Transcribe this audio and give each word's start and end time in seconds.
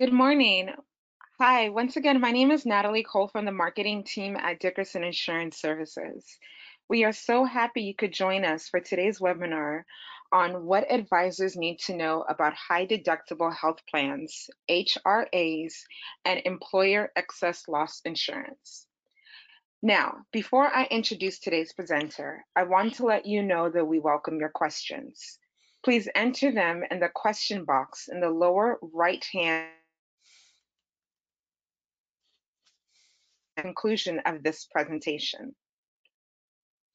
Good 0.00 0.12
morning. 0.12 0.70
Hi, 1.38 1.68
once 1.68 1.96
again, 1.96 2.18
my 2.18 2.32
name 2.32 2.50
is 2.50 2.64
Natalie 2.64 3.04
Cole 3.04 3.28
from 3.28 3.44
the 3.44 3.52
marketing 3.52 4.04
team 4.04 4.36
at 4.36 4.58
Dickerson 4.58 5.04
Insurance 5.04 5.60
Services. 5.60 6.38
We 6.88 7.04
are 7.04 7.12
so 7.12 7.44
happy 7.44 7.82
you 7.82 7.94
could 7.94 8.12
join 8.12 8.44
us 8.44 8.68
for 8.68 8.80
today's 8.80 9.20
webinar 9.20 9.82
on 10.32 10.64
what 10.64 10.90
advisors 10.90 11.56
need 11.56 11.78
to 11.80 11.94
know 11.94 12.24
about 12.28 12.54
high 12.54 12.86
deductible 12.86 13.54
health 13.54 13.80
plans, 13.88 14.48
HRAs, 14.68 15.74
and 16.24 16.40
employer 16.46 17.12
excess 17.14 17.68
loss 17.68 18.00
insurance. 18.04 18.86
Now, 19.82 20.22
before 20.32 20.66
I 20.66 20.88
introduce 20.90 21.38
today's 21.38 21.74
presenter, 21.74 22.44
I 22.56 22.62
want 22.64 22.94
to 22.94 23.04
let 23.04 23.26
you 23.26 23.42
know 23.42 23.70
that 23.70 23.84
we 23.84 24.00
welcome 24.00 24.40
your 24.40 24.48
questions. 24.48 25.38
Please 25.84 26.08
enter 26.14 26.50
them 26.50 26.82
in 26.90 26.98
the 26.98 27.10
question 27.14 27.64
box 27.64 28.08
in 28.10 28.20
the 28.20 28.30
lower 28.30 28.78
right 28.80 29.24
hand 29.32 29.68
conclusion 33.56 34.20
of 34.26 34.42
this 34.42 34.66
presentation. 34.66 35.54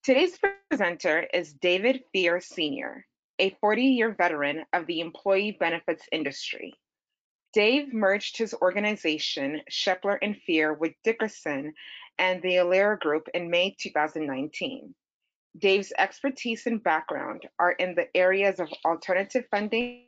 Today's 0.03 0.37
presenter 0.69 1.27
is 1.33 1.53
David 1.53 2.01
Fear 2.13 2.39
Sr., 2.39 3.05
a 3.39 3.51
40-year 3.63 4.15
veteran 4.17 4.63
of 4.73 4.87
the 4.87 5.01
employee 5.01 5.57
benefits 5.59 6.03
industry. 6.11 6.73
Dave 7.53 7.93
merged 7.93 8.37
his 8.37 8.53
organization, 8.61 9.61
Shepler 9.69 10.17
and 10.21 10.35
Fear, 10.45 10.73
with 10.73 10.93
Dickerson 11.03 11.73
and 12.17 12.41
the 12.41 12.55
Alera 12.55 12.99
Group 12.99 13.27
in 13.33 13.49
May 13.49 13.75
2019. 13.79 14.93
Dave's 15.57 15.93
expertise 15.97 16.65
and 16.65 16.83
background 16.83 17.47
are 17.59 17.71
in 17.71 17.95
the 17.95 18.07
areas 18.15 18.59
of 18.59 18.69
alternative 18.85 19.45
funding, 19.49 20.05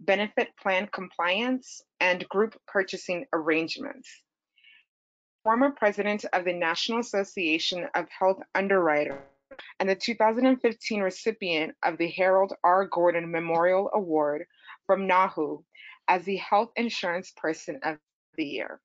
benefit 0.00 0.48
plan 0.60 0.88
compliance, 0.92 1.82
and 2.00 2.28
group 2.28 2.54
purchasing 2.66 3.26
arrangements 3.32 4.08
former 5.42 5.70
president 5.70 6.24
of 6.32 6.44
the 6.44 6.52
National 6.52 7.00
Association 7.00 7.88
of 7.94 8.06
Health 8.08 8.40
Underwriters 8.54 9.18
and 9.80 9.88
the 9.88 9.94
2015 9.94 11.00
recipient 11.00 11.74
of 11.82 11.98
the 11.98 12.08
Harold 12.08 12.52
R. 12.62 12.86
Gordon 12.86 13.30
Memorial 13.30 13.90
Award 13.92 14.46
from 14.86 15.08
NAHU 15.08 15.62
as 16.08 16.24
the 16.24 16.36
Health 16.36 16.70
Insurance 16.76 17.32
Person 17.36 17.80
of 17.82 17.98
the 18.36 18.44
Year. 18.44 18.80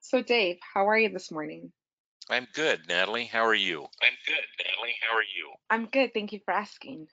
So, 0.00 0.22
Dave, 0.22 0.58
how 0.74 0.88
are 0.88 0.98
you 0.98 1.08
this 1.08 1.30
morning? 1.30 1.72
I'm 2.30 2.46
good, 2.54 2.80
Natalie. 2.88 3.24
How 3.24 3.44
are 3.44 3.54
you? 3.54 3.80
I'm 3.80 4.16
good, 4.26 4.44
Natalie. 4.58 4.94
How 5.00 5.16
are 5.16 5.22
you? 5.22 5.52
I'm 5.70 5.86
good. 5.86 6.14
Thank 6.14 6.32
you 6.32 6.40
for 6.44 6.54
asking. 6.54 7.08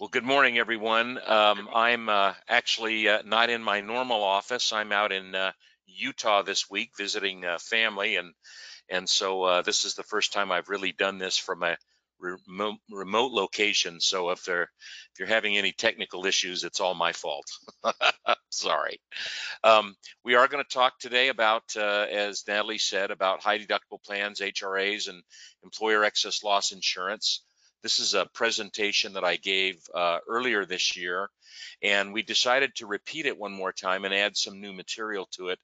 Well, 0.00 0.08
good 0.08 0.24
morning, 0.24 0.58
everyone. 0.58 1.18
Um, 1.26 1.68
I'm 1.74 2.08
uh, 2.08 2.32
actually 2.48 3.06
uh, 3.08 3.22
not 3.24 3.50
in 3.50 3.62
my 3.62 3.82
normal 3.82 4.22
office. 4.22 4.72
I'm 4.72 4.92
out 4.92 5.12
in 5.12 5.34
uh, 5.34 5.52
Utah 5.96 6.42
this 6.42 6.70
week 6.70 6.90
visiting 6.96 7.44
uh, 7.44 7.58
family, 7.58 8.16
and 8.16 8.32
and 8.88 9.08
so 9.08 9.42
uh, 9.44 9.62
this 9.62 9.84
is 9.84 9.94
the 9.94 10.02
first 10.02 10.32
time 10.32 10.50
I've 10.50 10.68
really 10.68 10.92
done 10.92 11.18
this 11.18 11.36
from 11.36 11.62
a 11.62 11.76
remote, 12.20 12.76
remote 12.90 13.32
location. 13.32 14.00
So 14.00 14.30
if 14.30 14.44
they're 14.44 14.70
if 15.12 15.18
you're 15.18 15.28
having 15.28 15.56
any 15.56 15.72
technical 15.72 16.26
issues, 16.26 16.64
it's 16.64 16.80
all 16.80 16.94
my 16.94 17.12
fault. 17.12 17.46
Sorry. 18.50 19.00
Um, 19.64 19.94
we 20.24 20.34
are 20.34 20.48
going 20.48 20.62
to 20.64 20.70
talk 20.70 20.98
today 20.98 21.28
about, 21.28 21.64
uh, 21.76 22.06
as 22.10 22.44
Natalie 22.46 22.78
said, 22.78 23.10
about 23.10 23.42
high 23.42 23.58
deductible 23.58 24.02
plans, 24.04 24.40
HRAs, 24.40 25.08
and 25.08 25.22
employer 25.62 26.04
excess 26.04 26.42
loss 26.42 26.72
insurance. 26.72 27.42
This 27.82 27.98
is 27.98 28.14
a 28.14 28.26
presentation 28.34 29.14
that 29.14 29.24
I 29.24 29.36
gave 29.36 29.76
uh, 29.94 30.18
earlier 30.28 30.66
this 30.66 30.96
year, 30.96 31.30
and 31.82 32.12
we 32.12 32.22
decided 32.22 32.74
to 32.76 32.86
repeat 32.86 33.26
it 33.26 33.38
one 33.38 33.52
more 33.52 33.72
time 33.72 34.04
and 34.04 34.12
add 34.12 34.36
some 34.36 34.60
new 34.60 34.72
material 34.72 35.26
to 35.32 35.48
it 35.48 35.58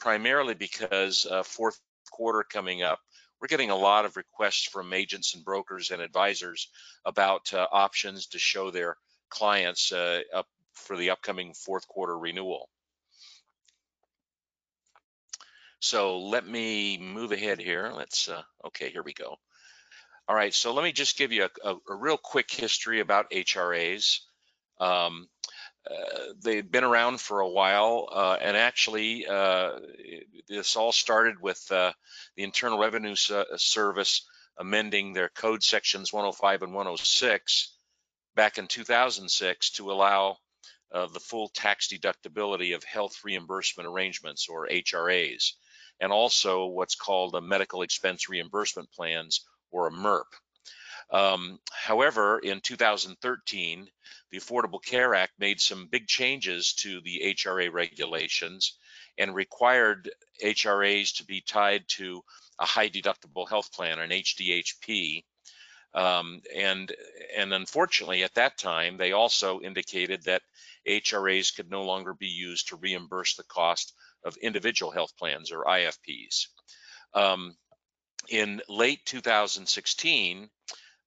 primarily 0.00 0.54
because 0.54 1.26
uh, 1.30 1.42
fourth 1.42 1.78
quarter 2.10 2.42
coming 2.42 2.82
up, 2.82 2.98
we're 3.40 3.48
getting 3.48 3.70
a 3.70 3.76
lot 3.76 4.04
of 4.04 4.16
requests 4.16 4.64
from 4.64 4.92
agents 4.92 5.34
and 5.34 5.44
brokers 5.44 5.90
and 5.90 6.02
advisors 6.02 6.68
about 7.04 7.52
uh, 7.54 7.66
options 7.72 8.26
to 8.28 8.38
show 8.38 8.70
their 8.70 8.96
clients 9.30 9.92
uh, 9.92 10.20
up 10.34 10.46
for 10.74 10.96
the 10.96 11.10
upcoming 11.10 11.54
fourth 11.54 11.86
quarter 11.88 12.18
renewal. 12.18 12.68
So 15.80 16.18
let 16.18 16.46
me 16.46 16.98
move 16.98 17.32
ahead 17.32 17.58
here. 17.58 17.90
Let's, 17.94 18.28
uh, 18.28 18.42
okay, 18.66 18.90
here 18.90 19.02
we 19.02 19.14
go. 19.14 19.36
All 20.28 20.36
right, 20.36 20.52
so 20.52 20.74
let 20.74 20.84
me 20.84 20.92
just 20.92 21.16
give 21.16 21.32
you 21.32 21.44
a, 21.44 21.70
a, 21.70 21.76
a 21.88 21.94
real 21.94 22.18
quick 22.18 22.50
history 22.50 23.00
about 23.00 23.30
HRAs. 23.30 24.18
Um, 24.78 25.28
uh, 25.88 26.32
they've 26.42 26.70
been 26.70 26.84
around 26.84 27.20
for 27.20 27.40
a 27.40 27.48
while, 27.48 28.08
uh, 28.12 28.36
and 28.40 28.56
actually, 28.56 29.26
uh, 29.26 29.78
this 30.48 30.76
all 30.76 30.92
started 30.92 31.40
with 31.40 31.64
uh, 31.70 31.92
the 32.36 32.42
Internal 32.42 32.78
Revenue 32.78 33.14
Service 33.14 34.28
amending 34.58 35.12
their 35.12 35.30
code 35.30 35.62
sections 35.62 36.12
105 36.12 36.62
and 36.62 36.74
106 36.74 37.76
back 38.34 38.58
in 38.58 38.66
2006 38.66 39.70
to 39.70 39.90
allow 39.90 40.36
uh, 40.92 41.06
the 41.06 41.20
full 41.20 41.48
tax 41.48 41.88
deductibility 41.88 42.74
of 42.74 42.84
health 42.84 43.20
reimbursement 43.24 43.88
arrangements, 43.88 44.48
or 44.48 44.68
HRAs, 44.68 45.52
and 46.00 46.12
also 46.12 46.66
what's 46.66 46.94
called 46.94 47.34
a 47.34 47.40
medical 47.40 47.82
expense 47.82 48.28
reimbursement 48.28 48.90
plans, 48.92 49.46
or 49.70 49.86
a 49.86 49.92
MERP. 49.92 50.26
Um, 51.12 51.58
however, 51.72 52.38
in 52.38 52.60
2013, 52.60 53.88
the 54.30 54.38
Affordable 54.38 54.82
Care 54.82 55.14
Act 55.14 55.32
made 55.38 55.60
some 55.60 55.88
big 55.88 56.06
changes 56.06 56.72
to 56.74 57.00
the 57.00 57.34
HRA 57.36 57.72
regulations 57.72 58.78
and 59.18 59.34
required 59.34 60.10
HRAs 60.44 61.16
to 61.16 61.24
be 61.24 61.40
tied 61.40 61.84
to 61.88 62.22
a 62.58 62.64
high 62.66 62.88
deductible 62.88 63.48
health 63.48 63.72
plan, 63.72 63.98
an 63.98 64.10
HDHP. 64.10 65.24
Um, 65.92 66.40
and 66.54 66.92
and 67.36 67.52
unfortunately, 67.52 68.22
at 68.22 68.34
that 68.34 68.56
time, 68.56 68.96
they 68.96 69.10
also 69.10 69.60
indicated 69.60 70.22
that 70.24 70.42
HRAs 70.86 71.54
could 71.54 71.68
no 71.68 71.82
longer 71.82 72.14
be 72.14 72.28
used 72.28 72.68
to 72.68 72.76
reimburse 72.76 73.34
the 73.34 73.44
cost 73.44 73.94
of 74.24 74.36
individual 74.36 74.92
health 74.92 75.16
plans 75.16 75.50
or 75.50 75.64
IFPs. 75.64 76.46
Um, 77.14 77.56
in 78.28 78.62
late 78.68 79.04
2016, 79.06 80.48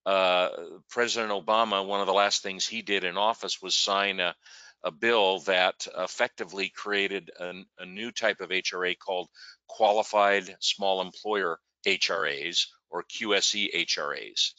uh, 0.06 0.50
President 0.90 1.32
Obama, 1.32 1.86
one 1.86 2.02
of 2.02 2.08
the 2.08 2.14
last 2.14 2.44
things 2.44 2.68
he 2.68 2.82
did 2.82 3.04
in 3.04 3.18
office 3.18 3.62
was 3.62 3.76
sign 3.76 4.20
a, 4.20 4.36
a 4.84 4.92
bill 4.92 5.40
that 5.42 5.88
effectively 5.98 6.70
created 6.70 7.32
a, 7.40 7.54
a 7.80 7.86
new 7.86 8.12
type 8.12 8.42
of 8.42 8.50
HRA 8.50 8.98
called 8.98 9.30
Qualified 9.68 10.56
Small 10.60 11.02
Employer 11.02 11.60
HRAs 11.86 12.68
or 12.90 13.04
QSE 13.04 13.74
HRAs. 13.88 14.52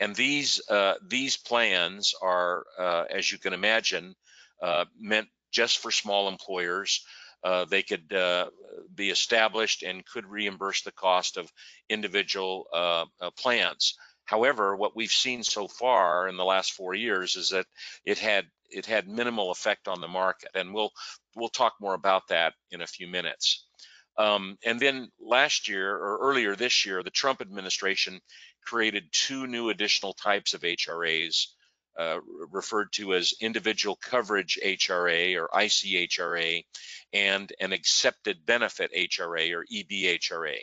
And 0.00 0.14
these 0.14 0.60
uh, 0.68 0.94
these 1.06 1.36
plans 1.36 2.14
are, 2.22 2.64
uh, 2.78 3.04
as 3.10 3.30
you 3.30 3.38
can 3.38 3.52
imagine, 3.52 4.14
uh, 4.62 4.84
meant 4.98 5.28
just 5.50 5.78
for 5.78 5.90
small 5.90 6.28
employers. 6.28 7.04
Uh, 7.42 7.64
they 7.64 7.82
could 7.82 8.12
uh, 8.12 8.46
be 8.94 9.10
established 9.10 9.82
and 9.82 10.04
could 10.06 10.26
reimburse 10.26 10.82
the 10.82 10.92
cost 10.92 11.36
of 11.36 11.52
individual 11.88 12.66
uh, 12.72 13.04
plans. 13.38 13.94
However, 14.28 14.76
what 14.76 14.94
we've 14.94 15.10
seen 15.10 15.42
so 15.42 15.68
far 15.68 16.28
in 16.28 16.36
the 16.36 16.44
last 16.44 16.72
four 16.72 16.92
years 16.92 17.34
is 17.36 17.48
that 17.48 17.64
it 18.04 18.18
had 18.18 18.44
it 18.70 18.84
had 18.84 19.08
minimal 19.08 19.50
effect 19.50 19.88
on 19.88 20.02
the 20.02 20.06
market, 20.06 20.50
and 20.54 20.74
we'll 20.74 20.92
we'll 21.34 21.48
talk 21.48 21.76
more 21.80 21.94
about 21.94 22.28
that 22.28 22.52
in 22.70 22.82
a 22.82 22.86
few 22.86 23.08
minutes. 23.08 23.66
Um, 24.18 24.58
and 24.62 24.78
then 24.78 25.10
last 25.18 25.66
year 25.66 25.96
or 25.96 26.18
earlier 26.18 26.54
this 26.54 26.84
year, 26.84 27.02
the 27.02 27.10
Trump 27.10 27.40
administration 27.40 28.20
created 28.62 29.08
two 29.12 29.46
new 29.46 29.70
additional 29.70 30.12
types 30.12 30.52
of 30.52 30.60
HRAs 30.60 31.46
uh, 31.98 32.18
referred 32.50 32.92
to 32.92 33.14
as 33.14 33.32
individual 33.40 33.96
coverage 33.96 34.58
HRA 34.62 35.40
or 35.40 35.48
ICHRA 35.48 36.66
and 37.14 37.50
an 37.60 37.72
excepted 37.72 38.44
benefit 38.44 38.92
HRA 38.92 39.56
or 39.56 39.64
EBHRA. 39.72 40.58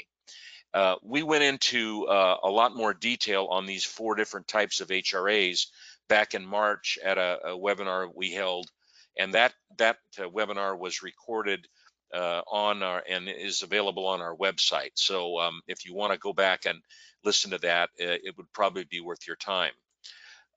Uh, 0.75 0.97
we 1.01 1.23
went 1.23 1.41
into 1.41 2.05
uh, 2.05 2.35
a 2.43 2.49
lot 2.49 2.75
more 2.75 2.93
detail 2.93 3.47
on 3.49 3.65
these 3.65 3.85
four 3.85 4.13
different 4.13 4.45
types 4.45 4.81
of 4.81 4.89
HRAs 4.89 5.67
back 6.09 6.33
in 6.33 6.45
March 6.45 6.99
at 7.01 7.17
a, 7.17 7.39
a 7.45 7.57
webinar 7.57 8.11
we 8.13 8.33
held, 8.33 8.69
and 9.17 9.33
that 9.35 9.53
that 9.77 9.99
uh, 10.19 10.23
webinar 10.23 10.77
was 10.77 11.01
recorded 11.01 11.65
uh, 12.13 12.41
on 12.51 12.83
our 12.83 13.01
and 13.07 13.29
is 13.29 13.61
available 13.61 14.05
on 14.05 14.19
our 14.19 14.35
website. 14.35 14.91
So 14.95 15.39
um, 15.39 15.61
if 15.65 15.85
you 15.85 15.95
want 15.95 16.11
to 16.11 16.19
go 16.19 16.33
back 16.33 16.65
and 16.65 16.81
listen 17.23 17.51
to 17.51 17.57
that, 17.59 17.89
uh, 18.01 18.19
it 18.21 18.35
would 18.35 18.51
probably 18.51 18.83
be 18.83 18.99
worth 18.99 19.25
your 19.25 19.37
time. 19.37 19.71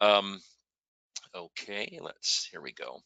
Um, 0.00 0.40
okay, 1.32 1.96
let's 2.02 2.48
here 2.50 2.60
we 2.60 2.72
go. 2.72 3.02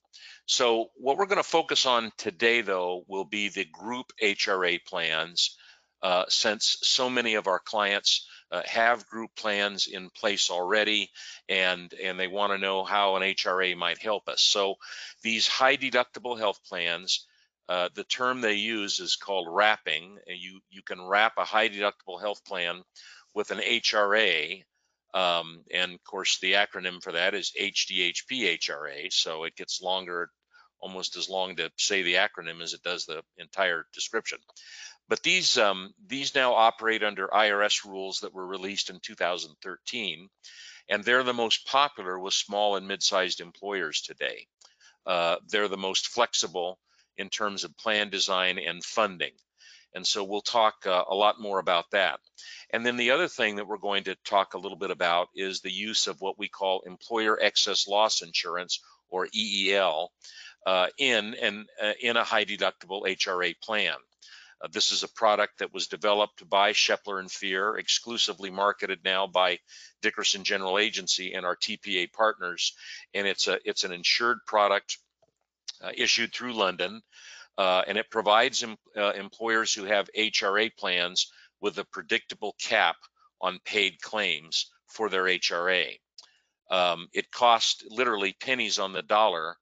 So 0.47 0.88
what 0.97 1.19
we're 1.19 1.26
going 1.26 1.37
to 1.37 1.43
focus 1.43 1.85
on 1.85 2.11
today, 2.17 2.62
though, 2.62 3.05
will 3.06 3.26
be 3.26 3.50
the 3.50 3.67
group 3.67 4.06
HRA 4.23 4.82
plans 4.87 5.58
uh, 6.02 6.25
since 6.28 6.78
so 6.82 7.08
many 7.08 7.34
of 7.34 7.46
our 7.46 7.60
clients 7.60 8.26
uh, 8.50 8.62
have 8.66 9.06
group 9.06 9.31
plans 9.37 9.87
in 9.87 10.10
place 10.10 10.50
already 10.50 11.10
and 11.49 11.94
and 12.02 12.19
they 12.20 12.28
want 12.28 12.52
to 12.52 12.58
know 12.58 12.84
how 12.84 13.16
an 13.16 13.22
HRA 13.22 13.76
might 13.76 13.99
help 13.99 14.28
us. 14.28 14.43
So 14.43 14.75
these 15.22 15.46
high 15.46 15.76
deductible 15.76 16.38
health 16.38 16.60
plans 16.69 17.26
uh, 17.69 17.88
the 17.94 18.04
term 18.04 18.40
they 18.40 18.54
use 18.54 19.00
is 19.00 19.16
called 19.16 19.49
wrapping. 19.50 20.19
You 20.26 20.60
you 20.70 20.82
can 20.82 21.00
wrap 21.00 21.34
a 21.38 21.44
high 21.44 21.69
deductible 21.69 22.20
health 22.20 22.44
plan 22.44 22.82
with 23.34 23.50
an 23.50 23.60
HRA, 23.60 24.62
um, 25.14 25.64
and 25.72 25.94
of 25.94 26.05
course 26.05 26.38
the 26.40 26.52
acronym 26.55 27.02
for 27.02 27.12
that 27.12 27.34
is 27.34 27.52
HDHP 27.58 28.58
HRA. 28.58 29.12
So 29.12 29.44
it 29.44 29.56
gets 29.56 29.81
longer, 29.81 30.31
almost 30.81 31.16
as 31.16 31.28
long 31.31 31.56
to 31.56 31.70
say 31.78 32.02
the 32.02 32.14
acronym 32.14 32.60
as 32.62 32.75
it 32.75 32.82
does 32.82 33.06
the 33.06 33.22
entire 33.38 33.87
description. 33.94 34.38
But 35.12 35.23
these 35.23 35.59
um, 35.59 35.93
these 36.06 36.35
now 36.35 36.55
operate 36.55 37.03
under 37.03 37.29
IRS 37.29 37.85
rules 37.85 38.20
that 38.20 38.32
were 38.32 38.47
released 38.47 38.88
in 38.88 38.99
2013, 38.99 40.31
and 40.88 41.05
they're 41.05 41.23
the 41.23 41.35
most 41.35 41.67
popular 41.67 42.19
with 42.19 42.32
small 42.32 42.76
and 42.76 42.88
mid-sized 42.88 43.43
employers 43.43 44.00
today. 44.00 44.47
Uh, 45.05 45.37
they're 45.49 45.69
the 45.69 45.76
most 45.76 46.06
flexible 46.06 46.79
in 47.19 47.29
terms 47.29 47.64
of 47.64 47.76
plan 47.76 48.09
design 48.09 48.59
and 48.59 48.82
funding. 48.82 49.35
And 49.94 50.06
so 50.06 50.25
we'll 50.25 50.41
talk 50.41 50.87
uh, 50.87 51.05
a 51.06 51.15
lot 51.15 51.38
more 51.38 51.58
about 51.58 51.91
that. 51.91 52.19
And 52.70 52.87
then 52.87 52.97
the 52.97 53.11
other 53.11 53.29
thing 53.29 53.56
that 53.56 53.69
we're 53.69 53.76
going 53.76 54.05
to 54.05 54.17
talk 54.25 54.55
a 54.55 54.58
little 54.58 54.79
bit 54.79 54.91
about 54.91 55.29
is 55.37 55.61
the 55.61 55.70
use 55.70 56.06
of 56.06 56.23
what 56.23 56.38
we 56.38 56.49
call 56.49 56.85
employer 56.87 57.38
excess 57.38 57.87
loss 57.87 58.23
insurance 58.23 58.81
or 59.11 59.29
EEL 59.37 60.08
uh, 60.65 60.87
in, 60.97 61.67
uh, 61.82 61.93
in 62.00 62.17
a 62.17 62.25
high 62.25 62.47
deductible 62.47 63.03
HRA 63.03 63.55
plan. 63.61 63.97
Uh, 64.62 64.69
this 64.70 64.93
is 64.93 65.03
a 65.03 65.09
product 65.09 65.59
that 65.59 65.73
was 65.75 65.88
developed 65.88 66.49
by 66.49 66.73
Shepler 66.73 67.19
and 67.19 67.31
Fear, 67.31 67.76
exclusively 67.76 68.50
marketed 68.50 69.00
now 69.05 69.26
by 69.26 69.59
Dickerson 70.03 70.44
General 70.44 70.79
Agency 70.79 71.35
and 71.35 71.44
our 71.44 71.56
TPA 71.56 72.12
partners. 72.12 72.75
And 73.12 73.26
it's 73.26 73.49
a 73.49 73.59
it's 73.64 73.85
an 73.85 73.93
insured 73.93 74.38
product 74.47 74.99
uh, 75.82 75.91
issued 75.94 76.32
through 76.32 76.55
London, 76.55 77.03
uh, 77.59 77.82
and 77.87 77.99
it 77.99 78.11
provides 78.11 78.62
em, 78.62 78.76
uh, 78.97 79.12
employers 79.12 79.75
who 79.75 79.85
have 79.85 80.09
HRA 80.17 80.70
plans 80.76 81.32
with 81.61 81.79
a 81.79 81.85
predictable 81.85 82.55
cap 82.61 82.97
on 83.41 83.58
paid 83.65 84.00
claims 84.00 84.70
for 84.87 85.08
their 85.08 85.25
HRA. 85.25 85.99
Um, 86.70 87.08
it 87.12 87.31
costs 87.31 87.82
literally 87.88 88.35
pennies 88.41 88.79
on 88.79 88.93
the 88.93 89.03
dollar 89.03 89.56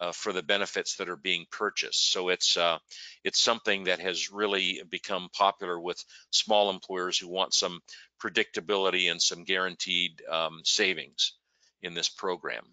uh, 0.00 0.12
for 0.12 0.32
the 0.32 0.42
benefits 0.42 0.96
that 0.96 1.08
are 1.08 1.16
being 1.16 1.46
purchased. 1.50 2.10
So 2.10 2.28
it's 2.28 2.56
uh, 2.56 2.78
it's 3.24 3.40
something 3.40 3.84
that 3.84 4.00
has 4.00 4.30
really 4.30 4.82
become 4.88 5.28
popular 5.32 5.78
with 5.78 6.02
small 6.30 6.70
employers 6.70 7.18
who 7.18 7.28
want 7.28 7.54
some 7.54 7.80
predictability 8.22 9.10
and 9.10 9.20
some 9.20 9.44
guaranteed 9.44 10.22
um, 10.30 10.60
savings 10.64 11.32
in 11.82 11.94
this 11.94 12.08
program. 12.08 12.64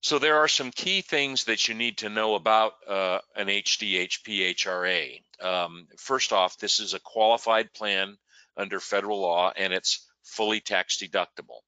So 0.00 0.18
there 0.18 0.36
are 0.36 0.48
some 0.48 0.70
key 0.70 1.00
things 1.00 1.44
that 1.44 1.66
you 1.66 1.74
need 1.74 1.98
to 1.98 2.08
know 2.08 2.36
about 2.36 2.74
uh, 2.86 3.18
an 3.34 3.48
HDHP 3.48 4.54
HRA. 4.54 5.20
Um, 5.44 5.88
first 5.98 6.32
off, 6.32 6.58
this 6.58 6.78
is 6.78 6.94
a 6.94 7.00
qualified 7.00 7.72
plan 7.72 8.16
under 8.56 8.78
federal 8.78 9.20
law 9.20 9.52
and 9.56 9.72
it's 9.72 10.06
fully 10.22 10.60
tax 10.60 10.98
deductible. 11.02 11.60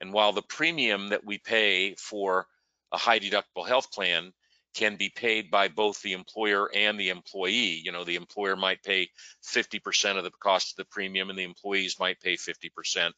And 0.00 0.12
while 0.12 0.32
the 0.32 0.42
premium 0.42 1.08
that 1.08 1.24
we 1.24 1.38
pay 1.38 1.94
for 1.94 2.46
a 2.92 2.98
high 2.98 3.18
deductible 3.18 3.66
health 3.66 3.90
plan 3.90 4.32
can 4.74 4.96
be 4.96 5.10
paid 5.10 5.50
by 5.50 5.68
both 5.68 6.00
the 6.02 6.12
employer 6.12 6.70
and 6.74 6.98
the 6.98 7.10
employee. 7.10 7.80
You 7.84 7.92
know, 7.92 8.04
the 8.04 8.16
employer 8.16 8.56
might 8.56 8.82
pay 8.82 9.10
50% 9.44 10.16
of 10.16 10.24
the 10.24 10.30
cost 10.30 10.72
of 10.72 10.76
the 10.76 10.90
premium 10.90 11.30
and 11.30 11.38
the 11.38 11.44
employees 11.44 11.98
might 12.00 12.20
pay 12.20 12.36
50%. 12.36 13.12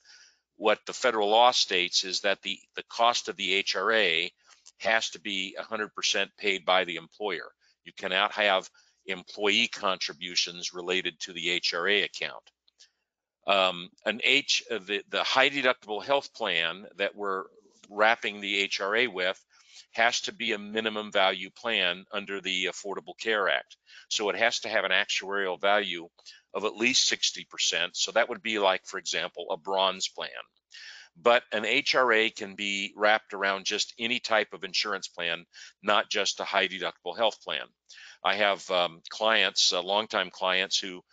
What 0.57 0.81
the 0.87 0.93
federal 0.93 1.29
law 1.29 1.51
states 1.51 2.05
is 2.05 2.21
that 2.21 2.43
the, 2.43 2.59
the 2.77 2.85
cost 2.85 3.29
of 3.29 3.37
the 3.37 3.63
HRA 3.63 4.31
has 4.79 5.11
to 5.11 5.21
be 5.21 5.57
100% 5.61 6.29
paid 6.39 6.65
by 6.65 6.85
the 6.85 6.97
employer. 6.97 7.51
You 7.85 7.93
cannot 7.97 8.33
have 8.33 8.69
employee 9.07 9.69
contributions 9.69 10.73
related 10.75 11.19
to 11.21 11.33
the 11.33 11.61
HRA 11.61 12.05
account. 12.05 12.43
Um, 13.47 13.91
an 14.07 14.21
H, 14.25 14.65
the, 14.71 15.03
the 15.11 15.23
high 15.23 15.51
deductible 15.51 16.03
health 16.03 16.33
plan 16.35 16.87
that 16.97 17.15
we're 17.15 17.45
wrapping 17.91 18.41
the 18.41 18.69
HRA 18.69 19.13
with 19.13 19.39
has 19.95 20.21
to 20.23 20.33
be 20.33 20.53
a 20.53 20.59
minimum 20.59 21.11
value 21.13 21.51
plan 21.51 22.05
under 22.13 22.41
the 22.41 22.67
Affordable 22.67 23.19
Care 23.19 23.49
Act. 23.49 23.77
So 24.09 24.29
it 24.31 24.37
has 24.37 24.61
to 24.61 24.69
have 24.69 24.85
an 24.85 24.91
actuarial 24.91 25.61
value 25.61 26.09
of 26.53 26.65
at 26.65 26.77
least 26.77 27.11
60%. 27.11 27.91
So 27.95 28.13
that 28.13 28.29
would 28.29 28.43
be 28.43 28.59
like, 28.59 28.87
for 28.87 28.99
example, 28.99 29.47
a 29.51 29.57
bronze 29.57 30.09
plan. 30.09 30.31
But 31.17 31.45
an 31.53 31.63
HRA 31.63 32.35
can 32.35 32.57
be 32.57 32.93
wrapped 32.97 33.35
around 33.35 33.67
just 33.67 33.95
any 33.99 34.19
type 34.19 34.53
of 34.53 34.65
insurance 34.65 35.07
plan, 35.07 35.47
not 35.83 36.11
just 36.11 36.41
a 36.41 36.45
high 36.45 36.67
deductible 36.67 37.17
health 37.17 37.41
plan. 37.41 37.67
I 38.25 38.35
have 38.37 38.69
um, 38.71 39.01
clients, 39.11 39.73
uh, 39.73 39.83
longtime 39.83 40.31
clients, 40.31 40.79
who 40.79 41.05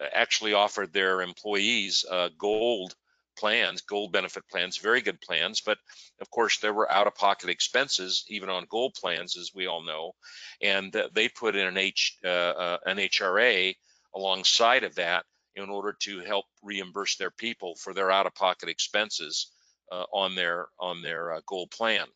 uh, 0.00 0.06
actually 0.12 0.52
offered 0.52 0.92
their 0.92 1.22
employees 1.22 2.04
uh, 2.08 2.28
gold 2.38 2.94
plans, 3.38 3.82
gold 3.82 4.12
benefit 4.12 4.44
plans, 4.50 4.76
very 4.76 5.00
good 5.00 5.20
plans, 5.20 5.60
but 5.60 5.78
of 6.20 6.30
course 6.30 6.58
there 6.58 6.74
were 6.74 6.90
out-of-pocket 6.90 7.48
expenses 7.48 8.24
even 8.28 8.48
on 8.48 8.66
gold 8.68 8.94
plans, 8.94 9.36
as 9.36 9.52
we 9.54 9.66
all 9.66 9.82
know, 9.82 10.12
and 10.60 10.94
they 11.14 11.28
put 11.28 11.56
in 11.56 11.66
an 11.66 11.78
H 11.78 12.18
uh, 12.24 12.28
uh, 12.28 12.78
an 12.86 12.98
HRA 12.98 13.74
alongside 14.14 14.84
of 14.84 14.96
that 14.96 15.24
in 15.54 15.70
order 15.70 15.96
to 16.00 16.20
help 16.20 16.46
reimburse 16.62 17.16
their 17.16 17.30
people 17.30 17.74
for 17.76 17.94
their 17.94 18.10
out-of-pocket 18.10 18.68
expenses 18.68 19.52
uh, 19.90 20.04
on 20.12 20.34
their 20.34 20.68
on 20.78 21.02
their 21.02 21.34
uh, 21.34 21.40
gold 21.46 21.70
plan, 21.70 22.06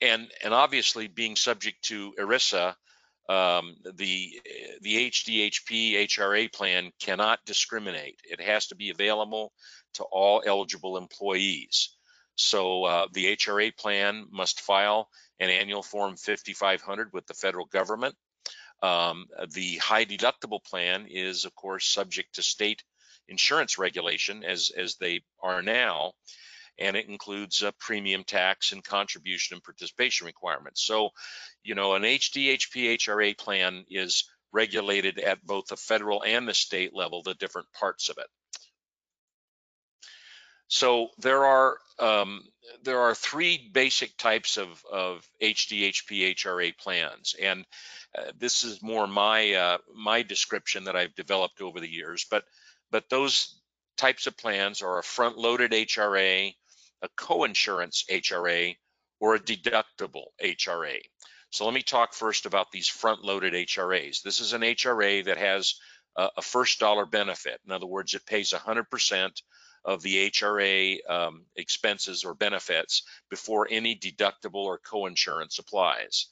and 0.00 0.30
and 0.44 0.54
obviously 0.54 1.08
being 1.08 1.36
subject 1.36 1.82
to 1.82 2.14
ERISA. 2.18 2.74
Um, 3.30 3.76
the 3.84 4.40
the 4.80 5.08
HDHP 5.08 5.94
HRA 6.08 6.52
plan 6.52 6.90
cannot 6.98 7.38
discriminate. 7.46 8.18
It 8.24 8.40
has 8.40 8.66
to 8.68 8.74
be 8.74 8.90
available 8.90 9.52
to 9.94 10.02
all 10.02 10.42
eligible 10.44 10.96
employees. 10.96 11.90
So 12.34 12.84
uh, 12.84 13.06
the 13.12 13.36
HRA 13.36 13.76
plan 13.76 14.26
must 14.32 14.60
file 14.60 15.08
an 15.38 15.48
annual 15.48 15.84
form 15.84 16.16
5500 16.16 17.12
with 17.12 17.26
the 17.26 17.34
federal 17.34 17.66
government. 17.66 18.16
Um, 18.82 19.26
the 19.52 19.76
high 19.76 20.06
deductible 20.06 20.64
plan 20.64 21.06
is 21.08 21.44
of 21.44 21.54
course 21.54 21.86
subject 21.86 22.34
to 22.34 22.42
state 22.42 22.82
insurance 23.28 23.78
regulation 23.78 24.42
as, 24.42 24.72
as 24.76 24.96
they 24.96 25.20
are 25.40 25.62
now, 25.62 26.14
and 26.80 26.96
it 26.96 27.08
includes 27.08 27.62
a 27.62 27.72
premium 27.78 28.24
tax 28.24 28.72
and 28.72 28.82
contribution 28.82 29.54
and 29.54 29.62
participation 29.62 30.26
requirements. 30.26 30.82
So, 30.82 31.10
you 31.62 31.74
know, 31.74 31.94
an 31.94 32.02
HDHP 32.02 32.96
HRA 32.96 33.36
plan 33.36 33.84
is 33.90 34.24
regulated 34.52 35.18
at 35.18 35.44
both 35.44 35.66
the 35.66 35.76
federal 35.76 36.22
and 36.24 36.48
the 36.48 36.54
state 36.54 36.94
level, 36.94 37.22
the 37.22 37.34
different 37.34 37.68
parts 37.72 38.08
of 38.08 38.18
it. 38.18 38.26
So 40.68 41.08
there 41.18 41.44
are 41.44 41.78
um, 41.98 42.44
there 42.84 43.00
are 43.00 43.14
three 43.14 43.70
basic 43.72 44.16
types 44.16 44.56
of, 44.56 44.68
of 44.90 45.28
HDHP 45.42 46.36
HRA 46.36 46.78
plans, 46.78 47.34
and 47.42 47.66
uh, 48.16 48.30
this 48.38 48.62
is 48.62 48.80
more 48.80 49.08
my 49.08 49.52
uh, 49.52 49.78
my 49.94 50.22
description 50.22 50.84
that 50.84 50.94
I've 50.94 51.14
developed 51.16 51.60
over 51.60 51.80
the 51.80 51.90
years. 51.90 52.24
But 52.30 52.44
but 52.92 53.10
those 53.10 53.60
types 53.96 54.28
of 54.28 54.36
plans 54.36 54.80
are 54.80 54.98
a 54.98 55.02
front-loaded 55.02 55.72
HRA, 55.72 56.54
a 57.02 57.08
co-insurance 57.16 58.04
HRA, 58.10 58.76
or 59.20 59.34
a 59.34 59.40
deductible 59.40 60.26
HRA. 60.42 61.00
So 61.50 61.64
let 61.64 61.74
me 61.74 61.82
talk 61.82 62.14
first 62.14 62.46
about 62.46 62.70
these 62.70 62.88
front-loaded 62.88 63.52
HRAs. 63.52 64.22
This 64.22 64.40
is 64.40 64.52
an 64.52 64.62
HRA 64.62 65.24
that 65.24 65.38
has 65.38 65.74
a, 66.16 66.42
first 66.42 66.78
dollar 66.78 67.06
benefit. 67.06 67.60
In 67.66 67.72
other 67.72 67.86
words, 67.86 68.14
it 68.14 68.26
pays 68.26 68.52
100% 68.52 69.30
of 69.84 70.02
the 70.02 70.30
HRA 70.30 71.10
um, 71.10 71.44
expenses 71.56 72.24
or 72.24 72.34
benefits 72.34 73.02
before 73.30 73.66
any 73.70 73.96
deductible 73.96 74.64
or 74.64 74.78
coinsurance 74.78 75.58
applies. 75.58 76.26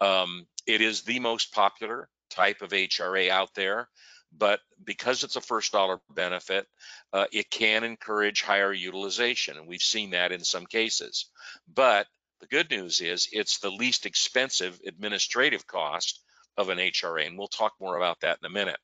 Um, 0.00 0.46
it 0.66 0.80
is 0.80 1.02
the 1.02 1.20
most 1.20 1.52
popular 1.52 2.08
type 2.30 2.62
of 2.62 2.70
HRA 2.70 3.30
out 3.30 3.54
there, 3.54 3.88
but 4.38 4.60
because 4.84 5.24
it's 5.24 5.36
a 5.36 5.40
first 5.40 5.72
dollar 5.72 6.00
benefit, 6.10 6.66
uh, 7.12 7.26
it 7.32 7.50
can 7.50 7.84
encourage 7.84 8.42
higher 8.42 8.72
utilization, 8.72 9.56
and 9.56 9.66
we've 9.66 9.82
seen 9.82 10.10
that 10.10 10.32
in 10.32 10.44
some 10.44 10.66
cases. 10.66 11.26
But 11.72 12.06
the 12.40 12.46
good 12.46 12.70
news 12.70 13.00
is 13.00 13.28
it's 13.32 13.58
the 13.58 13.70
least 13.70 14.06
expensive 14.06 14.80
administrative 14.86 15.66
cost 15.66 16.20
of 16.56 16.68
an 16.68 16.78
HRA, 16.78 17.26
and 17.26 17.38
we'll 17.38 17.48
talk 17.48 17.74
more 17.80 17.96
about 17.96 18.20
that 18.20 18.38
in 18.42 18.46
a 18.46 18.50
minute. 18.50 18.80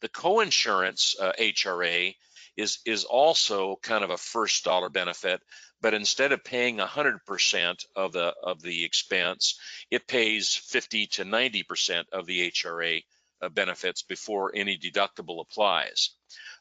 The 0.00 0.08
coinsurance 0.08 1.14
uh, 1.20 1.32
HRA 1.38 2.14
is 2.56 2.78
is 2.84 3.04
also 3.04 3.76
kind 3.82 4.04
of 4.04 4.10
a 4.10 4.16
first 4.16 4.64
dollar 4.64 4.88
benefit 4.88 5.40
but 5.80 5.94
instead 5.94 6.32
of 6.32 6.44
paying 6.44 6.76
100% 6.76 7.86
of 7.96 8.12
the 8.12 8.34
of 8.42 8.60
the 8.60 8.84
expense 8.84 9.58
it 9.90 10.06
pays 10.06 10.54
50 10.54 11.06
to 11.06 11.24
90% 11.24 12.04
of 12.12 12.26
the 12.26 12.50
HRA 12.50 13.02
benefits 13.48 14.02
before 14.02 14.52
any 14.54 14.76
deductible 14.76 15.40
applies 15.40 16.10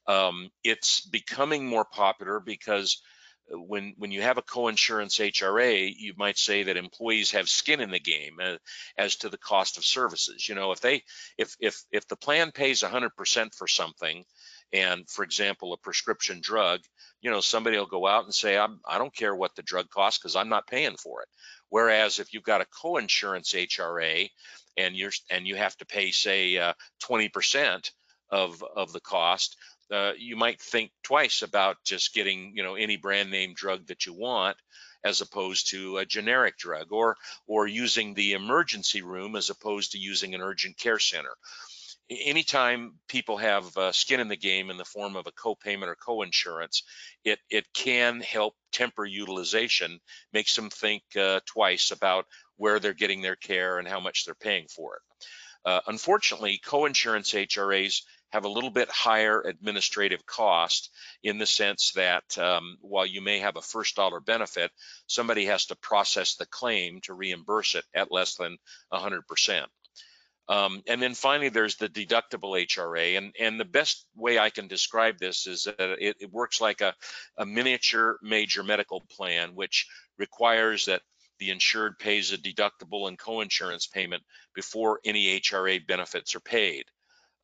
um, 0.08 0.50
it's 0.64 1.02
becoming 1.02 1.68
more 1.68 1.86
popular 1.86 2.40
because 2.40 3.02
when 3.52 3.94
when 3.98 4.12
you 4.12 4.22
have 4.22 4.38
a 4.38 4.44
co-insurance 4.44 5.18
HRA, 5.18 5.94
you 5.96 6.14
might 6.18 6.38
say 6.38 6.64
that 6.64 6.78
employees 6.78 7.32
have 7.32 7.50
skin 7.50 7.80
in 7.80 7.92
the 7.92 8.00
game 8.00 8.38
uh, 8.42 8.58
as 8.98 9.16
to 9.18 9.30
the 9.30 9.38
cost 9.38 9.78
of 9.78 9.86
services. 9.86 10.48
You 10.48 10.56
know, 10.56 10.72
if 10.72 10.82
they 10.82 11.04
if 11.38 11.56
if 11.60 11.82
if 11.92 12.08
the 12.08 12.16
plan 12.16 12.52
pays 12.52 12.82
100% 12.82 13.56
for 13.56 13.68
something, 13.68 14.24
and 14.72 15.10
for 15.10 15.24
example, 15.24 15.74
a 15.74 15.78
prescription 15.78 16.42
drug, 16.42 16.82
you 17.22 17.32
know, 17.32 17.42
somebody 17.42 17.78
will 17.78 17.88
go 17.88 18.08
out 18.08 18.26
and 18.26 18.34
say, 18.34 18.58
I'm, 18.58 18.80
I 18.88 18.98
don't 18.98 19.16
care 19.16 19.36
what 19.36 19.56
the 19.56 19.64
drug 19.64 19.90
costs 19.90 20.20
because 20.20 20.36
I'm 20.36 20.50
not 20.50 20.68
paying 20.68 20.96
for 20.98 21.22
it. 21.22 21.28
Whereas 21.70 22.20
if 22.20 22.34
you've 22.34 22.44
got 22.44 22.62
a 22.62 22.68
co-insurance 22.82 23.54
HRA 23.54 24.30
and 24.80 24.96
you're 24.96 25.12
and 25.30 25.48
you 25.48 25.56
have 25.56 25.76
to 25.78 25.86
pay 25.86 26.12
say 26.12 26.58
uh, 26.58 26.74
20% 27.04 27.92
of 28.30 28.64
of 28.76 28.94
the 28.94 29.02
cost, 29.02 29.58
uh, 29.92 30.14
you 30.18 30.36
might 30.36 30.62
think 30.62 30.92
twice 31.04 31.42
about 31.42 31.78
just 31.84 32.14
getting 32.14 32.54
you 32.56 32.64
know 32.64 32.76
any 32.76 32.98
brand 32.98 33.30
name 33.30 33.54
drug 33.54 33.88
that 33.88 34.06
you 34.06 34.14
want 34.14 34.58
as 35.04 35.22
opposed 35.22 35.70
to 35.70 35.98
a 35.98 36.06
generic 36.06 36.58
drug 36.58 36.92
or 36.92 37.18
or 37.48 37.68
using 37.68 38.14
the 38.14 38.34
emergency 38.34 39.02
room 39.02 39.36
as 39.36 39.50
opposed 39.50 39.92
to 39.92 39.98
using 39.98 40.36
an 40.36 40.42
urgent 40.42 40.78
care 40.78 41.00
center. 41.00 41.36
Anytime 42.12 42.96
people 43.08 43.38
have 43.38 43.78
uh, 43.78 43.92
skin 43.92 44.20
in 44.20 44.30
the 44.30 44.36
game 44.36 44.72
in 44.72 44.78
the 44.78 44.86
form 44.86 45.16
of 45.16 45.28
a 45.28 45.32
co-payment 45.32 45.92
or 45.92 45.96
co-insurance, 45.96 46.84
it 47.24 47.40
it 47.50 47.66
can 47.74 48.20
help 48.20 48.56
temper 48.72 49.06
utilization, 49.06 50.00
makes 50.34 50.56
them 50.56 50.70
think 50.70 51.04
uh, 51.16 51.40
twice 51.46 51.92
about 51.92 52.26
where 52.60 52.80
they're 52.80 52.94
getting 52.94 53.22
their 53.22 53.38
care 53.38 53.80
and 53.80 53.88
how 53.88 54.00
much 54.00 54.26
they're 54.26 54.36
paying 54.36 54.68
for 54.68 54.98
it. 54.98 55.02
Uh, 55.66 55.80
unfortunately, 55.88 56.60
co-insurance 56.64 57.32
HRAs 57.32 58.02
have 58.32 58.46
a 58.46 58.50
little 58.50 58.70
bit 58.70 58.90
higher 58.90 59.42
administrative 59.42 60.26
cost 60.26 60.92
in 61.24 61.38
the 61.38 61.46
sense 61.46 61.94
that 61.96 62.38
um, 62.38 62.78
while 62.82 63.06
you 63.06 63.22
may 63.22 63.40
have 63.40 63.56
a 63.56 63.62
first 63.62 63.96
dollar 63.96 64.20
benefit, 64.20 64.72
somebody 65.08 65.46
has 65.46 65.66
to 65.68 65.76
process 65.78 66.36
the 66.36 66.46
claim 66.46 67.02
to 67.02 67.14
reimburse 67.14 67.76
it 67.76 67.86
at 67.96 68.12
less 68.12 68.36
than 68.36 68.58
100%. 68.94 69.66
Um, 70.50 70.82
and 70.88 71.02
then 71.02 71.14
finally, 71.14 71.50
there's 71.50 71.76
the 71.76 71.90
deductible 71.90 72.60
HRA. 72.68 73.18
And, 73.18 73.34
and 73.40 73.60
the 73.60 73.66
best 73.66 74.06
way 74.16 74.40
I 74.40 74.50
can 74.50 74.68
describe 74.68 75.18
this 75.20 75.46
is 75.46 75.66
that 75.66 75.80
it, 75.80 76.18
it 76.20 76.32
works 76.32 76.60
like 76.60 76.82
a, 76.82 76.96
a 77.38 77.46
miniature 77.46 78.18
major 78.22 78.64
medical 78.64 79.02
plan, 79.16 79.52
which 79.54 79.88
requires 80.18 80.86
that 80.86 81.04
the 81.40 81.50
insured 81.50 81.98
pays 82.00 82.32
a 82.32 82.38
deductible 82.38 83.08
and 83.08 83.18
co-insurance 83.18 83.88
payment 83.88 84.24
before 84.54 85.00
any 85.04 85.40
HRA 85.40 85.86
benefits 85.86 86.36
are 86.36 86.42
paid. 86.42 86.86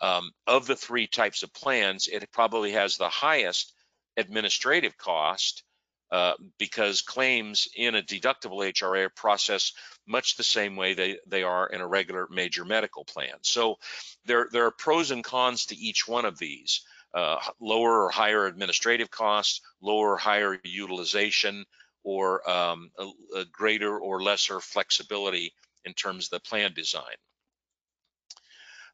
Um, 0.01 0.31
of 0.45 0.67
the 0.67 0.75
three 0.75 1.07
types 1.07 1.43
of 1.43 1.53
plans, 1.53 2.07
it 2.07 2.29
probably 2.31 2.73
has 2.73 2.97
the 2.97 3.09
highest 3.09 3.73
administrative 4.17 4.97
cost 4.97 5.63
uh, 6.11 6.33
because 6.59 7.01
claims 7.01 7.67
in 7.75 7.95
a 7.95 8.01
deductible 8.01 8.59
HRA 8.71 9.05
are 9.05 9.09
processed 9.09 9.75
much 10.07 10.35
the 10.35 10.43
same 10.43 10.75
way 10.75 10.93
they, 10.93 11.17
they 11.27 11.43
are 11.43 11.67
in 11.67 11.81
a 11.81 11.87
regular 11.87 12.27
major 12.29 12.63
medical 12.63 13.03
plan. 13.03 13.33
So 13.41 13.77
there, 14.25 14.47
there 14.51 14.65
are 14.65 14.71
pros 14.71 15.11
and 15.11 15.23
cons 15.23 15.65
to 15.67 15.75
each 15.75 16.07
one 16.07 16.25
of 16.25 16.37
these. 16.37 16.81
Uh, 17.13 17.37
lower 17.61 18.03
or 18.03 18.09
higher 18.09 18.45
administrative 18.45 19.09
costs, 19.09 19.61
lower 19.81 20.13
or 20.13 20.17
higher 20.17 20.59
utilization, 20.65 21.65
or 22.05 22.47
um, 22.49 22.91
a, 22.97 23.09
a 23.39 23.45
greater 23.51 23.97
or 23.97 24.23
lesser 24.23 24.61
flexibility 24.61 25.53
in 25.83 25.93
terms 25.93 26.27
of 26.27 26.31
the 26.31 26.39
plan 26.39 26.71
design. 26.73 27.17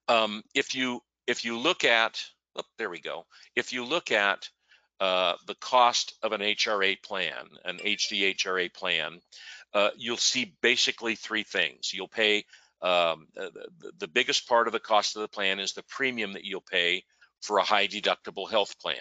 Um, 0.08 0.44
if 0.56 0.74
you 0.74 1.02
if 1.28 1.46
you 1.46 1.60
look 1.60 1.84
at, 1.84 2.24
oh, 2.56 2.64
there 2.80 2.90
we 2.90 3.00
go. 3.00 3.26
If 3.56 3.72
you 3.74 3.86
look 3.86 4.12
at 4.12 4.50
uh, 5.00 5.36
the 5.46 5.56
cost 5.56 6.16
of 6.24 6.32
an 6.32 6.42
HRA 6.42 7.02
plan, 7.04 7.46
an 7.66 7.78
HDHRA 7.78 8.74
plan, 8.74 9.22
uh, 9.74 9.90
you'll 9.98 10.18
see 10.18 10.56
basically 10.62 11.16
three 11.16 11.44
things. 11.44 11.94
You'll 11.94 12.08
pay 12.08 12.46
um, 12.82 13.28
the, 13.36 13.92
the 14.00 14.08
biggest 14.08 14.48
part 14.48 14.68
of 14.68 14.74
the 14.74 14.80
cost 14.80 15.16
of 15.16 15.22
the 15.22 15.28
plan 15.28 15.60
is 15.60 15.74
the 15.74 15.84
premium 15.84 16.34
that 16.34 16.46
you'll 16.46 16.62
pay 16.62 17.04
for 17.42 17.58
a 17.58 17.64
high 17.64 17.88
deductible 17.88 18.50
health 18.50 18.80
plan. 18.80 18.98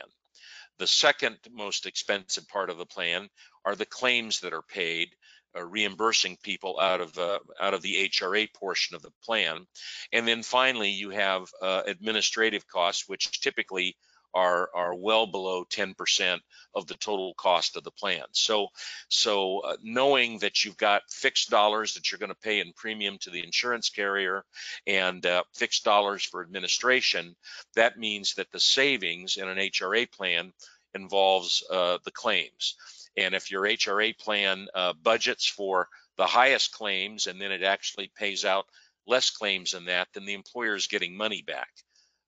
The 0.81 0.87
second 0.87 1.37
most 1.53 1.85
expensive 1.85 2.49
part 2.49 2.71
of 2.71 2.79
the 2.79 2.87
plan 2.87 3.29
are 3.67 3.77
the 3.77 3.85
claims 3.85 4.41
that 4.41 4.55
are 4.55 4.63
paid, 4.63 5.11
uh, 5.55 5.63
reimbursing 5.63 6.39
people 6.43 6.81
out 6.81 7.03
of 7.03 7.13
the 7.13 7.39
out 7.61 7.75
of 7.75 7.83
the 7.83 8.09
HRA 8.09 8.49
portion 8.55 8.97
of 8.97 9.03
the 9.03 9.13
plan, 9.23 9.67
and 10.11 10.27
then 10.27 10.43
finally 10.43 10.89
you 10.89 11.11
have 11.11 11.51
uh, 11.61 11.83
administrative 11.87 12.67
costs, 12.67 13.07
which 13.07 13.43
typically 13.43 13.95
are 14.35 14.71
are 14.75 14.95
well 14.95 15.27
below 15.27 15.65
10% 15.65 16.41
of 16.75 16.87
the 16.87 16.95
total 16.95 17.35
cost 17.35 17.77
of 17.77 17.85
the 17.85 17.91
plan. 17.91 18.25
So 18.33 18.69
so 19.09 19.61
uh, 19.61 19.77
knowing 19.83 20.39
that 20.39 20.65
you've 20.65 20.77
got 20.77 21.11
fixed 21.11 21.51
dollars 21.51 21.95
that 21.95 22.11
you're 22.11 22.19
going 22.19 22.29
to 22.29 22.35
pay 22.35 22.61
in 22.61 22.73
premium 22.73 23.19
to 23.19 23.31
the 23.31 23.43
insurance 23.43 23.89
carrier 23.89 24.45
and 24.87 25.25
uh, 25.27 25.43
fixed 25.55 25.85
dollars 25.85 26.25
for 26.25 26.43
administration, 26.43 27.35
that 27.75 27.99
means 27.99 28.35
that 28.35 28.51
the 28.53 28.61
savings 28.61 29.37
in 29.37 29.49
an 29.49 29.59
HRA 29.59 30.11
plan 30.11 30.53
involves 30.95 31.63
uh, 31.71 31.99
the 32.05 32.11
claims. 32.11 32.77
And 33.17 33.35
if 33.35 33.51
your 33.51 33.63
HRA 33.63 34.17
plan 34.17 34.69
uh, 34.75 34.93
budgets 35.03 35.47
for 35.47 35.89
the 36.17 36.27
highest 36.27 36.73
claims 36.73 37.27
and 37.27 37.41
then 37.41 37.53
it 37.53 37.63
actually 37.63 38.11
pays 38.17 38.45
out 38.45 38.67
less 39.07 39.31
claims 39.31 39.73
than 39.73 39.87
that, 39.87 40.09
then 40.13 40.25
the 40.25 40.35
employer 40.35 40.75
is 40.75 40.87
getting 40.87 41.17
money 41.17 41.43
back. 41.43 41.71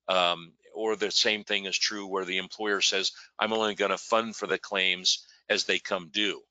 Um, 0.07 0.53
or 0.73 0.95
the 0.95 1.11
same 1.11 1.43
thing 1.43 1.65
is 1.65 1.77
true 1.77 2.07
where 2.07 2.25
the 2.25 2.37
employer 2.37 2.81
says, 2.81 3.11
I'm 3.39 3.53
only 3.53 3.75
going 3.75 3.91
to 3.91 3.97
fund 3.97 4.35
for 4.35 4.47
the 4.47 4.57
claims 4.57 5.25
as 5.49 5.65
they 5.65 5.79
come 5.79 6.09
due. 6.11 6.41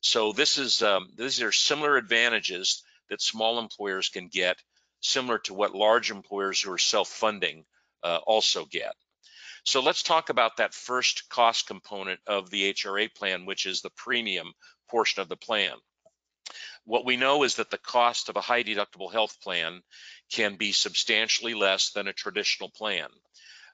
So 0.00 0.32
this 0.32 0.58
is 0.58 0.82
um, 0.82 1.08
these 1.16 1.42
are 1.42 1.52
similar 1.52 1.96
advantages 1.96 2.82
that 3.08 3.22
small 3.22 3.58
employers 3.58 4.08
can 4.08 4.28
get, 4.28 4.56
similar 5.00 5.38
to 5.40 5.54
what 5.54 5.74
large 5.74 6.10
employers 6.10 6.60
who 6.60 6.72
are 6.72 6.78
self-funding 6.78 7.64
uh, 8.02 8.18
also 8.26 8.64
get. 8.64 8.94
So 9.64 9.80
let's 9.80 10.02
talk 10.02 10.28
about 10.28 10.56
that 10.56 10.74
first 10.74 11.28
cost 11.28 11.68
component 11.68 12.20
of 12.26 12.50
the 12.50 12.72
HRA 12.72 13.14
plan, 13.14 13.46
which 13.46 13.64
is 13.64 13.80
the 13.80 13.90
premium 13.90 14.52
portion 14.88 15.22
of 15.22 15.28
the 15.28 15.36
plan. 15.36 15.74
What 16.84 17.06
we 17.06 17.16
know 17.16 17.44
is 17.44 17.56
that 17.56 17.70
the 17.70 17.78
cost 17.78 18.28
of 18.28 18.36
a 18.36 18.40
high 18.40 18.64
deductible 18.64 19.12
health 19.12 19.40
plan 19.40 19.82
can 20.32 20.56
be 20.56 20.72
substantially 20.72 21.54
less 21.54 21.90
than 21.90 22.08
a 22.08 22.12
traditional 22.12 22.70
plan 22.70 23.08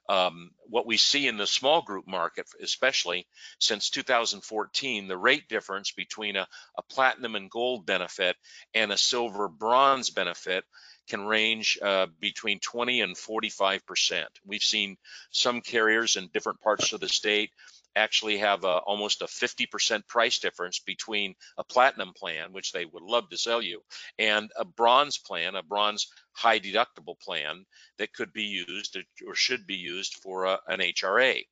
um, 0.09 0.49
what 0.67 0.87
we 0.87 0.97
see 0.97 1.27
in 1.27 1.37
the 1.37 1.45
small 1.45 1.83
group 1.83 2.07
market, 2.07 2.47
especially 2.61 3.27
since 3.59 3.91
2014, 3.91 5.07
the 5.07 5.17
rate 5.17 5.47
difference 5.47 5.91
between 5.91 6.35
a, 6.35 6.47
a 6.77 6.81
platinum 6.81 7.35
and 7.35 7.49
gold 7.49 7.85
benefit 7.85 8.35
and 8.73 8.91
a 8.91 8.97
silver 8.97 9.47
bronze 9.47 10.09
benefit 10.09 10.65
can 11.07 11.25
range 11.25 11.77
uh, 11.81 12.07
between 12.19 12.59
20 12.59 13.01
and 13.01 13.17
45 13.17 13.85
percent. 13.85 14.29
We've 14.45 14.63
seen 14.63 14.97
some 15.31 15.61
carriers 15.61 16.17
in 16.17 16.29
different 16.33 16.59
parts 16.59 16.91
of 16.91 16.99
the 16.99 17.09
state 17.09 17.51
actually 17.99 18.37
have 18.37 18.63
a, 18.63 18.77
almost 18.87 19.21
a 19.21 19.25
50% 19.25 20.07
price 20.07 20.39
difference 20.39 20.79
between 20.79 21.35
a 21.57 21.63
platinum 21.63 22.13
plan, 22.15 22.51
which 22.51 22.71
they 22.71 22.85
would 22.85 23.03
love 23.03 23.29
to 23.29 23.37
sell 23.37 23.61
you, 23.61 23.81
and 24.17 24.49
a 24.57 24.65
bronze 24.65 25.17
plan, 25.17 25.55
a 25.55 25.63
bronze 25.63 26.07
high 26.31 26.59
deductible 26.59 27.19
plan 27.19 27.65
that 27.97 28.13
could 28.13 28.33
be 28.33 28.43
used 28.43 28.97
or 29.27 29.35
should 29.35 29.67
be 29.67 29.75
used 29.75 30.15
for 30.15 30.45
a, 30.45 30.59
an 30.67 30.79
HRA. 30.79 31.43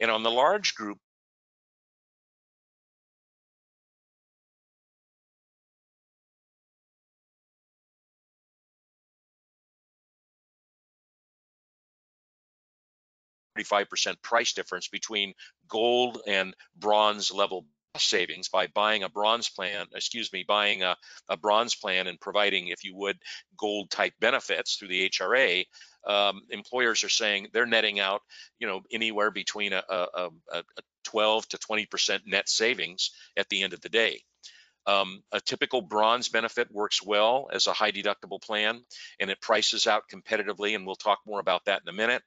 And 0.00 0.10
on 0.10 0.22
the 0.22 0.30
large 0.30 0.74
group 0.74 0.98
35% 13.64 14.22
price 14.22 14.52
difference 14.52 14.88
between 14.88 15.34
gold 15.68 16.20
and 16.26 16.54
bronze 16.76 17.32
level 17.32 17.66
savings 17.98 18.48
by 18.48 18.66
buying 18.68 19.02
a 19.02 19.08
bronze 19.08 19.48
plan, 19.48 19.86
excuse 19.94 20.32
me, 20.32 20.44
buying 20.46 20.82
a, 20.82 20.96
a 21.28 21.36
bronze 21.36 21.74
plan 21.74 22.06
and 22.06 22.20
providing, 22.20 22.68
if 22.68 22.84
you 22.84 22.94
would, 22.94 23.18
gold 23.56 23.90
type 23.90 24.12
benefits 24.20 24.76
through 24.76 24.88
the 24.88 25.08
HRA, 25.08 25.64
um, 26.06 26.42
employers 26.50 27.04
are 27.04 27.08
saying 27.08 27.48
they're 27.52 27.66
netting 27.66 27.98
out, 27.98 28.22
you 28.58 28.66
know, 28.66 28.82
anywhere 28.90 29.30
between 29.30 29.72
a, 29.72 29.82
a, 29.88 30.28
a 30.52 30.62
12 31.04 31.48
to 31.48 31.58
20% 31.58 32.20
net 32.26 32.48
savings 32.48 33.10
at 33.36 33.48
the 33.48 33.62
end 33.62 33.72
of 33.72 33.80
the 33.80 33.88
day. 33.88 34.22
Um, 34.86 35.22
a 35.32 35.40
typical 35.40 35.82
bronze 35.82 36.28
benefit 36.28 36.70
works 36.70 37.02
well 37.02 37.48
as 37.52 37.66
a 37.66 37.72
high 37.72 37.90
deductible 37.90 38.40
plan 38.40 38.82
and 39.18 39.30
it 39.30 39.40
prices 39.40 39.88
out 39.88 40.04
competitively 40.12 40.76
and 40.76 40.86
we'll 40.86 40.94
talk 40.94 41.18
more 41.26 41.40
about 41.40 41.64
that 41.64 41.82
in 41.82 41.88
a 41.88 41.96
minute. 41.96 42.22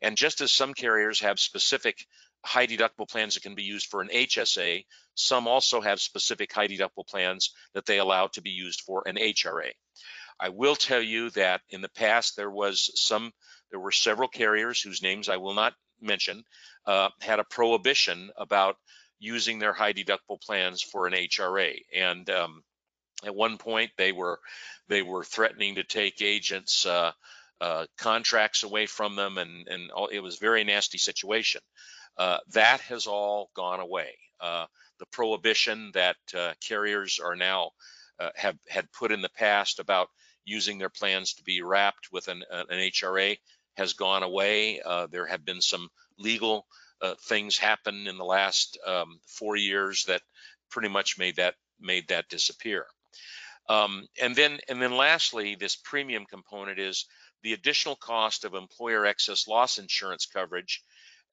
And 0.00 0.16
just 0.16 0.40
as 0.40 0.50
some 0.50 0.72
carriers 0.72 1.20
have 1.20 1.38
specific 1.38 2.06
high 2.44 2.66
deductible 2.66 3.08
plans 3.08 3.34
that 3.34 3.42
can 3.42 3.54
be 3.54 3.64
used 3.64 3.88
for 3.88 4.00
an 4.00 4.08
HSA, 4.08 4.84
some 5.14 5.48
also 5.48 5.80
have 5.80 6.00
specific 6.00 6.52
high 6.52 6.68
deductible 6.68 7.06
plans 7.06 7.52
that 7.74 7.84
they 7.84 7.98
allow 7.98 8.28
to 8.28 8.40
be 8.40 8.50
used 8.50 8.82
for 8.82 9.02
an 9.06 9.16
HRA. 9.16 9.70
I 10.40 10.50
will 10.50 10.76
tell 10.76 11.02
you 11.02 11.30
that 11.30 11.62
in 11.70 11.80
the 11.80 11.88
past 11.88 12.36
there 12.36 12.50
was 12.50 12.90
some, 12.94 13.32
there 13.70 13.80
were 13.80 13.92
several 13.92 14.28
carriers 14.28 14.80
whose 14.80 15.02
names 15.02 15.28
I 15.28 15.38
will 15.38 15.54
not 15.54 15.74
mention, 16.00 16.44
uh, 16.86 17.08
had 17.20 17.40
a 17.40 17.44
prohibition 17.44 18.30
about 18.36 18.76
using 19.18 19.58
their 19.58 19.72
high 19.72 19.92
deductible 19.92 20.40
plans 20.40 20.82
for 20.82 21.06
an 21.06 21.12
HRA. 21.12 21.80
And 21.94 22.28
um, 22.30 22.62
at 23.24 23.34
one 23.34 23.58
point, 23.58 23.90
they 23.96 24.12
were 24.12 24.40
they 24.88 25.02
were 25.02 25.24
threatening 25.24 25.76
to 25.76 25.84
take 25.84 26.22
agents' 26.22 26.86
uh, 26.86 27.12
uh, 27.60 27.86
contracts 27.96 28.62
away 28.62 28.86
from 28.86 29.16
them, 29.16 29.38
and 29.38 29.66
and 29.68 29.90
all, 29.90 30.06
it 30.06 30.20
was 30.20 30.36
a 30.36 30.40
very 30.40 30.64
nasty 30.64 30.98
situation. 30.98 31.60
Uh, 32.16 32.38
that 32.52 32.80
has 32.82 33.06
all 33.06 33.50
gone 33.54 33.80
away. 33.80 34.10
Uh, 34.40 34.66
the 34.98 35.06
prohibition 35.06 35.90
that 35.94 36.16
uh, 36.36 36.52
carriers 36.66 37.20
are 37.22 37.36
now 37.36 37.70
uh, 38.18 38.30
have 38.36 38.56
had 38.68 38.90
put 38.92 39.12
in 39.12 39.22
the 39.22 39.28
past 39.30 39.78
about 39.78 40.08
using 40.44 40.78
their 40.78 40.88
plans 40.88 41.34
to 41.34 41.42
be 41.42 41.62
wrapped 41.62 42.08
with 42.10 42.28
an, 42.28 42.42
an 42.50 42.66
HRA 42.78 43.36
has 43.76 43.92
gone 43.92 44.22
away. 44.22 44.80
there 45.10 45.26
have 45.26 45.44
been 45.44 45.60
some 45.60 45.88
legal 46.18 46.66
things 47.22 47.58
happen 47.58 48.06
in 48.06 48.18
the 48.18 48.24
last 48.24 48.78
um, 48.86 49.20
four 49.26 49.56
years 49.56 50.04
that 50.04 50.22
pretty 50.70 50.88
much 50.88 51.18
made 51.18 51.36
that 51.36 51.54
made 51.80 52.08
that 52.08 52.28
disappear. 52.28 52.86
Um, 53.68 54.06
and 54.20 54.34
then 54.34 54.58
and 54.68 54.80
then 54.80 54.96
lastly, 54.96 55.54
this 55.54 55.76
premium 55.76 56.24
component 56.24 56.78
is 56.78 57.06
the 57.42 57.52
additional 57.52 57.96
cost 57.96 58.44
of 58.44 58.54
employer 58.54 59.06
excess 59.06 59.46
loss 59.46 59.78
insurance 59.78 60.26
coverage 60.26 60.82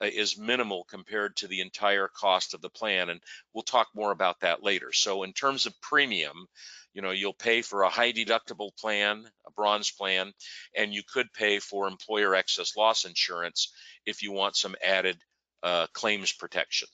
uh, 0.01 0.07
is 0.07 0.37
minimal 0.37 0.83
compared 0.83 1.35
to 1.37 1.47
the 1.47 1.61
entire 1.61 2.09
cost 2.09 2.53
of 2.53 2.61
the 2.61 2.69
plan. 2.69 3.09
And 3.09 3.21
we'll 3.53 3.63
talk 3.63 3.87
more 3.95 4.11
about 4.11 4.41
that 4.41 4.61
later. 4.61 4.91
So 4.91 5.23
in 5.23 5.31
terms 5.33 5.65
of 5.65 5.79
premium, 5.81 6.47
you 6.93 7.01
know, 7.01 7.11
you'll 7.11 7.33
pay 7.33 7.61
for 7.61 7.83
a 7.83 7.89
high 7.89 8.11
deductible 8.11 8.75
plan, 8.77 9.25
a 9.47 9.51
bronze 9.51 9.91
plan, 9.91 10.33
and 10.75 10.93
you 10.93 11.01
could 11.07 11.31
pay 11.33 11.59
for 11.59 11.87
employer 11.87 12.35
excess 12.35 12.75
loss 12.75 13.05
insurance 13.05 13.71
if 14.05 14.21
you 14.21 14.31
want 14.31 14.55
some 14.55 14.75
added 14.83 15.17
uh, 15.63 15.87
claims 15.93 16.31
protection. 16.31 16.87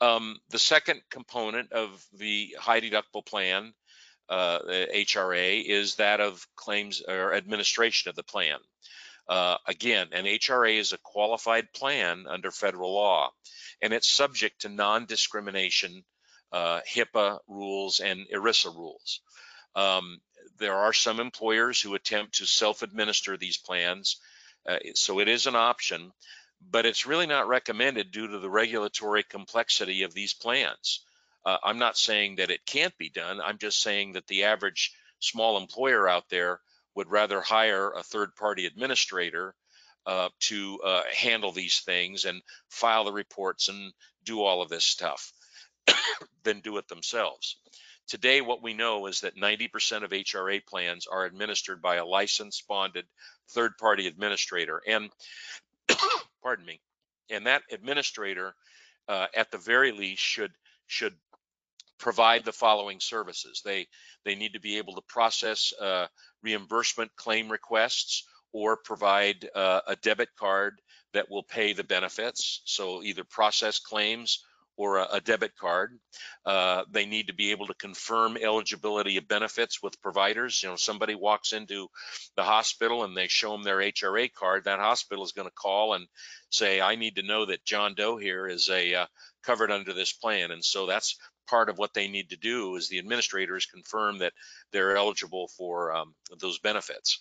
Um, 0.00 0.38
the 0.50 0.58
second 0.58 1.00
component 1.10 1.72
of 1.72 2.04
the 2.12 2.56
high 2.58 2.80
deductible 2.80 3.24
plan 3.24 3.72
uh, 4.28 4.58
HRA 4.60 5.62
is 5.64 5.96
that 5.96 6.20
of 6.20 6.46
claims 6.56 7.02
or 7.06 7.34
administration 7.34 8.08
of 8.08 8.16
the 8.16 8.22
plan. 8.22 8.58
Uh, 9.28 9.56
again, 9.66 10.08
an 10.12 10.24
HRA 10.24 10.78
is 10.78 10.92
a 10.92 10.98
qualified 10.98 11.72
plan 11.72 12.24
under 12.28 12.50
federal 12.50 12.94
law, 12.94 13.30
and 13.80 13.92
it's 13.92 14.08
subject 14.08 14.62
to 14.62 14.68
non-discrimination 14.68 16.02
uh, 16.50 16.80
HIPAA 16.92 17.38
rules 17.46 18.00
and 18.00 18.26
ERISA 18.34 18.74
rules. 18.74 19.20
Um, 19.74 20.20
there 20.58 20.74
are 20.74 20.92
some 20.92 21.20
employers 21.20 21.80
who 21.80 21.94
attempt 21.94 22.36
to 22.36 22.46
self-administer 22.46 23.36
these 23.36 23.56
plans, 23.56 24.20
uh, 24.68 24.78
so 24.94 25.20
it 25.20 25.28
is 25.28 25.46
an 25.46 25.56
option, 25.56 26.12
but 26.70 26.86
it's 26.86 27.06
really 27.06 27.26
not 27.26 27.48
recommended 27.48 28.10
due 28.10 28.28
to 28.28 28.38
the 28.38 28.50
regulatory 28.50 29.22
complexity 29.22 30.02
of 30.02 30.14
these 30.14 30.34
plans. 30.34 31.04
Uh, 31.44 31.58
I'm 31.62 31.78
not 31.78 31.98
saying 31.98 32.36
that 32.36 32.50
it 32.50 32.66
can't 32.66 32.96
be 32.98 33.08
done. 33.08 33.40
I'm 33.40 33.58
just 33.58 33.82
saying 33.82 34.12
that 34.12 34.26
the 34.26 34.44
average 34.44 34.92
small 35.18 35.56
employer 35.56 36.08
out 36.08 36.28
there 36.28 36.60
would 36.94 37.10
rather 37.10 37.40
hire 37.40 37.90
a 37.90 38.02
third 38.02 38.34
party 38.36 38.66
administrator 38.66 39.54
uh, 40.06 40.28
to 40.40 40.80
uh, 40.84 41.02
handle 41.14 41.52
these 41.52 41.80
things 41.80 42.24
and 42.24 42.42
file 42.68 43.04
the 43.04 43.12
reports 43.12 43.68
and 43.68 43.92
do 44.24 44.42
all 44.42 44.62
of 44.62 44.68
this 44.68 44.84
stuff 44.84 45.32
than 46.42 46.60
do 46.60 46.76
it 46.76 46.88
themselves. 46.88 47.56
Today, 48.08 48.40
what 48.40 48.62
we 48.62 48.74
know 48.74 49.06
is 49.06 49.20
that 49.20 49.36
90% 49.36 50.02
of 50.02 50.10
HRA 50.10 50.64
plans 50.66 51.06
are 51.06 51.24
administered 51.24 51.80
by 51.80 51.96
a 51.96 52.06
licensed 52.06 52.66
bonded 52.66 53.06
third 53.50 53.78
party 53.78 54.06
administrator. 54.06 54.82
And 54.86 55.10
pardon 56.42 56.64
me, 56.64 56.80
and 57.30 57.46
that 57.46 57.62
administrator 57.70 58.54
uh, 59.08 59.26
at 59.34 59.50
the 59.50 59.58
very 59.58 59.92
least 59.92 60.22
should 60.22 60.52
should 60.86 61.14
provide 61.98 62.44
the 62.44 62.52
following 62.52 63.00
services. 63.00 63.62
They 63.64 63.86
they 64.24 64.34
need 64.34 64.54
to 64.54 64.60
be 64.60 64.78
able 64.78 64.94
to 64.94 65.02
process 65.02 65.72
uh, 65.80 66.06
reimbursement 66.42 67.14
claim 67.16 67.50
requests 67.50 68.24
or 68.52 68.76
provide 68.76 69.48
uh, 69.54 69.80
a 69.86 69.96
debit 69.96 70.28
card 70.38 70.80
that 71.14 71.30
will 71.30 71.42
pay 71.42 71.72
the 71.72 71.84
benefits. 71.84 72.62
So 72.64 73.02
either 73.02 73.24
process 73.24 73.78
claims 73.78 74.44
or 74.82 74.96
a, 74.96 75.06
a 75.12 75.20
debit 75.20 75.54
card. 75.56 75.96
Uh, 76.44 76.82
they 76.90 77.06
need 77.06 77.28
to 77.28 77.34
be 77.34 77.52
able 77.52 77.68
to 77.68 77.74
confirm 77.74 78.36
eligibility 78.36 79.16
of 79.16 79.28
benefits 79.28 79.80
with 79.80 80.00
providers. 80.02 80.60
You 80.60 80.70
know, 80.70 80.76
somebody 80.76 81.14
walks 81.14 81.52
into 81.52 81.88
the 82.36 82.42
hospital 82.42 83.04
and 83.04 83.16
they 83.16 83.28
show 83.28 83.52
them 83.52 83.62
their 83.62 83.78
HRA 83.78 84.32
card, 84.32 84.64
that 84.64 84.80
hospital 84.80 85.24
is 85.24 85.30
going 85.30 85.46
to 85.46 85.54
call 85.54 85.94
and 85.94 86.08
say, 86.50 86.80
I 86.80 86.96
need 86.96 87.14
to 87.16 87.22
know 87.22 87.46
that 87.46 87.64
John 87.64 87.94
Doe 87.94 88.16
here 88.16 88.48
is 88.48 88.68
a 88.68 88.94
uh, 88.94 89.06
covered 89.44 89.70
under 89.70 89.92
this 89.92 90.12
plan. 90.12 90.50
And 90.50 90.64
so 90.64 90.86
that's 90.86 91.16
part 91.46 91.68
of 91.68 91.78
what 91.78 91.94
they 91.94 92.08
need 92.08 92.30
to 92.30 92.36
do 92.36 92.74
is 92.74 92.88
the 92.88 92.98
administrators 92.98 93.66
confirm 93.66 94.18
that 94.18 94.32
they're 94.72 94.96
eligible 94.96 95.48
for 95.56 95.92
um, 95.92 96.14
those 96.40 96.58
benefits. 96.58 97.20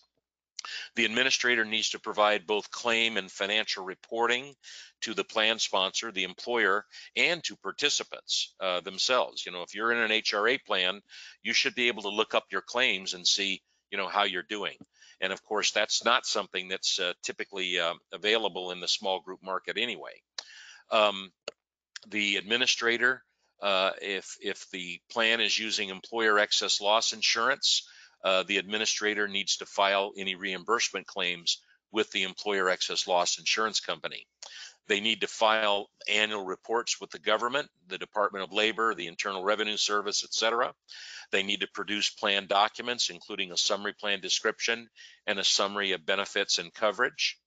The 0.96 1.06
administrator 1.06 1.66
needs 1.66 1.90
to 1.90 2.00
provide 2.00 2.48
both 2.48 2.72
claim 2.72 3.18
and 3.18 3.32
financial 3.32 3.84
reporting 3.84 4.56
to 5.02 5.14
the 5.14 5.24
plan 5.24 5.60
sponsor, 5.60 6.12
the 6.12 6.24
employer, 6.24 6.86
and 7.16 7.44
to 7.46 7.56
participants 7.56 8.54
uh, 8.60 8.82
themselves. 8.82 9.46
You 9.46 9.52
know, 9.52 9.64
if 9.64 9.74
you're 9.74 9.92
in 9.92 10.00
an 10.00 10.12
HRA 10.12 10.64
plan, 10.64 11.02
you 11.44 11.54
should 11.54 11.76
be 11.76 11.88
able 11.88 12.04
to 12.04 12.10
look 12.10 12.36
up 12.36 12.46
your 12.52 12.62
claims 12.62 13.14
and 13.14 13.26
see, 13.26 13.62
you 13.90 13.98
know, 13.98 14.08
how 14.08 14.24
you're 14.24 14.44
doing. 14.44 14.78
And 15.20 15.32
of 15.34 15.44
course, 15.44 15.72
that's 15.72 16.04
not 16.04 16.26
something 16.26 16.68
that's 16.68 17.00
uh, 17.00 17.14
typically 17.24 17.80
uh, 17.80 17.94
available 18.12 18.72
in 18.72 18.80
the 18.80 18.88
small 18.88 19.20
group 19.22 19.40
market 19.44 19.78
anyway. 19.78 20.22
Um, 20.92 21.32
the 22.08 22.38
administrator 22.38 23.24
uh, 23.62 23.92
if, 24.02 24.38
if 24.42 24.68
the 24.72 25.00
plan 25.12 25.40
is 25.40 25.58
using 25.58 25.90
employer 25.90 26.40
excess 26.40 26.82
loss 26.82 27.14
insurance, 27.14 27.88
uh, 28.24 28.44
the 28.44 28.58
administrator 28.58 29.28
needs 29.28 29.58
to 29.58 29.66
file 29.66 30.12
any 30.18 30.36
reimbursement 30.36 31.08
claims 31.08 31.62
with 31.92 32.10
the 32.12 32.24
employer 32.24 32.70
excess 32.70 33.08
loss 33.08 33.38
insurance 33.38 33.80
company. 33.80 34.28
They 34.88 35.00
need 35.00 35.22
to 35.22 35.28
file 35.28 35.90
annual 36.10 36.44
reports 36.44 37.00
with 37.00 37.12
the 37.12 37.20
government, 37.20 37.70
the 37.88 37.98
Department 37.98 38.44
of 38.44 38.52
Labor, 38.52 38.94
the 38.94 39.08
Internal 39.08 39.44
Revenue 39.44 39.78
Service, 39.78 40.24
etc. 40.24 40.74
They 41.32 41.44
need 41.44 41.62
to 41.62 41.68
produce 41.68 42.10
plan 42.10 42.48
documents, 42.48 43.10
including 43.10 43.52
a 43.52 43.58
summary 43.58 43.94
plan 43.94 44.20
description 44.20 44.90
and 45.28 45.40
a 45.40 45.44
summary 45.44 45.94
of 45.94 46.06
benefits 46.06 46.60
and 46.60 46.74
coverage. 46.74 47.38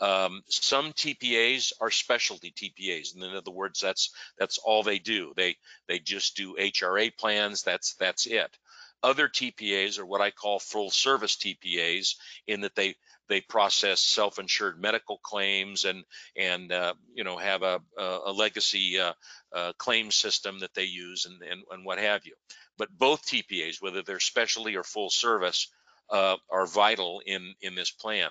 Um, 0.00 0.42
some 0.48 0.92
TPAs 0.92 1.72
are 1.80 1.90
specialty 1.90 2.52
TPAs, 2.52 3.14
and 3.14 3.24
in 3.24 3.34
other 3.34 3.50
words, 3.50 3.80
that's 3.80 4.10
that's 4.38 4.58
all 4.58 4.82
they 4.82 5.00
do. 5.00 5.32
They 5.36 5.56
they 5.88 5.98
just 5.98 6.36
do 6.36 6.54
HRA 6.54 7.16
plans. 7.16 7.62
That's 7.62 7.94
that's 7.94 8.26
it. 8.26 8.56
Other 9.02 9.28
TPAs 9.28 9.98
are 9.98 10.06
what 10.06 10.20
I 10.20 10.30
call 10.30 10.58
full 10.58 10.90
service 10.90 11.36
TPAs, 11.36 12.16
in 12.46 12.62
that 12.62 12.74
they 12.74 12.96
they 13.28 13.40
process 13.42 14.00
self-insured 14.00 14.80
medical 14.80 15.18
claims 15.18 15.84
and 15.84 16.04
and 16.36 16.72
uh, 16.72 16.94
you 17.14 17.24
know 17.24 17.36
have 17.36 17.62
a 17.62 17.80
a, 17.96 18.32
legacy 18.32 18.98
uh, 18.98 19.12
uh, 19.52 19.72
claim 19.78 20.10
system 20.10 20.60
that 20.60 20.74
they 20.74 20.84
use 20.84 21.26
and, 21.26 21.42
and 21.42 21.62
and 21.70 21.84
what 21.84 21.98
have 21.98 22.26
you. 22.26 22.34
But 22.76 22.96
both 22.96 23.26
TPAs, 23.26 23.80
whether 23.80 24.02
they're 24.02 24.20
specialty 24.20 24.76
or 24.76 24.84
full 24.84 25.10
service, 25.10 25.68
uh, 26.10 26.36
are 26.50 26.66
vital 26.66 27.22
in 27.24 27.54
in 27.60 27.74
this 27.74 27.90
plan. 27.90 28.30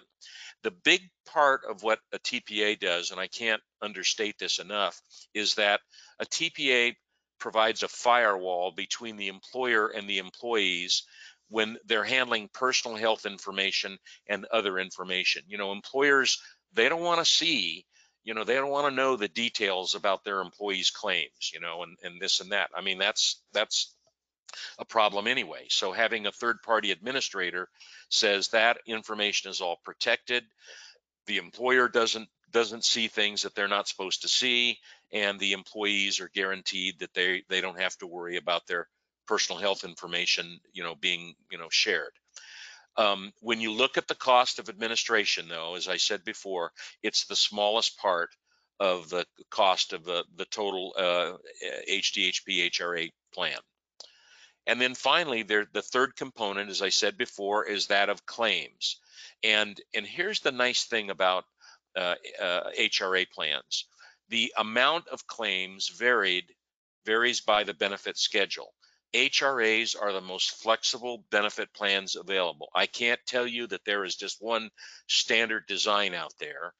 The 0.63 0.71
big 0.71 1.01
part 1.25 1.61
of 1.69 1.83
what 1.83 1.99
a 2.11 2.19
TPA 2.19 2.79
does, 2.79 3.11
and 3.11 3.19
I 3.19 3.27
can't 3.27 3.61
understate 3.81 4.39
this 4.39 4.59
enough, 4.59 4.99
is 5.33 5.55
that 5.55 5.81
a 6.19 6.25
TPA 6.25 6.95
provides 7.39 7.83
a 7.83 7.87
firewall 7.87 8.71
between 8.71 9.17
the 9.17 9.27
employer 9.27 9.87
and 9.87 10.09
the 10.09 10.19
employees 10.19 11.03
when 11.49 11.77
they're 11.85 12.03
handling 12.03 12.49
personal 12.53 12.97
health 12.97 13.25
information 13.25 13.97
and 14.27 14.45
other 14.45 14.77
information. 14.77 15.43
You 15.47 15.57
know, 15.57 15.71
employers, 15.71 16.41
they 16.73 16.89
don't 16.89 17.01
want 17.01 17.19
to 17.19 17.25
see, 17.25 17.85
you 18.23 18.33
know, 18.33 18.43
they 18.43 18.55
don't 18.55 18.71
want 18.71 18.87
to 18.87 18.95
know 18.95 19.15
the 19.15 19.29
details 19.29 19.95
about 19.95 20.23
their 20.23 20.41
employees' 20.41 20.91
claims, 20.91 21.51
you 21.53 21.59
know, 21.59 21.83
and, 21.83 21.97
and 22.03 22.19
this 22.19 22.41
and 22.41 22.51
that. 22.51 22.69
I 22.75 22.81
mean, 22.81 22.97
that's 22.97 23.41
that's 23.53 23.95
a 24.79 24.85
problem 24.85 25.27
anyway. 25.27 25.65
So 25.69 25.91
having 25.91 26.25
a 26.25 26.31
third 26.31 26.61
party 26.63 26.91
administrator 26.91 27.69
says 28.09 28.49
that 28.49 28.79
information 28.85 29.49
is 29.49 29.61
all 29.61 29.77
protected. 29.83 30.43
The 31.25 31.37
employer 31.37 31.87
doesn't 31.89 32.29
doesn't 32.51 32.83
see 32.83 33.07
things 33.07 33.41
that 33.41 33.55
they're 33.55 33.67
not 33.67 33.87
supposed 33.87 34.21
to 34.21 34.27
see 34.27 34.77
and 35.11 35.39
the 35.39 35.53
employees 35.53 36.19
are 36.19 36.29
guaranteed 36.29 36.99
that 36.99 37.13
they 37.13 37.43
they 37.49 37.61
don't 37.61 37.79
have 37.79 37.97
to 37.97 38.07
worry 38.07 38.37
about 38.37 38.65
their 38.67 38.87
personal 39.27 39.59
health 39.59 39.83
information 39.83 40.59
you 40.73 40.83
know 40.83 40.95
being 40.95 41.35
you 41.51 41.57
know 41.57 41.69
shared 41.69 42.11
um, 42.97 43.31
when 43.41 43.61
you 43.61 43.71
look 43.71 43.97
at 43.97 44.07
the 44.07 44.15
cost 44.15 44.59
of 44.59 44.69
administration 44.69 45.47
though 45.47 45.75
as 45.75 45.87
i 45.87 45.97
said 45.97 46.23
before 46.23 46.71
it's 47.03 47.25
the 47.25 47.35
smallest 47.35 47.97
part 47.97 48.29
of 48.79 49.09
the 49.09 49.25
cost 49.49 49.93
of 49.93 50.03
the 50.05 50.23
the 50.35 50.45
total 50.45 50.93
uh, 50.97 51.33
hdhp 51.89 52.71
hra 52.71 53.09
plan 53.33 53.59
and 54.67 54.81
then 54.81 54.95
finally, 54.95 55.43
there, 55.43 55.65
the 55.71 55.81
third 55.81 56.17
component, 56.17 56.69
as 56.69 56.81
I 56.81 56.89
said 56.89 57.17
before, 57.17 57.65
is 57.65 57.87
that 57.87 58.09
of 58.09 58.25
claims. 58.25 58.99
And, 59.41 59.79
and 59.95 60.05
here's 60.05 60.41
the 60.41 60.51
nice 60.51 60.83
thing 60.83 61.09
about 61.09 61.45
uh, 61.97 62.15
uh, 62.41 62.69
HRA 62.79 63.29
plans. 63.29 63.85
The 64.29 64.53
amount 64.57 65.07
of 65.07 65.25
claims 65.25 65.89
varied 65.89 66.53
varies 67.05 67.41
by 67.41 67.63
the 67.63 67.73
benefit 67.73 68.17
schedule. 68.17 68.73
HRAs 69.13 69.99
are 69.99 70.11
the 70.11 70.21
most 70.21 70.51
flexible 70.61 71.23
benefit 71.31 71.73
plans 71.73 72.15
available. 72.15 72.69
I 72.75 72.85
can't 72.85 73.19
tell 73.25 73.47
you 73.47 73.65
that 73.67 73.85
there 73.85 74.03
is 74.03 74.15
just 74.15 74.41
one 74.41 74.69
standard 75.07 75.65
design 75.67 76.13
out 76.13 76.33
there. 76.39 76.73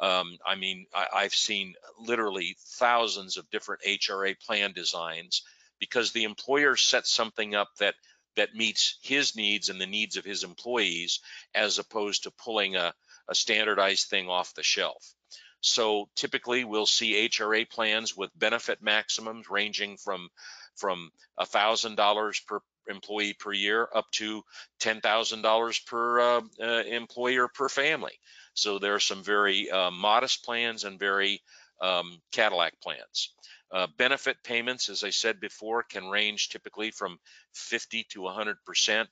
Um, 0.00 0.36
I 0.44 0.56
mean, 0.56 0.86
I, 0.92 1.22
have 1.22 1.34
seen 1.34 1.74
literally 1.98 2.56
thousands 2.78 3.36
of 3.36 3.50
different 3.50 3.82
HRA 3.82 4.38
plan 4.40 4.72
designs 4.72 5.42
because 5.80 6.12
the 6.12 6.24
employer 6.24 6.76
sets 6.76 7.10
something 7.10 7.54
up 7.54 7.68
that 7.78 7.94
that 8.36 8.54
meets 8.54 8.98
his 9.02 9.34
needs 9.34 9.68
and 9.68 9.80
the 9.80 9.86
needs 9.86 10.16
of 10.16 10.24
his 10.24 10.44
employees 10.44 11.20
as 11.54 11.78
opposed 11.78 12.22
to 12.22 12.30
pulling 12.30 12.76
a, 12.76 12.94
a 13.28 13.34
standardized 13.34 14.08
thing 14.08 14.28
off 14.28 14.54
the 14.54 14.62
shelf. 14.62 15.14
So 15.60 16.08
typically 16.14 16.64
we'll 16.64 16.86
see 16.86 17.28
HRA 17.28 17.68
plans 17.68 18.16
with 18.16 18.38
benefit 18.38 18.82
maximums 18.82 19.50
ranging 19.50 19.96
from 19.96 20.28
from 20.76 21.10
$1,000 21.40 22.46
per 22.46 22.60
employee 22.88 23.34
per 23.34 23.52
year 23.52 23.88
up 23.94 24.10
to 24.12 24.42
$10,000 24.80 25.86
per 25.86 26.20
uh, 26.20 26.40
uh, 26.62 26.82
employer 26.84 27.48
per 27.48 27.68
family. 27.68 28.18
So 28.54 28.78
there 28.78 28.94
are 28.94 29.00
some 29.00 29.22
very 29.22 29.70
uh, 29.70 29.90
modest 29.90 30.44
plans 30.44 30.84
and 30.84 30.98
very 30.98 31.42
um, 31.80 32.20
Cadillac 32.32 32.80
plans. 32.80 33.34
Uh, 33.70 33.86
benefit 33.98 34.42
payments, 34.42 34.88
as 34.88 35.04
I 35.04 35.10
said 35.10 35.40
before, 35.40 35.82
can 35.82 36.08
range 36.08 36.48
typically 36.48 36.90
from 36.90 37.18
50 37.52 38.06
to 38.10 38.20
100% 38.20 39.06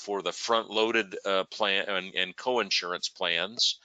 for 0.00 0.22
the 0.22 0.32
front-loaded 0.32 1.16
uh, 1.24 1.44
plan 1.44 1.84
and, 1.88 2.14
and 2.14 2.36
co-insurance 2.36 3.08
plans. 3.08 3.78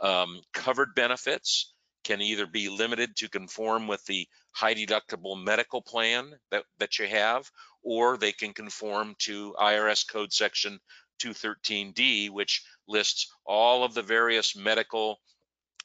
Um, 0.00 0.40
covered 0.52 0.94
benefits 0.94 1.72
can 2.04 2.20
either 2.20 2.46
be 2.46 2.68
limited 2.68 3.16
to 3.16 3.28
conform 3.28 3.86
with 3.86 4.04
the 4.06 4.26
high 4.50 4.74
deductible 4.74 5.42
medical 5.42 5.80
plan 5.80 6.34
that, 6.50 6.64
that 6.78 6.98
you 6.98 7.06
have, 7.06 7.50
or 7.82 8.16
they 8.16 8.32
can 8.32 8.52
conform 8.52 9.14
to 9.20 9.54
IRS 9.58 10.06
code 10.06 10.32
section 10.32 10.78
213D, 11.22 12.30
which 12.30 12.62
lists 12.88 13.32
all 13.46 13.84
of 13.84 13.94
the 13.94 14.02
various 14.02 14.56
medical, 14.56 15.20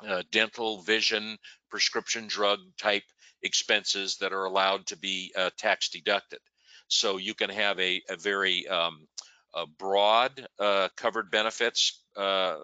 uh, 0.06 0.24
dental, 0.32 0.82
vision, 0.82 1.38
prescription 1.70 2.28
drug 2.28 2.60
type 2.78 3.04
expenses 3.44 4.18
that 4.18 4.34
are 4.34 4.46
allowed 4.46 4.86
to 4.88 4.98
be 4.98 5.32
uh, 5.38 5.50
tax 5.58 5.90
deducted. 5.90 6.40
So 6.88 7.18
you 7.18 7.34
can 7.34 7.50
have 7.50 7.80
a, 7.80 8.02
a 8.10 8.16
very 8.16 8.68
um, 8.68 9.08
broad 9.66 10.48
uh, 10.60 10.90
covered 10.96 11.32
benefits 11.32 12.02
uh, 12.16 12.58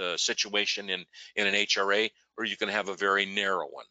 uh, 0.00 0.16
situation 0.16 0.90
in, 0.90 1.04
in 1.36 1.46
an 1.46 1.54
HRA, 1.54 2.10
or 2.36 2.44
you 2.44 2.56
can 2.56 2.68
have 2.68 2.88
a 2.88 2.94
very 2.94 3.26
narrow 3.26 3.66
one. 3.66 3.84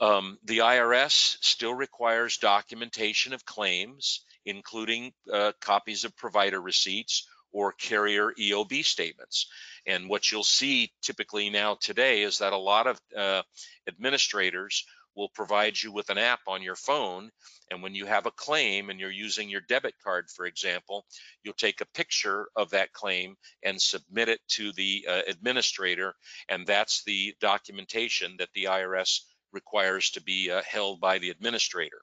Um, 0.00 0.38
the 0.44 0.58
IRS 0.58 1.38
still 1.40 1.74
requires 1.74 2.38
documentation 2.38 3.32
of 3.32 3.44
claims, 3.44 4.24
including 4.46 5.12
uh, 5.32 5.52
copies 5.60 6.04
of 6.04 6.16
provider 6.16 6.60
receipts 6.60 7.26
or 7.52 7.72
carrier 7.72 8.32
EOB 8.38 8.84
statements. 8.84 9.46
And 9.86 10.08
what 10.08 10.30
you'll 10.30 10.44
see 10.44 10.92
typically 11.02 11.50
now 11.50 11.76
today 11.80 12.22
is 12.22 12.38
that 12.38 12.52
a 12.52 12.58
lot 12.58 12.86
of 12.86 13.00
uh, 13.16 13.42
administrators 13.88 14.84
will 15.18 15.28
provide 15.30 15.82
you 15.82 15.90
with 15.90 16.10
an 16.10 16.16
app 16.16 16.38
on 16.46 16.62
your 16.62 16.76
phone. 16.76 17.28
And 17.70 17.82
when 17.82 17.94
you 17.94 18.06
have 18.06 18.26
a 18.26 18.30
claim 18.30 18.88
and 18.88 19.00
you're 19.00 19.10
using 19.10 19.50
your 19.50 19.62
debit 19.62 19.94
card, 20.02 20.26
for 20.30 20.46
example, 20.46 21.04
you'll 21.42 21.54
take 21.54 21.80
a 21.80 21.86
picture 21.86 22.48
of 22.54 22.70
that 22.70 22.92
claim 22.92 23.34
and 23.64 23.82
submit 23.82 24.28
it 24.28 24.38
to 24.50 24.72
the 24.72 25.04
uh, 25.08 25.22
administrator. 25.26 26.14
And 26.48 26.64
that's 26.64 27.02
the 27.02 27.34
documentation 27.40 28.36
that 28.38 28.50
the 28.54 28.64
IRS 28.64 29.22
requires 29.52 30.10
to 30.10 30.22
be 30.22 30.52
uh, 30.52 30.62
held 30.62 31.00
by 31.00 31.18
the 31.18 31.30
administrator. 31.30 32.00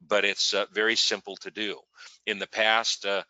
But 0.00 0.24
it's 0.24 0.54
uh, 0.54 0.66
very 0.72 0.94
simple 0.94 1.36
to 1.38 1.50
do. 1.50 1.80
In 2.26 2.38
the 2.38 2.46
past, 2.46 3.04
uh, 3.04 3.24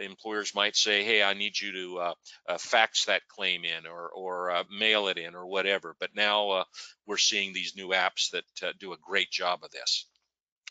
employers 0.00 0.54
might 0.54 0.76
say, 0.76 1.04
hey, 1.04 1.22
I 1.22 1.34
need 1.34 1.60
you 1.60 1.72
to 1.72 1.98
uh, 1.98 2.14
uh, 2.48 2.58
fax 2.58 3.06
that 3.06 3.28
claim 3.28 3.64
in 3.64 3.86
or, 3.86 4.08
or 4.08 4.50
uh, 4.50 4.64
mail 4.70 5.08
it 5.08 5.18
in 5.18 5.34
or 5.34 5.46
whatever. 5.46 5.94
But 5.98 6.10
now 6.14 6.50
uh, 6.50 6.64
we're 7.06 7.16
seeing 7.16 7.52
these 7.52 7.76
new 7.76 7.88
apps 7.88 8.30
that 8.30 8.44
uh, 8.62 8.72
do 8.78 8.92
a 8.92 8.98
great 8.98 9.30
job 9.30 9.60
of 9.62 9.70
this. 9.70 10.06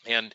And 0.06 0.34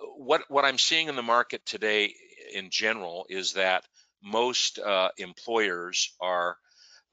uh, 0.00 0.06
what, 0.16 0.42
what 0.48 0.64
I'm 0.64 0.78
seeing 0.78 1.08
in 1.08 1.16
the 1.16 1.22
market 1.22 1.64
today 1.66 2.14
in 2.52 2.70
general 2.70 3.26
is 3.28 3.54
that 3.54 3.84
most 4.22 4.78
employers 5.18 6.14
are, 6.18 6.56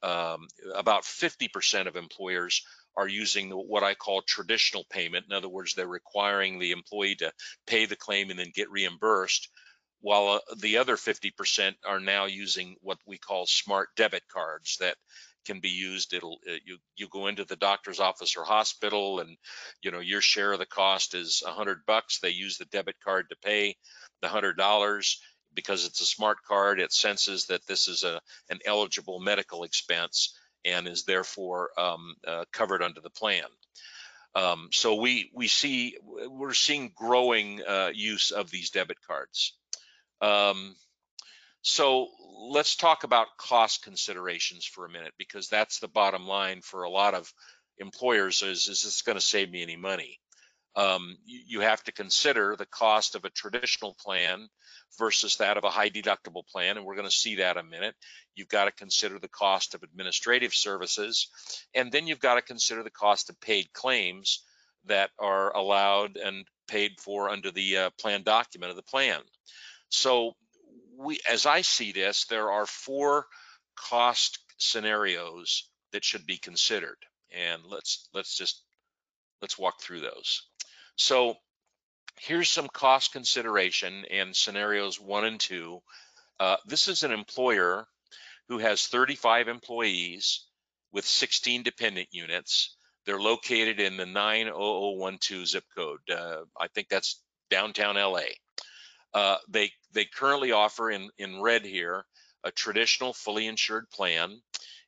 um, 0.01 0.47
about 0.73 1.03
50% 1.03 1.87
of 1.87 1.97
employers 1.97 2.63
are 2.95 3.07
using 3.07 3.51
what 3.51 3.83
I 3.83 3.95
call 3.95 4.21
traditional 4.21 4.85
payment. 4.89 5.25
In 5.29 5.35
other 5.35 5.49
words, 5.49 5.75
they're 5.75 5.87
requiring 5.87 6.59
the 6.59 6.71
employee 6.71 7.15
to 7.15 7.31
pay 7.67 7.85
the 7.85 7.95
claim 7.95 8.29
and 8.29 8.39
then 8.39 8.51
get 8.53 8.71
reimbursed 8.71 9.49
while 10.01 10.27
uh, 10.27 10.39
the 10.59 10.77
other 10.77 10.97
50% 10.97 11.75
are 11.85 11.99
now 11.99 12.25
using 12.25 12.75
what 12.81 12.97
we 13.05 13.17
call 13.17 13.45
smart 13.45 13.89
debit 13.95 14.23
cards 14.27 14.77
that 14.79 14.95
can 15.45 15.59
be 15.59 15.69
used. 15.69 16.13
It'll 16.13 16.39
uh, 16.47 16.57
you 16.65 16.77
you 16.95 17.07
go 17.09 17.27
into 17.27 17.45
the 17.45 17.55
doctor's 17.55 17.99
office 17.99 18.35
or 18.37 18.43
hospital 18.43 19.19
and 19.19 19.37
you 19.81 19.91
know 19.91 19.99
your 19.99 20.21
share 20.21 20.51
of 20.53 20.59
the 20.59 20.65
cost 20.65 21.15
is 21.15 21.43
hundred 21.45 21.85
bucks. 21.85 22.19
They 22.19 22.29
use 22.29 22.57
the 22.57 22.65
debit 22.65 22.95
card 23.03 23.29
to 23.29 23.35
pay 23.43 23.75
the 24.21 24.27
hundred 24.27 24.57
dollars. 24.57 25.21
Because 25.53 25.85
it's 25.85 25.99
a 25.99 26.05
smart 26.05 26.37
card 26.47 26.79
it 26.79 26.93
senses 26.93 27.47
that 27.47 27.67
this 27.67 27.89
is 27.89 28.05
a 28.05 28.21
an 28.49 28.59
eligible 28.65 29.19
medical 29.19 29.65
expense 29.65 30.33
and 30.63 30.87
is 30.87 31.03
therefore 31.03 31.71
um, 31.77 32.15
uh, 32.25 32.45
covered 32.53 32.81
under 32.81 33.01
the 33.01 33.09
plan. 33.09 33.43
Um, 34.33 34.69
so 34.71 34.95
we 34.95 35.29
we 35.33 35.49
see 35.49 35.97
we're 36.05 36.53
seeing 36.53 36.93
growing 36.95 37.61
uh, 37.63 37.91
use 37.93 38.31
of 38.31 38.49
these 38.49 38.69
debit 38.69 38.95
cards 39.05 39.57
um, 40.21 40.75
so 41.61 42.07
let's 42.49 42.75
talk 42.75 43.03
about 43.03 43.37
cost 43.37 43.83
considerations 43.83 44.65
for 44.65 44.85
a 44.85 44.89
minute 44.89 45.13
because 45.17 45.47
that's 45.47 45.79
the 45.79 45.87
bottom 45.87 46.25
line 46.25 46.61
for 46.61 46.83
a 46.83 46.89
lot 46.89 47.13
of 47.13 47.31
employers 47.77 48.41
is, 48.41 48.67
is 48.67 48.83
this 48.83 49.01
going 49.01 49.17
to 49.17 49.25
save 49.25 49.51
me 49.51 49.61
any 49.61 49.75
money? 49.75 50.19
Um, 50.75 51.17
you, 51.25 51.41
you, 51.47 51.59
have 51.59 51.83
to 51.83 51.91
consider 51.91 52.55
the 52.55 52.65
cost 52.65 53.15
of 53.15 53.25
a 53.25 53.29
traditional 53.29 53.93
plan 53.99 54.47
versus 54.97 55.35
that 55.37 55.57
of 55.57 55.65
a 55.65 55.69
high 55.69 55.89
deductible 55.89 56.47
plan, 56.47 56.77
and 56.77 56.85
we're 56.85 56.95
going 56.95 57.09
to 57.09 57.15
see 57.15 57.35
that 57.35 57.57
in 57.57 57.65
a 57.65 57.69
minute. 57.69 57.93
You've 58.35 58.47
got 58.47 58.65
to 58.65 58.71
consider 58.71 59.19
the 59.19 59.27
cost 59.27 59.75
of 59.75 59.83
administrative 59.83 60.53
services, 60.53 61.27
and 61.75 61.91
then 61.91 62.07
you've 62.07 62.21
got 62.21 62.35
to 62.35 62.41
consider 62.41 62.83
the 62.83 62.89
cost 62.89 63.29
of 63.29 63.41
paid 63.41 63.73
claims 63.73 64.43
that 64.85 65.09
are 65.19 65.55
allowed 65.55 66.15
and 66.15 66.45
paid 66.69 66.93
for 66.99 67.29
under 67.29 67.51
the 67.51 67.77
uh, 67.77 67.89
plan 67.99 68.23
document 68.23 68.69
of 68.69 68.77
the 68.77 68.81
plan. 68.81 69.19
So 69.91 70.35
we, 70.97 71.19
as 71.29 71.45
I 71.45 71.61
see 71.61 71.91
this, 71.91 72.25
there 72.25 72.49
are 72.51 72.65
four 72.65 73.27
cost 73.75 74.39
scenarios 74.57 75.69
that 75.91 76.03
should 76.03 76.25
be 76.25 76.37
considered. 76.37 76.97
And 77.31 77.63
let's 77.65 78.07
let's 78.13 78.35
just 78.35 78.63
let's 79.41 79.57
walk 79.57 79.81
through 79.81 80.01
those. 80.01 80.47
So 80.95 81.35
here's 82.19 82.49
some 82.49 82.67
cost 82.67 83.11
consideration 83.11 84.05
and 84.11 84.35
scenarios 84.35 84.99
one 84.99 85.25
and 85.25 85.39
two. 85.39 85.81
Uh, 86.39 86.57
this 86.65 86.87
is 86.87 87.03
an 87.03 87.11
employer 87.11 87.85
who 88.47 88.57
has 88.57 88.87
35 88.87 89.47
employees 89.47 90.45
with 90.91 91.05
16 91.05 91.63
dependent 91.63 92.09
units. 92.11 92.75
They're 93.05 93.21
located 93.21 93.79
in 93.79 93.97
the 93.97 94.05
90012 94.05 95.47
zip 95.47 95.63
code. 95.75 95.99
Uh, 96.09 96.43
I 96.59 96.67
think 96.67 96.89
that's 96.89 97.21
downtown 97.49 97.95
LA. 97.95 98.27
Uh, 99.13 99.37
they 99.49 99.71
they 99.93 100.05
currently 100.05 100.51
offer 100.51 100.89
in 100.89 101.09
in 101.17 101.41
red 101.41 101.65
here 101.65 102.05
a 102.43 102.51
traditional 102.51 103.13
fully 103.13 103.47
insured 103.47 103.89
plan. 103.89 104.41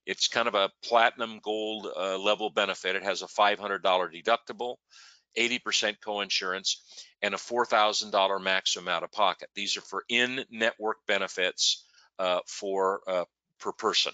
It's 0.05 0.27
kind 0.27 0.47
of 0.47 0.55
a 0.55 0.71
platinum 0.83 1.39
gold 1.41 1.87
uh, 1.95 2.17
level 2.17 2.49
benefit. 2.49 2.95
It 2.95 3.03
has 3.03 3.21
a 3.21 3.27
$500 3.27 3.81
deductible, 3.81 4.75
80% 5.37 5.99
coinsurance, 6.05 6.75
and 7.21 7.33
a 7.33 7.37
$4,000 7.37 8.43
maximum 8.43 8.89
out 8.89 9.03
of 9.03 9.11
pocket. 9.11 9.49
These 9.55 9.77
are 9.77 9.81
for 9.81 10.03
in-network 10.09 10.97
benefits 11.07 11.85
uh, 12.19 12.39
for 12.47 13.01
uh, 13.07 13.25
per 13.59 13.71
person. 13.71 14.13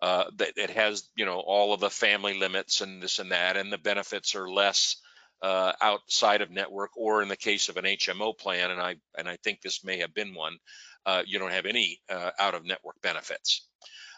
Uh, 0.00 0.24
it 0.38 0.70
has, 0.70 1.06
you 1.14 1.26
know, 1.26 1.40
all 1.40 1.74
of 1.74 1.80
the 1.80 1.90
family 1.90 2.38
limits 2.38 2.80
and 2.80 3.02
this 3.02 3.18
and 3.18 3.32
that, 3.32 3.58
and 3.58 3.70
the 3.70 3.78
benefits 3.78 4.34
are 4.34 4.48
less 4.50 4.96
uh, 5.42 5.72
outside 5.80 6.42
of 6.42 6.50
network, 6.50 6.90
or 6.96 7.22
in 7.22 7.28
the 7.28 7.36
case 7.36 7.68
of 7.68 7.76
an 7.76 7.84
HMO 7.84 8.36
plan, 8.36 8.70
and 8.70 8.80
I 8.80 8.96
and 9.16 9.28
I 9.28 9.36
think 9.36 9.60
this 9.60 9.84
may 9.84 9.98
have 9.98 10.14
been 10.14 10.34
one, 10.34 10.58
uh, 11.06 11.22
you 11.26 11.38
don't 11.38 11.52
have 11.52 11.66
any 11.66 12.00
uh, 12.08 12.30
out 12.38 12.54
of 12.54 12.64
network 12.64 13.00
benefits. 13.02 13.66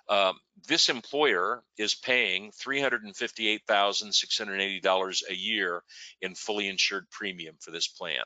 Um, 0.09 0.39
this 0.69 0.89
employer 0.89 1.63
is 1.79 1.95
paying 1.95 2.51
$358,680 2.67 5.23
a 5.29 5.35
year 5.35 5.85
in 6.21 6.35
fully 6.35 6.67
insured 6.69 7.09
premium 7.11 7.55
for 7.61 7.71
this 7.71 7.87
plan. 7.87 8.25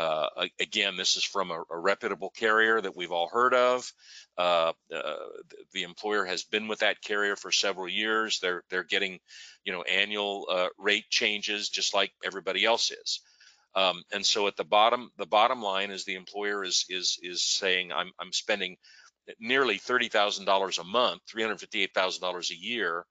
Uh, 0.00 0.46
again, 0.58 0.96
this 0.96 1.18
is 1.18 1.24
from 1.24 1.50
a, 1.50 1.62
a, 1.70 1.78
reputable 1.78 2.30
carrier 2.30 2.80
that 2.80 2.96
we've 2.96 3.12
all 3.12 3.28
heard 3.28 3.52
of. 3.52 3.92
Uh, 4.38 4.72
uh, 4.94 5.16
the 5.74 5.82
employer 5.82 6.24
has 6.24 6.42
been 6.42 6.68
with 6.68 6.78
that 6.78 7.02
carrier 7.02 7.36
for 7.36 7.52
several 7.52 7.86
years. 7.86 8.40
They're 8.40 8.62
they're 8.70 8.82
getting, 8.82 9.18
you 9.62 9.74
know, 9.74 9.82
annual 9.82 10.46
uh, 10.50 10.68
rate 10.78 11.10
changes 11.10 11.68
just 11.68 11.92
like 11.92 12.12
everybody 12.24 12.64
else 12.64 12.90
is. 12.90 13.20
Um, 13.74 14.02
and 14.10 14.24
so 14.24 14.46
at 14.46 14.56
the 14.56 14.64
bottom, 14.64 15.10
the 15.18 15.26
bottom 15.26 15.60
line 15.60 15.90
is 15.90 16.06
the 16.06 16.14
employer 16.14 16.64
is 16.64 16.86
is 16.88 17.18
is 17.20 17.42
saying 17.42 17.92
I'm 17.92 18.10
I'm 18.18 18.32
spending 18.32 18.78
nearly 19.38 19.76
thirty 19.76 20.08
thousand 20.08 20.46
dollars 20.46 20.78
a 20.78 20.84
month, 20.84 21.20
three 21.28 21.42
hundred 21.42 21.60
fifty-eight 21.60 21.92
thousand 21.92 22.22
dollars 22.22 22.50
a 22.50 22.56
year 22.56 23.04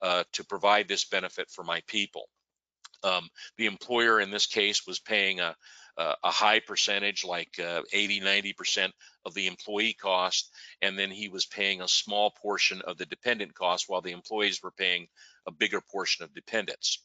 to 0.00 0.44
provide 0.48 0.86
this 0.86 1.06
benefit 1.06 1.50
for 1.50 1.64
my 1.64 1.82
people. 1.88 2.28
Um, 3.02 3.28
the 3.58 3.66
employer 3.66 4.20
in 4.20 4.30
this 4.30 4.46
case 4.46 4.86
was 4.86 5.00
paying 5.00 5.40
a 5.40 5.56
a 5.98 6.30
high 6.30 6.60
percentage, 6.60 7.24
like 7.24 7.58
uh, 7.58 7.82
80, 7.92 8.20
90% 8.20 8.90
of 9.24 9.34
the 9.34 9.46
employee 9.46 9.94
cost, 9.94 10.50
and 10.82 10.98
then 10.98 11.10
he 11.10 11.28
was 11.28 11.46
paying 11.46 11.80
a 11.80 11.88
small 11.88 12.30
portion 12.30 12.82
of 12.82 12.98
the 12.98 13.06
dependent 13.06 13.54
cost 13.54 13.86
while 13.88 14.02
the 14.02 14.12
employees 14.12 14.62
were 14.62 14.72
paying 14.72 15.08
a 15.46 15.52
bigger 15.52 15.80
portion 15.80 16.24
of 16.24 16.34
dependents. 16.34 17.02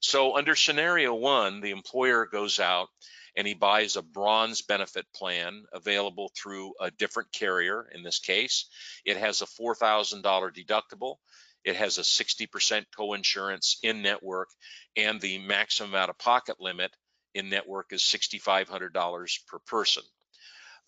So 0.00 0.36
under 0.36 0.54
scenario 0.54 1.14
one, 1.14 1.60
the 1.60 1.70
employer 1.70 2.26
goes 2.26 2.60
out 2.60 2.88
and 3.36 3.46
he 3.46 3.54
buys 3.54 3.96
a 3.96 4.02
bronze 4.02 4.62
benefit 4.62 5.06
plan 5.14 5.64
available 5.72 6.30
through 6.36 6.74
a 6.80 6.90
different 6.90 7.32
carrier 7.32 7.88
in 7.94 8.02
this 8.02 8.18
case. 8.18 8.66
It 9.04 9.16
has 9.16 9.42
a 9.42 9.46
$4,000 9.46 10.22
deductible. 10.22 11.16
It 11.64 11.76
has 11.76 11.98
a 11.98 12.02
60% 12.02 12.84
coinsurance 12.96 13.76
in 13.82 14.02
network 14.02 14.48
and 14.96 15.20
the 15.20 15.38
maximum 15.38 15.94
out 15.94 16.10
of 16.10 16.18
pocket 16.18 16.60
limit 16.60 16.94
in 17.36 17.48
network 17.48 17.92
is 17.92 18.02
$6,500 18.02 19.46
per 19.46 19.58
person. 19.60 20.02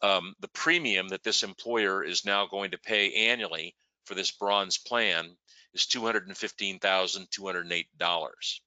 Um, 0.01 0.35
the 0.41 0.49
premium 0.49 1.09
that 1.09 1.25
this 1.25 1.43
employer 1.43 2.05
is 2.05 2.25
now 2.25 2.47
going 2.47 2.71
to 2.71 2.79
pay 2.79 3.29
annually 3.29 3.75
for 4.05 4.15
this 4.15 4.31
bronze 4.31 4.79
plan 4.79 5.37
is 5.75 5.87
$215,208. 5.87 8.61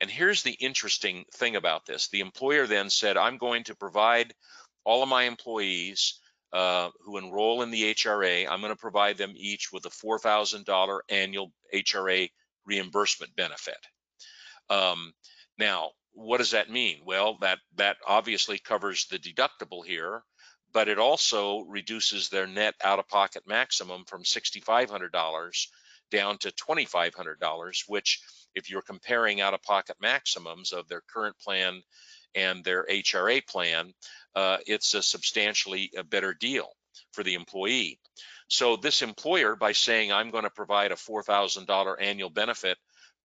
And 0.00 0.10
here's 0.10 0.42
the 0.42 0.52
interesting 0.52 1.24
thing 1.32 1.54
about 1.56 1.86
this. 1.86 2.08
The 2.08 2.20
employer 2.20 2.66
then 2.66 2.90
said, 2.90 3.16
I'm 3.16 3.38
going 3.38 3.64
to 3.64 3.76
provide 3.76 4.34
all 4.84 5.02
of 5.02 5.08
my 5.08 5.22
employees 5.24 6.20
uh, 6.52 6.90
who 7.00 7.16
enroll 7.18 7.62
in 7.62 7.70
the 7.70 7.94
HRA, 7.94 8.46
I'm 8.48 8.60
going 8.60 8.72
to 8.72 8.76
provide 8.76 9.18
them 9.18 9.32
each 9.34 9.72
with 9.72 9.86
a 9.86 9.90
$4,000 9.90 11.00
annual 11.08 11.52
HRA 11.74 12.30
reimbursement 12.64 13.34
benefit. 13.34 13.78
Um, 14.70 15.12
now, 15.58 15.90
what 16.14 16.38
does 16.38 16.52
that 16.52 16.70
mean? 16.70 17.00
Well, 17.04 17.36
that 17.40 17.58
that 17.76 17.96
obviously 18.06 18.58
covers 18.58 19.06
the 19.06 19.18
deductible 19.18 19.84
here, 19.84 20.22
but 20.72 20.88
it 20.88 20.98
also 20.98 21.60
reduces 21.62 22.28
their 22.28 22.46
net 22.46 22.74
out-of-pocket 22.82 23.44
maximum 23.46 24.04
from 24.06 24.22
$6,500 24.22 25.66
down 26.10 26.38
to 26.38 26.50
$2,500, 26.52 27.82
which 27.88 28.20
if 28.54 28.70
you're 28.70 28.82
comparing 28.82 29.40
out-of-pocket 29.40 29.96
maximums 30.00 30.72
of 30.72 30.88
their 30.88 31.02
current 31.12 31.36
plan 31.38 31.82
and 32.34 32.64
their 32.64 32.84
HRA 32.86 33.44
plan, 33.46 33.92
uh, 34.34 34.58
it's 34.66 34.94
a 34.94 35.02
substantially 35.02 35.90
a 35.96 36.04
better 36.04 36.34
deal 36.34 36.68
for 37.12 37.22
the 37.22 37.34
employee. 37.34 37.98
So 38.48 38.76
this 38.76 39.02
employer, 39.02 39.56
by 39.56 39.72
saying 39.72 40.12
I'm 40.12 40.30
going 40.30 40.44
to 40.44 40.50
provide 40.50 40.92
a 40.92 40.96
$4,000 40.96 41.96
annual 42.00 42.30
benefit 42.30 42.76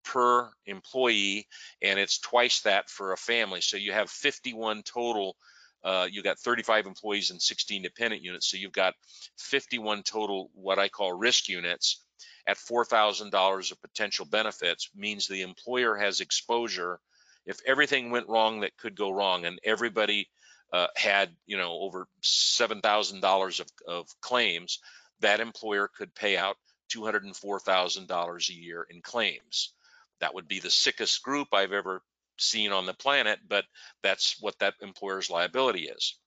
per 0.05 0.51
employee, 0.67 1.47
and 1.83 1.99
it's 1.99 2.19
twice 2.19 2.61
that 2.63 2.89
for 2.91 3.13
a 3.13 3.17
family. 3.17 3.61
So 3.61 3.77
you 3.77 3.93
have 3.93 4.11
51 4.11 4.83
total. 4.83 5.37
Uh, 5.85 6.09
you 6.11 6.23
got 6.23 6.39
35 6.39 6.87
employees 6.87 7.31
and 7.31 7.41
16 7.41 7.83
dependent 7.83 8.23
units. 8.23 8.51
So 8.51 8.57
you've 8.57 8.73
got 8.73 8.95
51 9.39 10.03
total, 10.03 10.51
what 10.55 10.79
I 10.79 10.89
call 10.89 11.13
risk 11.13 11.49
units 11.49 12.03
at 12.49 12.57
$4,000 12.57 13.73
of 13.73 13.83
potential 13.83 14.25
benefits 14.25 14.89
means 14.97 15.27
the 15.27 15.43
employer 15.43 15.95
has 15.97 16.21
exposure. 16.21 16.99
If 17.45 17.61
everything 17.67 18.11
went 18.11 18.29
wrong 18.29 18.61
that 18.61 18.77
could 18.79 18.97
go 18.97 19.11
wrong 19.11 19.45
and 19.45 19.61
everybody 19.63 20.29
uh, 20.73 20.87
had, 20.97 21.31
you 21.47 21.59
know, 21.59 21.73
over 21.73 22.09
$7,000 22.23 23.61
of, 23.61 23.67
of 23.87 24.21
claims, 24.21 24.79
that 25.21 25.41
employer 25.41 25.89
could 25.89 26.15
pay 26.15 26.37
out 26.37 26.57
$204,000 26.95 28.49
a 28.49 28.55
year 28.55 28.87
in 28.89 29.03
claims. 29.03 29.75
That 30.21 30.35
would 30.35 30.49
be 30.49 30.61
the 30.61 30.71
sickest 30.71 31.23
group 31.23 31.49
I've 31.53 31.73
ever 31.73 32.03
seen 32.39 32.73
on 32.73 32.87
the 32.87 32.95
planet, 32.95 33.41
but 33.47 33.65
that's 34.03 34.37
what 34.41 34.59
that 34.59 34.75
employer's 34.81 35.31
liability 35.31 35.89
is. 35.89 36.19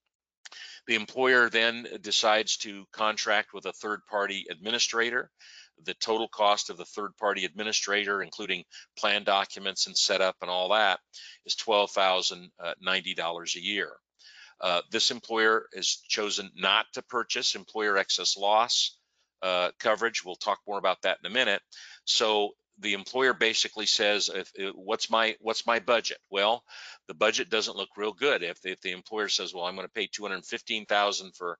The 0.87 0.95
employer 0.95 1.49
then 1.49 1.87
decides 2.01 2.57
to 2.57 2.85
contract 2.91 3.53
with 3.53 3.65
a 3.65 3.73
third 3.73 4.01
party 4.09 4.45
administrator. 4.49 5.29
The 5.83 5.93
total 5.95 6.27
cost 6.27 6.69
of 6.69 6.77
the 6.77 6.85
third 6.85 7.15
party 7.17 7.45
administrator, 7.45 8.21
including 8.21 8.65
plan 8.97 9.23
documents 9.23 9.87
and 9.87 9.97
setup 9.97 10.35
and 10.41 10.49
all 10.49 10.69
that, 10.69 10.99
is 11.45 11.55
$12,090 11.55 13.55
a 13.55 13.63
year. 13.63 13.91
Uh, 14.59 14.81
this 14.91 15.11
employer 15.11 15.67
has 15.73 15.87
chosen 16.07 16.51
not 16.55 16.85
to 16.93 17.01
purchase 17.01 17.55
employer 17.55 17.97
excess 17.97 18.37
loss 18.37 18.97
uh, 19.41 19.71
coverage. 19.79 20.23
We'll 20.23 20.35
talk 20.35 20.59
more 20.67 20.77
about 20.77 21.01
that 21.01 21.17
in 21.23 21.31
a 21.31 21.33
minute. 21.33 21.61
So 22.05 22.51
the 22.81 22.93
employer 22.93 23.33
basically 23.33 23.85
says, 23.85 24.29
if, 24.33 24.51
if, 24.55 24.75
"What's 24.75 25.09
my 25.09 25.35
what's 25.39 25.65
my 25.65 25.79
budget?" 25.79 26.17
Well, 26.29 26.63
the 27.07 27.13
budget 27.13 27.49
doesn't 27.49 27.77
look 27.77 27.89
real 27.95 28.13
good. 28.13 28.43
If, 28.43 28.65
if 28.65 28.81
the 28.81 28.91
employer 28.91 29.29
says, 29.29 29.53
"Well, 29.53 29.65
I'm 29.65 29.75
going 29.75 29.87
to 29.87 29.93
pay 29.93 30.07
215,000 30.07 31.35
for 31.35 31.57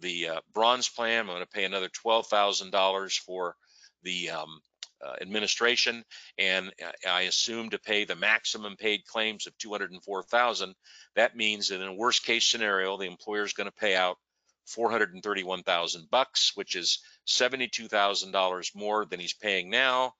the 0.00 0.28
uh, 0.28 0.40
bronze 0.52 0.88
plan, 0.88 1.20
I'm 1.20 1.26
going 1.26 1.40
to 1.40 1.46
pay 1.46 1.64
another 1.64 1.88
$12,000 1.88 3.18
for 3.18 3.56
the 4.02 4.30
um, 4.30 4.60
uh, 5.04 5.14
administration, 5.20 6.04
and 6.38 6.72
I 7.08 7.22
assume 7.22 7.70
to 7.70 7.78
pay 7.78 8.04
the 8.04 8.16
maximum 8.16 8.76
paid 8.76 9.06
claims 9.06 9.46
of 9.46 9.56
204,000. 9.58 10.74
That 11.16 11.36
means 11.36 11.68
that 11.68 11.80
in 11.80 11.88
a 11.88 11.94
worst 11.94 12.24
case 12.24 12.44
scenario, 12.44 12.96
the 12.96 13.06
employer 13.06 13.42
is 13.42 13.52
going 13.52 13.68
to 13.68 13.76
pay 13.76 13.96
out 13.96 14.18
431,000 14.66 16.10
bucks, 16.10 16.52
which 16.54 16.76
is 16.76 17.00
$72,000 17.26 18.74
more 18.74 19.04
than 19.06 19.18
he's 19.18 19.34
paying 19.34 19.70
now 19.70 20.12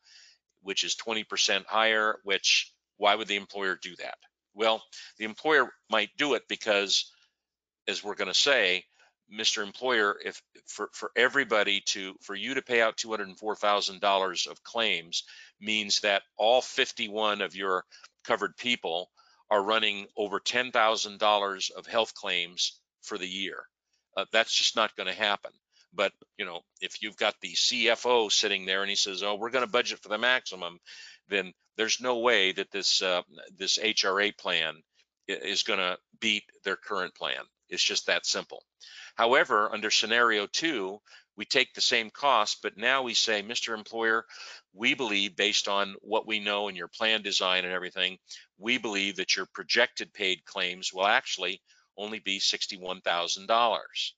which 0.62 0.84
is 0.84 0.96
20% 0.96 1.64
higher, 1.66 2.18
which 2.24 2.72
why 2.96 3.14
would 3.14 3.28
the 3.28 3.36
employer 3.36 3.78
do 3.80 3.94
that? 3.96 4.18
Well, 4.54 4.82
the 5.18 5.24
employer 5.24 5.72
might 5.90 6.10
do 6.16 6.34
it 6.34 6.42
because, 6.48 7.12
as 7.86 8.02
we're 8.02 8.16
going 8.16 8.32
to 8.32 8.34
say, 8.34 8.84
Mr. 9.32 9.62
Employer, 9.62 10.16
if 10.24 10.42
for, 10.66 10.88
for 10.92 11.10
everybody 11.14 11.82
to, 11.86 12.14
for 12.22 12.34
you 12.34 12.54
to 12.54 12.62
pay 12.62 12.80
out 12.80 12.96
$204,000 12.96 14.46
of 14.46 14.62
claims 14.64 15.24
means 15.60 16.00
that 16.00 16.22
all 16.36 16.62
51 16.62 17.42
of 17.42 17.54
your 17.54 17.84
covered 18.24 18.56
people 18.56 19.10
are 19.50 19.62
running 19.62 20.06
over 20.16 20.40
$10,000 20.40 21.70
of 21.70 21.86
health 21.86 22.14
claims 22.14 22.80
for 23.02 23.18
the 23.18 23.28
year. 23.28 23.64
Uh, 24.16 24.24
that's 24.32 24.52
just 24.52 24.76
not 24.76 24.96
going 24.96 25.06
to 25.06 25.14
happen. 25.14 25.52
But 25.92 26.12
you 26.36 26.44
know, 26.44 26.60
if 26.80 27.02
you've 27.02 27.16
got 27.16 27.34
the 27.40 27.52
CFO 27.54 28.30
sitting 28.30 28.66
there 28.66 28.82
and 28.82 28.90
he 28.90 28.96
says, 28.96 29.22
"Oh, 29.22 29.34
we're 29.34 29.50
going 29.50 29.64
to 29.64 29.70
budget 29.70 30.00
for 30.00 30.08
the 30.08 30.18
maximum," 30.18 30.78
then 31.28 31.52
there's 31.76 32.00
no 32.00 32.18
way 32.18 32.52
that 32.52 32.70
this 32.70 33.02
uh, 33.02 33.22
this 33.56 33.78
HRA 33.78 34.36
plan 34.36 34.82
is 35.26 35.62
going 35.62 35.78
to 35.78 35.98
beat 36.20 36.44
their 36.64 36.76
current 36.76 37.14
plan. 37.14 37.42
It's 37.68 37.82
just 37.82 38.06
that 38.06 38.26
simple. 38.26 38.62
However, 39.14 39.72
under 39.72 39.90
scenario 39.90 40.46
two, 40.46 41.00
we 41.36 41.44
take 41.44 41.74
the 41.74 41.80
same 41.80 42.10
cost, 42.10 42.62
but 42.62 42.76
now 42.76 43.02
we 43.02 43.14
say, 43.14 43.42
Mr. 43.42 43.76
Employer, 43.76 44.24
we 44.72 44.94
believe 44.94 45.36
based 45.36 45.68
on 45.68 45.94
what 46.00 46.26
we 46.26 46.40
know 46.40 46.68
in 46.68 46.76
your 46.76 46.88
plan 46.88 47.22
design 47.22 47.64
and 47.64 47.72
everything, 47.72 48.18
we 48.58 48.78
believe 48.78 49.16
that 49.16 49.36
your 49.36 49.46
projected 49.46 50.12
paid 50.12 50.44
claims 50.44 50.92
will 50.92 51.06
actually 51.06 51.60
only 51.96 52.18
be 52.18 52.40
$61,000. 52.40 54.12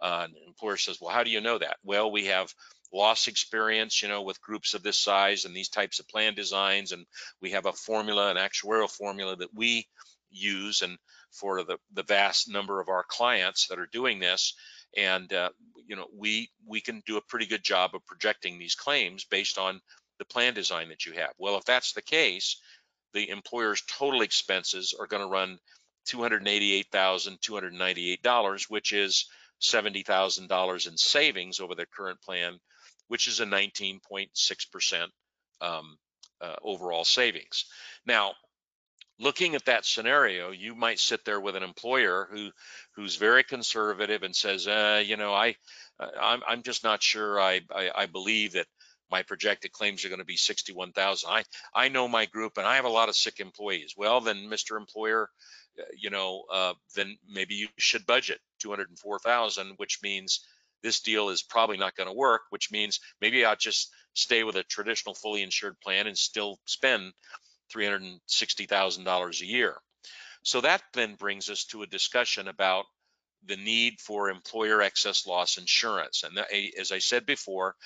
Uh, 0.00 0.26
employer 0.46 0.76
says, 0.76 0.98
well, 1.00 1.10
how 1.10 1.22
do 1.22 1.30
you 1.30 1.40
know 1.40 1.58
that? 1.58 1.76
Well, 1.84 2.10
we 2.10 2.26
have 2.26 2.52
loss 2.92 3.26
experience, 3.26 4.02
you 4.02 4.08
know, 4.08 4.22
with 4.22 4.40
groups 4.40 4.74
of 4.74 4.82
this 4.82 4.98
size 4.98 5.44
and 5.44 5.54
these 5.54 5.68
types 5.68 5.98
of 5.98 6.08
plan 6.08 6.34
designs, 6.34 6.92
and 6.92 7.06
we 7.40 7.50
have 7.50 7.66
a 7.66 7.72
formula, 7.72 8.30
an 8.30 8.36
actuarial 8.36 8.90
formula 8.90 9.36
that 9.36 9.54
we 9.54 9.86
use, 10.30 10.82
and 10.82 10.98
for 11.32 11.64
the 11.64 11.78
the 11.92 12.04
vast 12.04 12.48
number 12.48 12.80
of 12.80 12.88
our 12.88 13.04
clients 13.08 13.68
that 13.68 13.78
are 13.78 13.88
doing 13.92 14.20
this, 14.20 14.54
and 14.96 15.32
uh, 15.32 15.50
you 15.86 15.96
know, 15.96 16.06
we 16.16 16.50
we 16.66 16.80
can 16.80 17.02
do 17.06 17.16
a 17.16 17.22
pretty 17.22 17.46
good 17.46 17.64
job 17.64 17.94
of 17.94 18.04
projecting 18.06 18.58
these 18.58 18.74
claims 18.74 19.24
based 19.24 19.58
on 19.58 19.80
the 20.18 20.24
plan 20.24 20.54
design 20.54 20.88
that 20.88 21.06
you 21.06 21.12
have. 21.12 21.30
Well, 21.38 21.56
if 21.56 21.64
that's 21.64 21.92
the 21.92 22.02
case, 22.02 22.60
the 23.12 23.28
employer's 23.30 23.82
total 23.82 24.22
expenses 24.22 24.94
are 24.98 25.08
going 25.08 25.22
to 25.22 25.28
run 25.28 25.58
$288,298, 26.08 28.70
which 28.70 28.92
is 28.92 29.26
$70,000 29.60 30.88
in 30.88 30.96
savings 30.96 31.60
over 31.60 31.74
their 31.74 31.86
current 31.86 32.20
plan, 32.20 32.58
which 33.08 33.28
is 33.28 33.40
a 33.40 33.46
19.6% 33.46 35.06
um, 35.60 35.96
uh, 36.40 36.56
overall 36.62 37.04
savings. 37.04 37.64
Now, 38.06 38.32
looking 39.18 39.54
at 39.54 39.64
that 39.66 39.84
scenario, 39.84 40.50
you 40.50 40.74
might 40.74 40.98
sit 40.98 41.24
there 41.24 41.40
with 41.40 41.56
an 41.56 41.62
employer 41.62 42.28
who 42.30 42.50
who's 42.96 43.16
very 43.16 43.44
conservative 43.44 44.22
and 44.22 44.34
says, 44.34 44.66
uh, 44.66 45.02
you 45.04 45.16
know, 45.16 45.32
I 45.32 45.56
I'm 45.98 46.42
I'm 46.46 46.62
just 46.62 46.84
not 46.84 47.02
sure 47.02 47.40
I 47.40 47.60
I, 47.74 47.90
I 47.94 48.06
believe 48.06 48.52
that 48.52 48.66
my 49.10 49.22
projected 49.22 49.72
claims 49.72 50.04
are 50.04 50.08
going 50.08 50.18
to 50.18 50.24
be 50.24 50.36
61,000. 50.36 51.28
I 51.30 51.44
I 51.74 51.88
know 51.88 52.08
my 52.08 52.26
group 52.26 52.58
and 52.58 52.66
I 52.66 52.76
have 52.76 52.84
a 52.84 52.88
lot 52.88 53.08
of 53.08 53.16
sick 53.16 53.40
employees. 53.40 53.94
Well, 53.96 54.20
then 54.20 54.48
Mr. 54.48 54.76
Employer, 54.76 55.28
uh, 55.78 55.82
you 55.96 56.10
know, 56.10 56.44
uh, 56.52 56.74
then 56.96 57.16
maybe 57.28 57.54
you 57.54 57.68
should 57.78 58.06
budget 58.06 58.40
204,000, 58.64 59.74
which 59.76 60.00
means 60.02 60.40
this 60.82 61.00
deal 61.00 61.28
is 61.28 61.42
probably 61.42 61.76
not 61.76 61.96
going 61.96 62.08
to 62.08 62.14
work, 62.14 62.42
which 62.50 62.70
means 62.70 63.00
maybe 63.20 63.44
I'll 63.44 63.56
just 63.56 63.90
stay 64.14 64.42
with 64.42 64.56
a 64.56 64.62
traditional 64.62 65.14
fully 65.14 65.42
insured 65.42 65.78
plan 65.80 66.06
and 66.06 66.16
still 66.16 66.58
spend 66.64 67.12
$360,000 67.74 69.40
a 69.40 69.46
year. 69.46 69.76
So 70.42 70.60
that 70.60 70.82
then 70.92 71.14
brings 71.14 71.48
us 71.48 71.64
to 71.66 71.82
a 71.82 71.86
discussion 71.86 72.48
about 72.48 72.84
the 73.46 73.56
need 73.56 74.00
for 74.00 74.30
employer 74.30 74.80
excess 74.80 75.26
loss 75.26 75.58
insurance. 75.58 76.22
And 76.22 76.36
that, 76.36 76.48
as 76.78 76.92
I 76.92 76.98
said 76.98 77.26
before, 77.26 77.76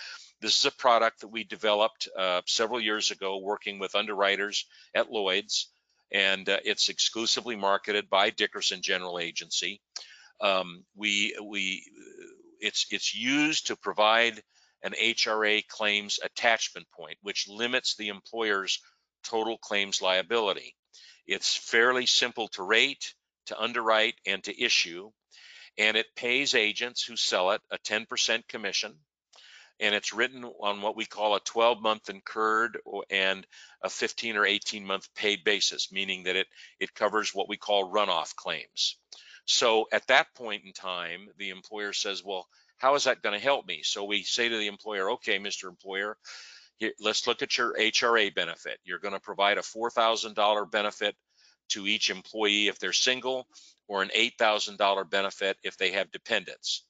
this 0.41 0.59
is 0.59 0.67
a 0.67 0.71
product 0.71 1.21
that 1.21 1.29
we 1.29 1.45
developed 1.45 2.09
uh, 2.17 2.43
several 2.47 2.81
years 2.81 3.11
ago 3.11 3.39
working 3.39 3.79
with 3.79 3.97
underwriters 3.97 4.67
at 4.95 5.11
Lloyd's, 5.11 5.69
and 6.13 6.49
uh, 6.49 6.59
it's 6.65 6.89
exclusively 6.89 7.57
marketed 7.57 8.09
by 8.09 8.31
Dickerson 8.31 8.83
General 8.83 9.19
Agency. 9.19 9.81
Um, 10.41 10.85
we 10.95 11.37
we 11.43 11.85
it's 12.61 12.87
it's 12.91 13.15
used 13.15 13.69
to 13.69 13.77
provide 13.77 14.43
an 14.83 14.93
HRA 14.93 15.67
claims 15.67 16.21
attachment 16.23 16.87
point, 16.93 17.19
which 17.23 17.49
limits 17.49 17.97
the 17.97 18.09
employer's 18.09 18.81
total 19.25 19.59
claims 19.59 20.01
liability. 20.01 20.75
It's 21.27 21.57
fairly 21.57 22.07
simple 22.07 22.49
to 22.49 22.63
rate, 22.63 23.15
to 23.47 23.61
underwrite, 23.61 24.15
and 24.27 24.43
to 24.45 24.63
issue, 24.63 25.11
and 25.77 25.97
it 25.97 26.15
pays 26.17 26.55
agents 26.55 27.05
who 27.05 27.17
sell 27.17 27.51
it 27.53 27.61
a 27.71 27.79
10% 27.79 28.47
commission. 28.49 28.95
And 29.81 29.95
it's 29.95 30.13
written 30.13 30.45
on 30.45 30.83
what 30.83 30.97
we 30.97 31.07
call 31.07 31.37
a 31.37 31.41
12 31.41 31.81
month 31.81 32.11
incurred 32.11 32.79
and 33.11 33.47
a 33.83 33.89
15 33.89 34.37
or 34.37 34.45
18 34.45 34.85
month 34.85 35.09
paid 35.15 35.45
basis, 35.45 35.93
meaning 35.93 36.25
that 36.25 36.35
it, 36.35 36.49
it 36.81 36.95
covers 36.95 37.33
what 37.33 37.49
we 37.49 37.57
call 37.57 37.93
runoff 37.93 38.35
claims. 38.35 38.97
So 39.49 39.89
at 39.93 40.07
that 40.09 40.35
point 40.35 40.65
in 40.67 40.73
time, 40.73 41.31
the 41.39 41.49
employer 41.49 41.95
says, 41.95 42.23
well, 42.23 42.47
how 42.77 42.95
is 42.97 43.05
that 43.05 43.23
going 43.23 43.33
to 43.33 43.43
help 43.43 43.67
me? 43.67 43.81
So 43.83 44.05
we 44.05 44.23
say 44.23 44.47
to 44.47 44.57
the 44.59 44.67
employer, 44.67 45.13
okay, 45.13 45.39
Mr. 45.39 45.69
Employer, 45.69 46.19
let's 47.01 47.27
look 47.27 47.41
at 47.41 47.57
your 47.57 47.73
HRA 47.75 48.35
benefit. 48.35 48.79
You're 48.85 48.99
going 48.99 49.15
to 49.15 49.21
provide 49.21 49.57
a 49.57 49.63
$4,000 49.63 50.71
benefit 50.71 51.17
to 51.71 51.87
each 51.87 52.11
employee 52.11 52.69
if 52.69 52.79
they're 52.79 52.93
single 52.93 53.49
or 53.89 54.03
an 54.03 54.11
$8,000 54.15 55.09
benefit 55.09 55.57
if 55.65 55.79
they 55.79 55.93
have 55.93 56.13
dependents, 56.13 56.85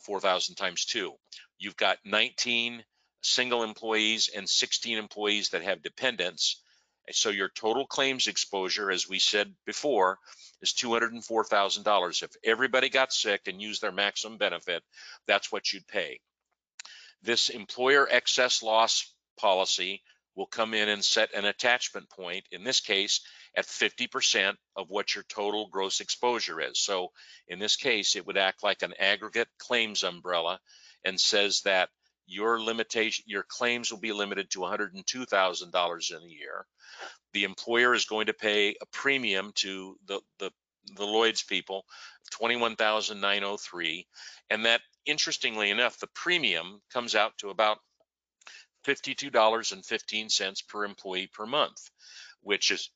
4,000 0.00 0.54
times 0.54 0.84
two. 0.84 1.14
You've 1.58 1.78
got 1.78 1.96
19 2.04 2.84
single 3.22 3.62
employees 3.62 4.28
and 4.36 4.46
16 4.46 4.98
employees 4.98 5.48
that 5.50 5.62
have 5.62 5.82
dependents. 5.82 6.62
So 7.10 7.30
your 7.30 7.48
total 7.48 7.86
claims 7.86 8.26
exposure, 8.26 8.90
as 8.90 9.08
we 9.08 9.18
said 9.18 9.52
before, 9.66 10.18
is 10.60 10.72
$204,000. 10.72 12.22
If 12.22 12.30
everybody 12.44 12.88
got 12.88 13.12
sick 13.12 13.42
and 13.46 13.60
used 13.60 13.82
their 13.82 13.92
maximum 13.92 14.38
benefit, 14.38 14.82
that's 15.26 15.50
what 15.50 15.72
you'd 15.72 15.86
pay. 15.88 16.20
This 17.22 17.48
employer 17.48 18.08
excess 18.10 18.62
loss 18.62 19.12
policy 19.38 20.02
will 20.34 20.46
come 20.46 20.74
in 20.74 20.88
and 20.88 21.04
set 21.04 21.34
an 21.34 21.44
attachment 21.44 22.08
point, 22.08 22.44
in 22.50 22.64
this 22.64 22.80
case, 22.80 23.20
at 23.56 23.66
50% 23.66 24.56
of 24.76 24.88
what 24.88 25.14
your 25.14 25.24
total 25.24 25.68
gross 25.68 26.00
exposure 26.00 26.60
is. 26.60 26.78
So 26.78 27.12
in 27.48 27.58
this 27.58 27.76
case, 27.76 28.16
it 28.16 28.26
would 28.26 28.38
act 28.38 28.62
like 28.62 28.82
an 28.82 28.94
aggregate 28.98 29.48
claims 29.58 30.02
umbrella 30.02 30.58
and 31.04 31.20
says 31.20 31.60
that 31.62 31.90
your 32.32 32.60
limitation, 32.60 33.24
your 33.26 33.44
claims 33.46 33.90
will 33.90 34.00
be 34.00 34.12
limited 34.12 34.50
to 34.50 34.60
$102,000 34.60 36.10
in 36.10 36.22
a 36.22 36.26
year. 36.26 36.66
The 37.32 37.44
employer 37.44 37.94
is 37.94 38.06
going 38.06 38.26
to 38.26 38.32
pay 38.32 38.70
a 38.80 38.86
premium 38.92 39.52
to 39.56 39.96
the, 40.06 40.20
the, 40.38 40.50
the 40.96 41.04
Lloyd's 41.04 41.42
people, 41.42 41.84
21,903. 42.30 44.06
And 44.50 44.64
that 44.64 44.80
interestingly 45.06 45.70
enough, 45.70 45.98
the 45.98 46.08
premium 46.14 46.80
comes 46.92 47.14
out 47.14 47.36
to 47.38 47.50
about 47.50 47.78
$52.15 48.86 50.68
per 50.68 50.84
employee 50.84 51.28
per 51.32 51.46
month, 51.46 51.90
which 52.40 52.70
is 52.70 52.90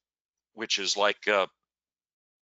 which 0.55 0.79
is 0.79 0.97
like 0.97 1.29
uh, 1.29 1.47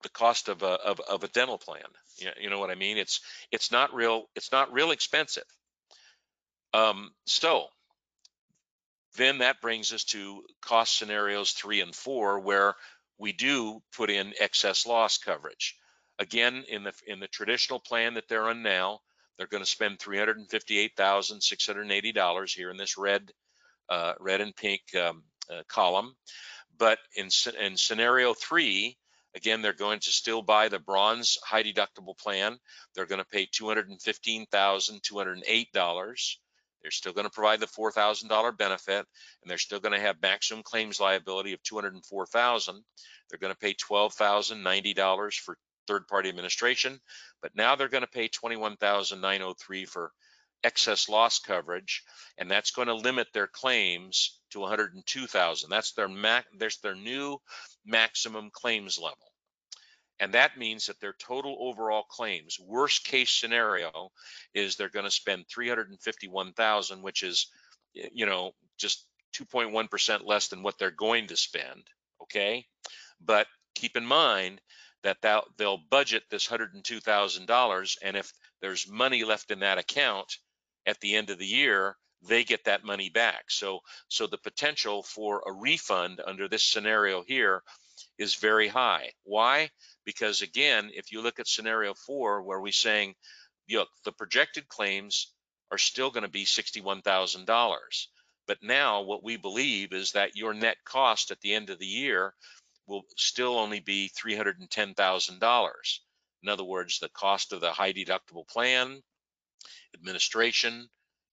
the 0.02 0.10
cost 0.10 0.50
of 0.50 0.64
a 0.64 0.66
of, 0.66 1.00
of 1.00 1.24
a 1.24 1.28
dental 1.30 1.58
plan. 1.58 1.84
You, 2.18 2.30
you 2.42 2.50
know 2.50 2.60
what 2.60 2.72
I 2.72 2.76
mean? 2.76 2.98
It's 2.98 3.22
it's 3.52 3.72
not 3.72 3.94
real 3.94 4.26
it's 4.36 4.52
not 4.52 4.74
real 4.74 4.92
expensive. 4.92 5.44
Um, 6.74 7.12
so 7.26 7.68
then 9.18 9.40
that 9.40 9.62
brings 9.62 9.92
us 9.92 10.04
to 10.06 10.44
cost 10.62 10.98
scenarios 10.98 11.52
three 11.52 11.82
and 11.82 11.96
four, 11.96 12.40
where 12.40 12.76
we 13.18 13.34
do 13.34 13.82
put 13.96 14.10
in 14.10 14.34
excess 14.40 14.86
loss 14.86 15.18
coverage. 15.18 15.76
Again, 16.20 16.64
in 16.68 16.84
the 16.84 16.94
in 17.08 17.20
the 17.20 17.28
traditional 17.28 17.80
plan 17.80 18.16
that 18.16 18.28
they're 18.28 18.50
on 18.50 18.62
now, 18.62 19.00
they're 19.40 19.48
going 19.48 19.64
to 19.64 19.70
spend 19.70 19.98
$358,680 20.00 22.56
here 22.56 22.70
in 22.70 22.78
this 22.78 22.98
red, 22.98 23.32
uh, 23.88 24.16
red 24.20 24.42
and 24.42 24.54
pink 24.54 24.82
um, 24.96 25.24
uh, 25.50 25.64
column. 25.70 26.14
But 26.78 27.00
in, 27.16 27.30
in 27.60 27.78
scenario 27.78 28.34
three, 28.34 28.98
again, 29.36 29.62
they're 29.62 29.72
going 29.72 30.02
to 30.02 30.12
still 30.12 30.42
buy 30.42 30.68
the 30.68 30.80
bronze 30.80 31.38
high 31.42 31.64
deductible 31.64 32.18
plan. 32.18 32.60
They're 32.94 33.06
going 33.06 33.24
to 33.24 33.26
pay 33.26 33.48
$215,208. 33.48 36.36
They're 36.82 36.92
still 36.92 37.14
going 37.14 37.26
to 37.26 37.32
provide 37.32 37.60
the 37.60 37.68
$4,000 37.68 38.58
benefit, 38.58 39.06
and 39.42 39.50
they're 39.50 39.58
still 39.58 39.80
going 39.80 39.94
to 39.94 40.00
have 40.00 40.22
maximum 40.22 40.64
claims 40.64 41.00
liability 41.00 41.54
of 41.54 41.64
204,000. 41.64 42.84
They're 43.30 43.40
going 43.40 43.54
to 43.54 43.60
pay 43.60 43.74
$12,090 43.74 45.34
for 45.40 45.58
third-party 45.88 46.30
administration, 46.30 47.00
but 47.42 47.56
now 47.56 47.76
they're 47.76 47.90
going 47.90 48.04
to 48.04 48.08
pay 48.08 48.28
21,903 48.28 49.86
for 49.86 50.12
excess 50.64 51.10
loss 51.10 51.40
coverage, 51.40 52.04
and 52.38 52.50
that's 52.50 52.72
going 52.72 52.88
to 52.88 52.94
limit 52.94 53.28
their 53.34 53.48
claims 53.48 54.40
to 54.52 54.60
102,000. 54.60 55.70
That's 55.70 55.94
their 55.94 56.10
max. 56.10 56.48
There's 56.58 56.78
their 56.80 56.96
new 56.96 57.38
maximum 57.86 58.50
claims 58.52 58.98
level, 58.98 59.29
and 60.20 60.34
that 60.34 60.58
means 60.58 60.86
that 60.86 61.00
their 61.00 61.14
total 61.14 61.58
overall 61.60 62.04
claims, 62.04 62.58
worst 62.60 63.06
case 63.06 63.32
scenario, 63.32 64.12
is 64.54 64.76
they're 64.76 64.90
going 64.90 65.06
to 65.06 65.12
spend 65.12 65.46
351,000, 65.48 67.02
which 67.02 67.24
is, 67.24 67.48
you 67.94 68.26
know, 68.26 68.52
just 68.78 69.06
2.1% 69.36 70.26
less 70.26 70.48
than 70.48 70.64
what 70.64 70.78
they're 70.78 70.92
going 70.92 71.28
to 71.28 71.38
spend. 71.38 71.84
Okay, 72.22 72.66
but 73.22 73.48
keep 73.76 73.96
in 73.96 74.06
mind 74.06 74.62
that 75.04 75.18
they'll 75.58 75.80
budget 75.90 76.24
this 76.30 76.48
$102,000 76.48 77.98
and 78.04 78.18
if 78.18 78.34
there's 78.62 78.90
money 78.90 79.24
left 79.24 79.52
in 79.52 79.60
that 79.60 79.78
account 79.78 80.38
at 80.86 81.00
the 81.00 81.16
end 81.16 81.30
of 81.30 81.40
the 81.40 81.46
year, 81.46 81.96
they 82.28 82.44
get 82.44 82.66
that 82.66 82.84
money 82.84 83.10
back. 83.10 83.46
So 83.50 83.80
so 84.10 84.28
the 84.28 84.38
potential 84.38 85.04
for 85.04 85.42
a 85.46 85.54
refund 85.54 86.22
under 86.26 86.50
this 86.50 86.64
scenario 86.64 87.24
here 87.24 87.64
is 88.18 88.36
very 88.36 88.68
high. 88.68 89.12
Why? 89.24 89.70
Because 90.06 90.42
again, 90.42 90.92
if 90.94 91.12
you 91.12 91.22
look 91.22 91.40
at 91.40 91.48
scenario 91.48 91.94
4 91.94 92.44
where 92.44 92.60
we're 92.60 92.72
saying 92.72 93.16
look, 93.70 93.90
the 94.04 94.12
projected 94.12 94.68
claims 94.68 95.32
are 95.72 95.78
still 95.78 96.10
going 96.10 96.24
to 96.24 96.30
be 96.30 96.46
$61,000. 96.46 97.78
But 98.48 98.64
now 98.64 99.02
what 99.02 99.24
we 99.24 99.38
believe 99.38 99.94
is 99.94 100.14
that 100.14 100.36
your 100.36 100.54
net 100.54 100.78
cost 100.84 101.30
at 101.30 101.40
the 101.42 101.54
end 101.54 101.70
of 101.70 101.78
the 101.78 101.86
year 101.86 102.34
will 102.88 103.04
still 103.16 103.58
only 103.58 103.80
be 103.80 104.10
$310,000. 104.20 105.70
In 106.42 106.50
other 106.50 106.64
words, 106.64 107.00
the 107.00 107.10
cost 107.10 107.54
of 107.54 107.62
the 107.62 107.72
high 107.72 107.94
deductible 107.94 108.48
plan, 108.48 109.04
administration, 109.94 110.90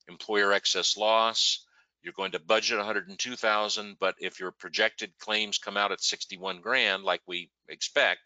employer 0.09 0.53
excess 0.53 0.97
loss, 0.97 1.65
you're 2.03 2.13
going 2.13 2.33
to 2.33 2.39
budget 2.39 2.79
102,000, 2.79 3.97
but 3.99 4.15
if 4.19 4.39
your 4.39 4.53
projected 4.53 5.13
claims 5.19 5.59
come 5.59 5.77
out 5.77 5.93
at 5.93 6.03
61 6.03 6.61
grand, 6.61 7.03
like 7.03 7.23
we 7.27 7.51
expect, 7.69 8.21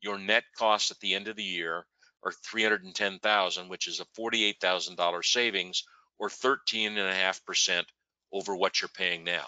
your 0.00 0.18
net 0.18 0.44
costs 0.56 0.90
at 0.90 0.98
the 1.00 1.14
end 1.14 1.28
of 1.28 1.36
the 1.36 1.42
year 1.42 1.86
are 2.24 2.32
310,000, 2.32 3.68
which 3.68 3.86
is 3.86 4.00
a 4.00 4.20
$48,000 4.20 5.24
savings 5.24 5.84
or 6.18 6.28
13.5% 6.28 7.84
over 8.32 8.56
what 8.56 8.80
you're 8.80 8.88
paying 8.88 9.24
now. 9.24 9.46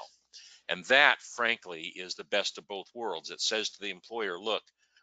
And 0.68 0.84
that, 0.86 1.20
frankly, 1.20 1.92
is 1.96 2.14
the 2.14 2.24
best 2.24 2.58
of 2.58 2.68
both 2.68 2.86
worlds. 2.94 3.30
It 3.30 3.40
says 3.40 3.70
to 3.70 3.80
the 3.80 3.90
employer, 3.90 4.38
look, 4.38 4.62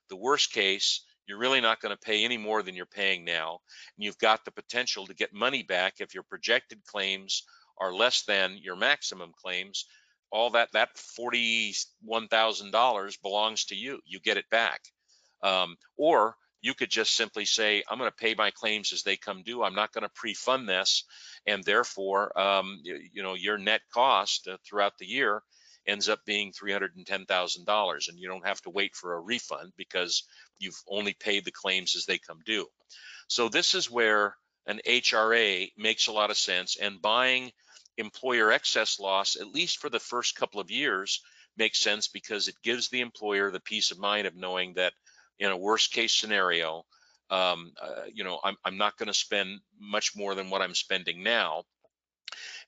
the 0.09 0.15
worst 0.15 0.53
case, 0.53 1.03
you're 1.27 1.37
really 1.37 1.59
not 1.59 1.81
going 1.81 1.93
to 1.93 1.99
pay 1.99 2.23
any 2.23 2.37
more 2.37 2.63
than 2.63 2.73
you're 2.73 2.85
paying 2.85 3.25
now. 3.25 3.59
And 3.97 4.05
you've 4.05 4.17
got 4.17 4.45
the 4.45 4.51
potential 4.51 5.05
to 5.07 5.13
get 5.13 5.33
money 5.33 5.63
back 5.63 5.95
if 5.99 6.13
your 6.13 6.23
projected 6.23 6.85
claims 6.85 7.43
are 7.79 7.93
less 7.93 8.23
than 8.23 8.57
your 8.61 8.75
maximum 8.75 9.31
claims. 9.41 9.85
all 10.29 10.49
that 10.51 10.69
that 10.73 10.89
$41,000 10.95 13.21
belongs 13.21 13.65
to 13.65 13.75
you. 13.75 13.99
You 14.05 14.19
get 14.19 14.37
it 14.37 14.49
back. 14.49 14.81
Um, 15.41 15.77
or 15.95 16.35
you 16.61 16.73
could 16.73 16.89
just 16.89 17.15
simply 17.15 17.45
say, 17.45 17.83
I'm 17.89 17.97
going 17.97 18.09
to 18.09 18.15
pay 18.15 18.35
my 18.35 18.51
claims 18.51 18.91
as 18.91 19.03
they 19.03 19.15
come 19.15 19.43
due. 19.43 19.63
I'm 19.63 19.75
not 19.75 19.93
going 19.93 20.03
to 20.03 20.09
pre-fund 20.09 20.67
this, 20.67 21.03
and 21.45 21.63
therefore, 21.63 22.37
um, 22.37 22.79
you, 22.83 22.99
you, 23.13 23.23
know, 23.23 23.35
your 23.35 23.57
net 23.57 23.81
cost 23.93 24.47
uh, 24.47 24.57
throughout 24.65 24.97
the 24.97 25.05
year 25.05 25.43
ends 25.87 26.09
up 26.09 26.19
being 26.25 26.51
$310,000, 26.51 28.09
and 28.09 28.19
you 28.19 28.27
don't 28.27 28.45
have 28.45 28.61
to 28.63 28.69
wait 28.69 28.95
for 28.95 29.13
a 29.13 29.21
refund 29.21 29.71
because 29.77 30.23
you've 30.59 30.81
only 30.89 31.13
paid 31.13 31.45
the 31.45 31.51
claims 31.51 31.95
as 31.95 32.05
they 32.05 32.17
come 32.17 32.39
due. 32.45 32.65
So 33.29 33.47
this 33.47 33.75
is 33.75 33.89
where 33.89 34.35
an 34.65 34.81
HRA 34.85 35.71
makes 35.77 36.07
a 36.07 36.11
lot 36.11 36.31
of 36.31 36.37
sense, 36.37 36.75
and 36.75 37.01
buying 37.01 37.51
employer 37.97 38.51
excess 38.51 38.99
loss, 38.99 39.35
at 39.35 39.53
least 39.53 39.79
for 39.79 39.89
the 39.89 39.99
first 39.99 40.35
couple 40.35 40.61
of 40.61 40.71
years, 40.71 41.21
makes 41.57 41.79
sense 41.79 42.07
because 42.07 42.47
it 42.47 42.55
gives 42.63 42.89
the 42.89 43.01
employer 43.01 43.51
the 43.51 43.59
peace 43.59 43.91
of 43.91 43.99
mind 43.99 44.27
of 44.27 44.35
knowing 44.35 44.73
that 44.75 44.93
in 45.39 45.51
a 45.51 45.57
worst 45.57 45.91
case 45.91 46.13
scenario, 46.13 46.85
um, 47.29 47.73
uh, 47.81 48.03
you 48.13 48.23
know, 48.23 48.39
I'm, 48.43 48.55
I'm 48.63 48.77
not 48.77 48.97
going 48.97 49.07
to 49.07 49.13
spend 49.13 49.59
much 49.79 50.15
more 50.15 50.35
than 50.35 50.49
what 50.49 50.61
I'm 50.61 50.75
spending 50.75 51.23
now. 51.23 51.63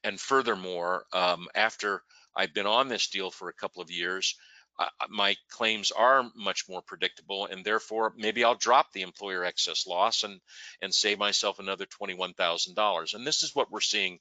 And 0.03 0.19
furthermore, 0.19 1.05
um, 1.13 1.47
after 1.55 2.01
I've 2.35 2.53
been 2.53 2.67
on 2.67 2.87
this 2.87 3.07
deal 3.07 3.31
for 3.31 3.49
a 3.49 3.53
couple 3.53 3.81
of 3.81 3.91
years, 3.91 4.35
uh, 4.79 4.87
my 5.09 5.35
claims 5.49 5.91
are 5.91 6.23
much 6.35 6.69
more 6.69 6.81
predictable, 6.81 7.47
and 7.47 7.65
therefore 7.65 8.13
maybe 8.17 8.45
I'll 8.45 8.55
drop 8.55 8.93
the 8.93 9.01
employer 9.01 9.43
excess 9.43 9.85
loss 9.85 10.23
and 10.23 10.39
and 10.81 10.93
save 10.93 11.19
myself 11.19 11.59
another 11.59 11.85
twenty-one 11.85 12.33
thousand 12.33 12.75
dollars. 12.75 13.13
And 13.13 13.27
this 13.27 13.43
is 13.43 13.53
what 13.53 13.69
we're 13.69 13.81
seeing 13.81 14.19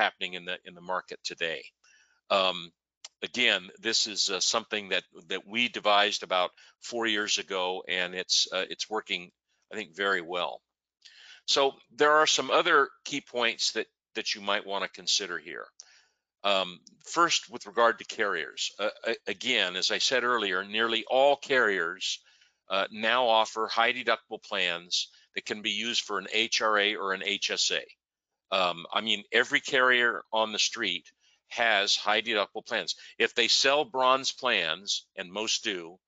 happening 0.00 0.34
in 0.34 0.44
the 0.44 0.58
in 0.64 0.74
the 0.74 0.80
market 0.80 1.18
today. 1.22 1.62
Um, 2.30 2.70
again, 3.22 3.68
this 3.80 4.06
is 4.06 4.30
uh, 4.30 4.40
something 4.40 4.88
that 4.90 5.04
that 5.28 5.46
we 5.46 5.68
devised 5.68 6.22
about 6.22 6.50
four 6.80 7.06
years 7.06 7.38
ago, 7.38 7.82
and 7.88 8.14
it's 8.14 8.48
uh, 8.52 8.64
it's 8.70 8.88
working, 8.88 9.30
I 9.72 9.76
think, 9.76 9.96
very 9.96 10.22
well. 10.22 10.60
So 11.46 11.72
there 11.96 12.12
are 12.12 12.26
some 12.26 12.50
other 12.50 12.88
key 13.04 13.20
points 13.20 13.72
that 13.72 13.86
that 14.14 14.34
you 14.34 14.40
might 14.40 14.66
want 14.66 14.84
to 14.84 14.90
consider 14.90 15.38
here. 15.38 15.66
Um, 16.42 16.80
first, 17.04 17.50
with 17.50 17.66
regard 17.66 17.98
to 17.98 18.04
carriers, 18.04 18.72
uh, 18.78 18.88
again, 19.26 19.76
as 19.76 19.90
I 19.90 19.98
said 19.98 20.24
earlier, 20.24 20.64
nearly 20.64 21.04
all 21.10 21.36
carriers 21.36 22.20
uh, 22.70 22.86
now 22.90 23.26
offer 23.26 23.66
high 23.66 23.92
deductible 23.92 24.42
plans 24.42 25.08
that 25.34 25.44
can 25.44 25.60
be 25.60 25.70
used 25.70 26.02
for 26.02 26.18
an 26.18 26.28
HRA 26.34 26.96
or 26.96 27.12
an 27.12 27.20
HSA. 27.20 27.82
Um, 28.52 28.86
I 28.92 29.00
mean, 29.00 29.24
every 29.32 29.60
carrier 29.60 30.22
on 30.32 30.52
the 30.52 30.58
street 30.58 31.10
has 31.48 31.96
high 31.96 32.22
deductible 32.22 32.66
plans. 32.66 32.96
If 33.18 33.34
they 33.34 33.48
sell 33.48 33.84
bronze 33.84 34.32
plans, 34.32 35.06
and 35.16 35.32
most 35.32 35.64
do, 35.64 35.98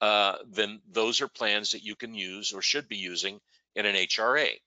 uh, 0.00 0.36
then 0.50 0.80
those 0.90 1.20
are 1.20 1.28
plans 1.28 1.72
that 1.72 1.82
you 1.82 1.94
can 1.94 2.14
use 2.14 2.52
or 2.52 2.62
should 2.62 2.88
be 2.88 2.96
using 2.96 3.40
in 3.74 3.86
an 3.86 3.94
HRA. 3.94 4.58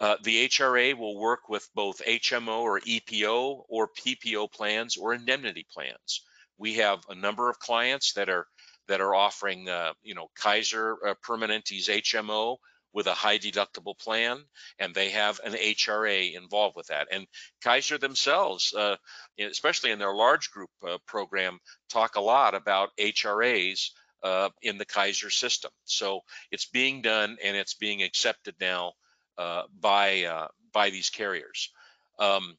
Uh, 0.00 0.16
the 0.22 0.48
HRA 0.48 0.96
will 0.96 1.18
work 1.18 1.48
with 1.48 1.68
both 1.74 2.04
HMO 2.04 2.60
or 2.60 2.80
EPO 2.80 3.64
or 3.68 3.88
PPO 3.88 4.50
plans 4.50 4.96
or 4.96 5.14
indemnity 5.14 5.66
plans. 5.72 6.22
We 6.58 6.74
have 6.74 7.04
a 7.08 7.14
number 7.14 7.48
of 7.48 7.58
clients 7.58 8.12
that 8.14 8.28
are 8.28 8.46
that 8.88 9.00
are 9.00 9.14
offering, 9.14 9.68
uh, 9.68 9.92
you 10.02 10.14
know, 10.14 10.28
Kaiser 10.34 10.98
uh, 11.06 11.14
Permanente's 11.24 11.86
HMO 11.86 12.56
with 12.92 13.06
a 13.06 13.14
high 13.14 13.38
deductible 13.38 13.98
plan, 13.98 14.38
and 14.78 14.94
they 14.94 15.10
have 15.10 15.40
an 15.44 15.54
HRA 15.54 16.34
involved 16.34 16.76
with 16.76 16.88
that. 16.88 17.08
And 17.10 17.26
Kaiser 17.62 17.98
themselves, 17.98 18.74
uh, 18.74 18.96
especially 19.38 19.90
in 19.90 19.98
their 19.98 20.14
large 20.14 20.50
group 20.50 20.70
uh, 20.86 20.98
program, 21.06 21.58
talk 21.88 22.16
a 22.16 22.20
lot 22.20 22.54
about 22.54 22.90
HRAs 22.98 23.90
uh, 24.22 24.50
in 24.62 24.78
the 24.78 24.84
Kaiser 24.84 25.30
system. 25.30 25.70
So 25.84 26.20
it's 26.50 26.66
being 26.66 27.02
done 27.02 27.36
and 27.42 27.56
it's 27.56 27.74
being 27.74 28.02
accepted 28.02 28.54
now 28.60 28.92
uh, 29.38 29.62
by 29.80 30.24
uh, 30.24 30.48
by 30.72 30.90
these 30.90 31.10
carriers. 31.10 31.70
Um, 32.18 32.56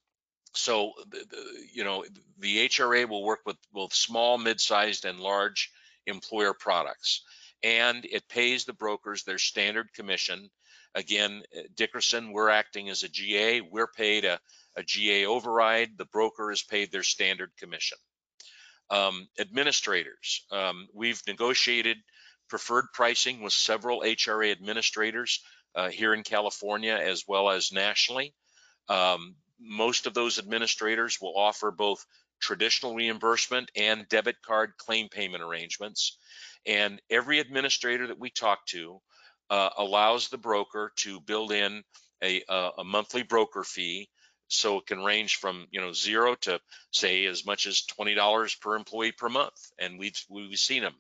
so 0.54 0.94
you 1.74 1.84
know 1.84 2.06
the 2.40 2.68
HRA 2.68 3.08
will 3.08 3.24
work 3.24 3.42
with 3.46 3.58
both 3.72 3.94
small, 3.94 4.38
mid-sized, 4.38 5.06
and 5.06 5.20
large 5.20 5.72
employer 6.06 6.54
products 6.54 7.22
and 7.64 8.06
it 8.06 8.28
pays 8.28 8.66
the 8.66 8.74
brokers 8.74 9.24
their 9.24 9.38
standard 9.38 9.94
commission. 9.94 10.50
Again, 10.96 11.44
uh, 11.58 11.62
Dickerson, 11.76 12.32
we're 12.32 12.50
acting 12.50 12.90
as 12.90 13.04
a 13.04 13.10
GA. 13.10 13.62
We're 13.62 13.88
paid 13.88 14.26
a, 14.26 14.40
a 14.76 14.84
GA 14.84 15.26
override. 15.26 15.98
The 15.98 16.06
broker 16.06 16.52
is 16.52 16.62
paid 16.62 16.92
their 16.92 17.04
standard 17.04 17.52
commission. 17.58 17.98
Um, 18.90 19.28
administrators, 19.40 20.46
um, 20.52 20.88
we've 20.94 21.22
negotiated 21.26 21.98
preferred 22.50 22.86
pricing 22.94 23.42
with 23.42 23.54
several 23.54 24.02
HRA 24.02 24.52
administrators 24.52 25.42
uh, 25.74 25.90
here 25.90 26.14
in 26.14 26.24
California 26.24 26.94
as 26.94 27.24
well 27.28 27.50
as 27.50 27.72
nationally. 27.72 28.36
Um, 28.90 29.36
most 29.60 30.06
of 30.06 30.14
those 30.14 30.38
administrators 30.38 31.20
will 31.22 31.34
offer 31.36 31.72
both 31.72 32.06
traditional 32.42 32.94
reimbursement 32.94 33.72
and 33.76 34.08
debit 34.10 34.36
card 34.46 34.74
claim 34.78 35.08
payment 35.10 35.42
arrangements. 35.42 36.18
And 36.66 37.02
every 37.10 37.40
administrator 37.40 38.08
that 38.08 38.20
we 38.20 38.30
talk 38.30 38.66
to 38.68 39.02
uh, 39.50 39.70
allows 39.78 40.30
the 40.30 40.38
broker 40.38 40.92
to 40.98 41.20
build 41.22 41.52
in 41.52 41.84
a, 42.24 42.42
a, 42.50 42.84
monthly 42.84 43.24
broker 43.24 43.64
fee. 43.64 44.10
So 44.48 44.80
it 44.80 44.86
can 44.86 45.04
range 45.04 45.38
from 45.38 45.68
you 45.72 45.82
know 45.82 45.94
zero 45.94 46.36
to 46.42 46.60
say 46.92 47.26
as 47.26 47.46
much 47.46 47.66
as 47.66 47.86
twenty 47.86 48.14
dollars 48.14 48.56
per 48.56 48.76
employee 48.76 49.12
per 49.12 49.30
month, 49.30 49.72
and 49.80 49.98
we've 49.98 50.22
we've 50.30 50.58
seen 50.60 50.84
them. 50.84 50.96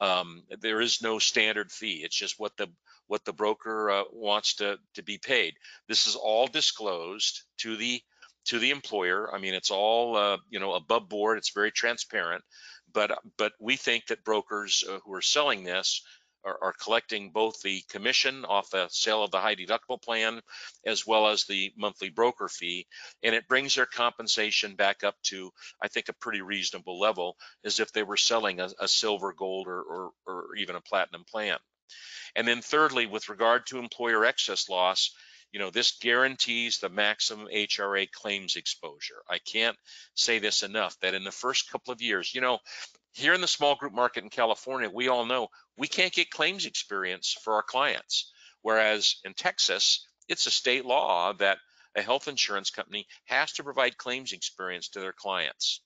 Um, 0.00 0.42
there 0.60 0.80
is 0.80 1.00
no 1.00 1.18
standard 1.18 1.70
fee. 1.70 2.02
It's 2.04 2.16
just 2.16 2.38
what 2.38 2.56
the 2.56 2.68
what 3.06 3.24
the 3.24 3.32
broker 3.32 3.90
uh, 3.90 4.02
wants 4.12 4.56
to 4.56 4.78
to 4.94 5.02
be 5.02 5.18
paid. 5.18 5.54
This 5.88 6.06
is 6.06 6.16
all 6.16 6.46
disclosed 6.46 7.42
to 7.58 7.76
the 7.76 8.02
to 8.46 8.58
the 8.58 8.70
employer. 8.70 9.32
I 9.34 9.38
mean, 9.38 9.54
it's 9.54 9.70
all 9.70 10.16
uh, 10.16 10.38
you 10.50 10.60
know 10.60 10.74
above 10.74 11.08
board. 11.08 11.38
It's 11.38 11.52
very 11.54 11.70
transparent 11.70 12.42
but 12.92 13.18
but 13.36 13.52
we 13.60 13.76
think 13.76 14.06
that 14.06 14.24
brokers 14.24 14.84
uh, 14.88 14.98
who 15.04 15.14
are 15.14 15.22
selling 15.22 15.64
this 15.64 16.02
are, 16.44 16.58
are, 16.60 16.72
collecting 16.72 17.30
both 17.30 17.62
the 17.62 17.82
commission 17.88 18.44
off 18.44 18.70
the 18.70 18.88
sale 18.88 19.22
of 19.22 19.30
the 19.30 19.38
high 19.38 19.54
deductible 19.54 20.02
plan 20.02 20.40
as 20.84 21.06
well 21.06 21.28
as 21.28 21.44
the 21.44 21.72
monthly 21.76 22.10
broker 22.10 22.48
fee. 22.48 22.86
And 23.22 23.34
it 23.34 23.46
brings 23.46 23.76
their 23.76 23.86
compensation 23.86 24.74
back 24.74 25.04
up 25.04 25.14
to 25.24 25.52
i 25.80 25.88
think 25.88 26.08
a 26.08 26.14
pretty 26.14 26.42
reasonable 26.42 26.98
level 26.98 27.36
as 27.64 27.80
if 27.80 27.92
they 27.92 28.02
were 28.02 28.16
selling 28.16 28.60
a, 28.60 28.70
a 28.80 28.88
silver 28.88 29.32
gold 29.32 29.68
or, 29.68 29.82
or, 29.82 30.10
or 30.26 30.56
even 30.56 30.76
a 30.76 30.80
platinum 30.80 31.24
plan. 31.24 31.58
And 32.34 32.48
then 32.48 32.62
thirdly 32.62 33.06
with 33.06 33.28
regard 33.28 33.66
to 33.66 33.78
employer 33.78 34.24
excess 34.24 34.68
loss 34.68 35.14
you 35.52 35.60
know, 35.60 35.70
this 35.70 35.98
guarantees 36.00 36.78
the 36.78 36.88
maximum 36.88 37.46
HRA 37.46 38.10
claims 38.10 38.56
exposure. 38.56 39.22
I 39.28 39.38
can't 39.38 39.76
say 40.14 40.38
this 40.38 40.62
enough 40.62 40.98
that 41.00 41.14
in 41.14 41.24
the 41.24 41.30
first 41.30 41.70
couple 41.70 41.92
of 41.92 42.00
years, 42.00 42.34
you 42.34 42.40
know, 42.40 42.58
here 43.12 43.34
in 43.34 43.42
the 43.42 43.46
small 43.46 43.74
group 43.74 43.92
market 43.92 44.24
in 44.24 44.30
California, 44.30 44.88
we 44.88 45.08
all 45.08 45.26
know 45.26 45.48
we 45.76 45.88
can't 45.88 46.12
get 46.12 46.30
claims 46.30 46.64
experience 46.64 47.36
for 47.44 47.54
our 47.54 47.62
clients. 47.62 48.32
Whereas 48.62 49.16
in 49.24 49.34
Texas, 49.34 50.06
it's 50.28 50.46
a 50.46 50.50
state 50.50 50.86
law 50.86 51.34
that 51.34 51.58
a 51.94 52.02
health 52.02 52.28
insurance 52.28 52.70
company 52.70 53.06
has 53.26 53.52
to 53.52 53.64
provide 53.64 53.98
claims 53.98 54.32
experience 54.32 54.88
to 54.90 55.00
their 55.00 55.12
clients. 55.12 55.82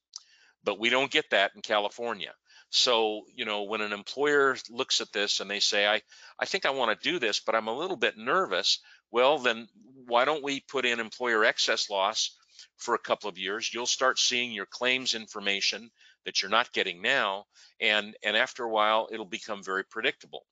But 0.62 0.78
we 0.78 0.90
don't 0.90 1.10
get 1.10 1.30
that 1.30 1.52
in 1.56 1.62
California. 1.62 2.32
So, 2.70 3.22
you 3.34 3.44
know, 3.44 3.62
when 3.62 3.80
an 3.80 3.92
employer 3.92 4.56
looks 4.70 5.00
at 5.00 5.12
this 5.12 5.40
and 5.40 5.50
they 5.50 5.60
say, 5.60 5.86
I, 5.86 6.02
I 6.38 6.46
think 6.46 6.66
I 6.66 6.70
want 6.70 7.00
to 7.00 7.10
do 7.10 7.18
this, 7.18 7.40
but 7.40 7.54
I'm 7.54 7.68
a 7.68 7.76
little 7.76 7.96
bit 7.96 8.18
nervous, 8.18 8.80
well, 9.10 9.38
then 9.38 9.68
why 10.06 10.24
don't 10.24 10.42
we 10.42 10.60
put 10.60 10.84
in 10.84 11.00
employer 11.00 11.44
excess 11.44 11.88
loss 11.88 12.36
for 12.76 12.94
a 12.94 12.98
couple 12.98 13.30
of 13.30 13.38
years? 13.38 13.72
You'll 13.72 13.86
start 13.86 14.18
seeing 14.18 14.52
your 14.52 14.66
claims 14.66 15.14
information 15.14 15.90
that 16.24 16.42
you're 16.42 16.50
not 16.50 16.72
getting 16.72 17.00
now, 17.00 17.44
and, 17.80 18.16
and 18.24 18.36
after 18.36 18.64
a 18.64 18.70
while, 18.70 19.08
it'll 19.12 19.24
become 19.24 19.62
very 19.62 19.84
predictable. 19.84 20.44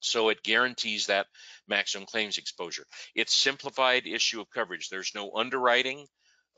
So 0.00 0.28
it 0.28 0.42
guarantees 0.42 1.06
that 1.06 1.26
maximum 1.66 2.04
claims 2.04 2.36
exposure. 2.36 2.84
It's 3.14 3.34
simplified 3.34 4.06
issue 4.06 4.42
of 4.42 4.50
coverage. 4.50 4.90
There's 4.90 5.14
no 5.14 5.32
underwriting 5.34 6.06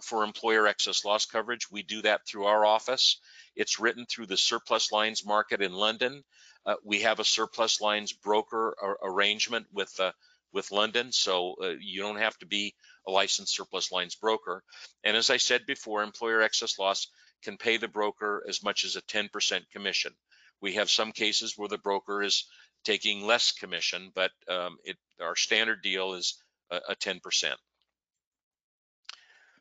for 0.03 0.25
employer 0.25 0.67
excess 0.67 1.05
loss 1.05 1.27
coverage. 1.27 1.71
We 1.71 1.83
do 1.83 2.03
that 2.03 2.27
through 2.27 2.45
our 2.45 2.65
office. 2.65 3.21
It's 3.55 3.81
written 3.81 4.07
through 4.07 4.27
the 4.27 4.37
surplus 4.37 4.93
lines 4.93 5.25
market 5.25 5.63
in 5.63 5.73
London. 5.73 6.23
Uh, 6.65 6.75
we 6.85 7.03
have 7.03 7.21
a 7.21 7.25
surplus 7.25 7.81
lines 7.81 8.13
broker 8.13 8.75
arrangement 9.03 9.67
with 9.73 9.99
uh, 10.01 10.13
with 10.53 10.73
London, 10.73 11.13
so 11.13 11.55
uh, 11.63 11.75
you 11.81 12.01
don't 12.01 12.19
have 12.19 12.37
to 12.39 12.47
be 12.47 12.75
a 13.07 13.11
licensed 13.11 13.55
surplus 13.55 13.93
lines 13.93 14.15
broker. 14.15 14.63
And 15.05 15.17
as 15.17 15.29
I 15.29 15.37
said 15.37 15.67
before, 15.67 16.03
employer 16.03 16.41
excess 16.41 16.79
loss 16.79 17.09
can 17.43 17.57
pay 17.59 17.77
the 17.77 17.89
broker 17.89 18.43
as 18.49 18.63
much 18.63 18.85
as 18.85 18.97
a 18.97 19.03
10% 19.03 19.63
commission. 19.71 20.13
We 20.61 20.75
have 20.75 20.91
some 20.91 21.13
cases 21.13 21.55
where 21.57 21.69
the 21.69 21.79
broker 21.79 22.23
is 22.23 22.45
taking 22.85 23.27
less 23.27 23.53
commission, 23.53 24.11
but 24.15 24.31
um, 24.49 24.79
it, 24.85 24.97
our 25.21 25.37
standard 25.37 25.83
deal 25.83 26.15
is 26.15 26.43
a, 26.71 26.81
a 26.89 26.97
10%. 26.97 27.21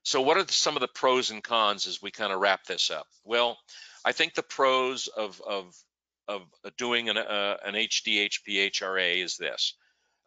So 0.06 0.22
what 0.22 0.38
are 0.38 0.46
some 0.48 0.76
of 0.76 0.82
the 0.82 0.88
pros 0.88 1.32
and 1.32 1.44
cons 1.44 1.88
as 1.88 2.00
we 2.00 2.12
kind 2.12 2.32
of 2.32 2.40
wrap 2.40 2.64
this 2.66 2.92
up? 2.92 3.08
Well, 3.24 3.58
I 4.06 4.12
think 4.12 4.36
the 4.36 4.44
pros 4.44 5.08
of 5.08 5.42
of 5.42 5.76
of 6.28 6.44
doing 6.78 7.10
an 7.10 7.18
uh, 7.18 7.58
an 7.66 7.74
HDHP 7.74 8.72
HRA 8.72 9.24
is 9.24 9.38
this. 9.38 9.74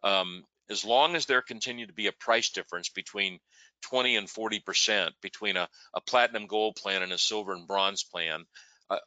Um, 0.03 0.43
as 0.69 0.83
long 0.83 1.15
as 1.15 1.25
there 1.25 1.41
continue 1.41 1.87
to 1.87 1.93
be 1.93 2.07
a 2.07 2.11
price 2.11 2.49
difference 2.49 2.89
between 2.89 3.39
20 3.83 4.17
and 4.17 4.29
40 4.29 4.59
percent 4.59 5.15
between 5.21 5.55
a, 5.55 5.69
a 5.93 6.01
platinum 6.01 6.47
gold 6.47 6.75
plan 6.75 7.01
and 7.01 7.13
a 7.13 7.17
silver 7.17 7.53
and 7.53 7.65
bronze 7.65 8.03
plan, 8.03 8.43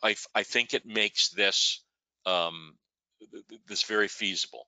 I, 0.03 0.16
I 0.35 0.43
think 0.43 0.73
it 0.73 0.87
makes 0.87 1.29
this 1.29 1.85
um, 2.25 2.79
this 3.66 3.83
very 3.85 4.09
feasible. 4.09 4.66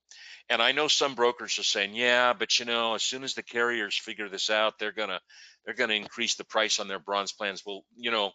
And 0.49 0.63
I 0.63 0.73
know 0.73 0.89
some 0.89 1.15
brokers 1.15 1.59
are 1.59 1.65
saying, 1.65 1.95
yeah, 1.95 2.33
but 2.33 2.59
you 2.59 2.67
know, 2.67 2.95
as 2.95 3.03
soon 3.03 3.25
as 3.25 3.35
the 3.35 3.43
carriers 3.43 3.97
figure 3.97 4.29
this 4.29 4.51
out, 4.51 4.79
they're 4.79 4.93
gonna 4.93 5.21
they're 5.65 5.75
gonna 5.75 5.95
increase 5.95 6.35
the 6.35 6.45
price 6.45 6.81
on 6.81 6.89
their 6.89 6.99
bronze 6.99 7.33
plans. 7.33 7.63
Well, 7.65 7.85
you 7.97 8.11
know, 8.11 8.33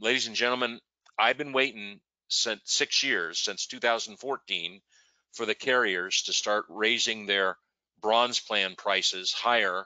ladies 0.00 0.26
and 0.26 0.36
gentlemen, 0.36 0.80
I've 1.18 1.38
been 1.38 1.52
waiting 1.52 2.00
since 2.28 2.60
six 2.64 3.02
years 3.02 3.38
since 3.38 3.66
2014 3.66 4.80
for 5.32 5.46
the 5.46 5.54
carriers 5.54 6.22
to 6.22 6.32
start 6.32 6.64
raising 6.68 7.26
their 7.26 7.56
bronze 8.00 8.40
plan 8.40 8.74
prices 8.76 9.32
higher 9.32 9.84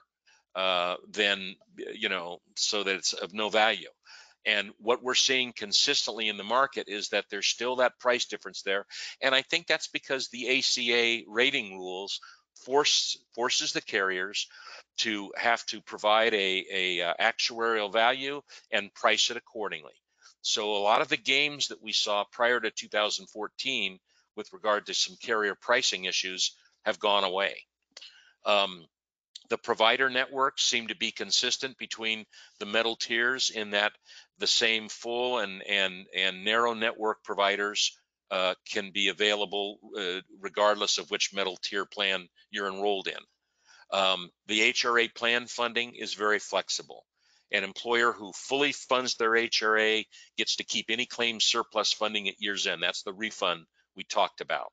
uh, 0.55 0.95
than 1.09 1.55
you 1.93 2.09
know, 2.09 2.39
so 2.55 2.83
that 2.83 2.95
it's 2.95 3.13
of 3.13 3.33
no 3.33 3.49
value. 3.49 3.89
And 4.45 4.71
what 4.77 5.03
we're 5.03 5.15
seeing 5.15 5.53
consistently 5.53 6.29
in 6.29 6.37
the 6.37 6.43
market 6.43 6.87
is 6.87 7.09
that 7.09 7.25
there's 7.29 7.47
still 7.47 7.77
that 7.77 7.99
price 7.99 8.25
difference 8.25 8.61
there. 8.61 8.85
And 9.21 9.35
I 9.35 9.41
think 9.41 9.67
that's 9.67 9.87
because 9.87 10.29
the 10.29 10.59
ACA 10.59 11.23
rating 11.27 11.77
rules 11.77 12.19
force 12.65 13.17
forces 13.35 13.73
the 13.73 13.81
carriers 13.81 14.47
to 14.97 15.31
have 15.37 15.65
to 15.67 15.81
provide 15.81 16.33
a, 16.33 16.65
a 16.71 17.01
uh, 17.01 17.13
actuarial 17.19 17.91
value 17.91 18.41
and 18.71 18.93
price 18.93 19.29
it 19.29 19.37
accordingly. 19.37 19.93
So 20.41 20.75
a 20.75 20.79
lot 20.79 21.01
of 21.01 21.09
the 21.09 21.17
games 21.17 21.67
that 21.67 21.81
we 21.81 21.91
saw 21.91 22.23
prior 22.31 22.59
to 22.59 22.71
2014 22.71 23.99
with 24.35 24.53
regard 24.53 24.85
to 24.85 24.93
some 24.93 25.17
carrier 25.21 25.55
pricing 25.55 26.05
issues 26.05 26.55
have 26.85 26.99
gone 26.99 27.23
away. 27.23 27.65
Um, 28.45 28.85
the 29.49 29.57
provider 29.57 30.09
networks 30.09 30.63
seem 30.63 30.87
to 30.87 30.95
be 30.95 31.11
consistent 31.11 31.77
between 31.77 32.25
the 32.59 32.65
metal 32.65 32.95
tiers 32.95 33.49
in 33.49 33.71
that 33.71 33.93
the 34.37 34.47
same 34.47 34.89
full 34.89 35.39
and 35.39 35.61
and 35.63 36.05
and 36.15 36.43
narrow 36.43 36.73
network 36.73 37.23
providers 37.23 37.97
uh, 38.31 38.53
can 38.71 38.91
be 38.91 39.07
available 39.07 39.79
uh, 39.97 40.21
regardless 40.39 40.99
of 40.99 41.09
which 41.09 41.33
metal 41.33 41.57
tier 41.61 41.85
plan 41.85 42.27
you're 42.51 42.71
enrolled 42.71 43.07
in. 43.07 43.17
Um, 43.91 44.29
the 44.45 44.71
HRA 44.71 45.13
plan 45.13 45.47
funding 45.47 45.95
is 45.95 46.13
very 46.13 46.37
flexible. 46.37 47.05
An 47.51 47.63
employer 47.63 48.11
who 48.11 48.31
fully 48.33 48.71
funds 48.71 49.15
their 49.15 49.31
HRA 49.31 50.05
gets 50.37 50.57
to 50.57 50.63
keep 50.63 50.85
any 50.89 51.07
claim 51.07 51.39
surplus 51.39 51.91
funding 51.91 52.29
at 52.29 52.35
year's 52.37 52.67
end. 52.67 52.83
That's 52.83 53.01
the 53.01 53.13
refund 53.13 53.65
we 53.95 54.03
talked 54.03 54.41
about. 54.41 54.71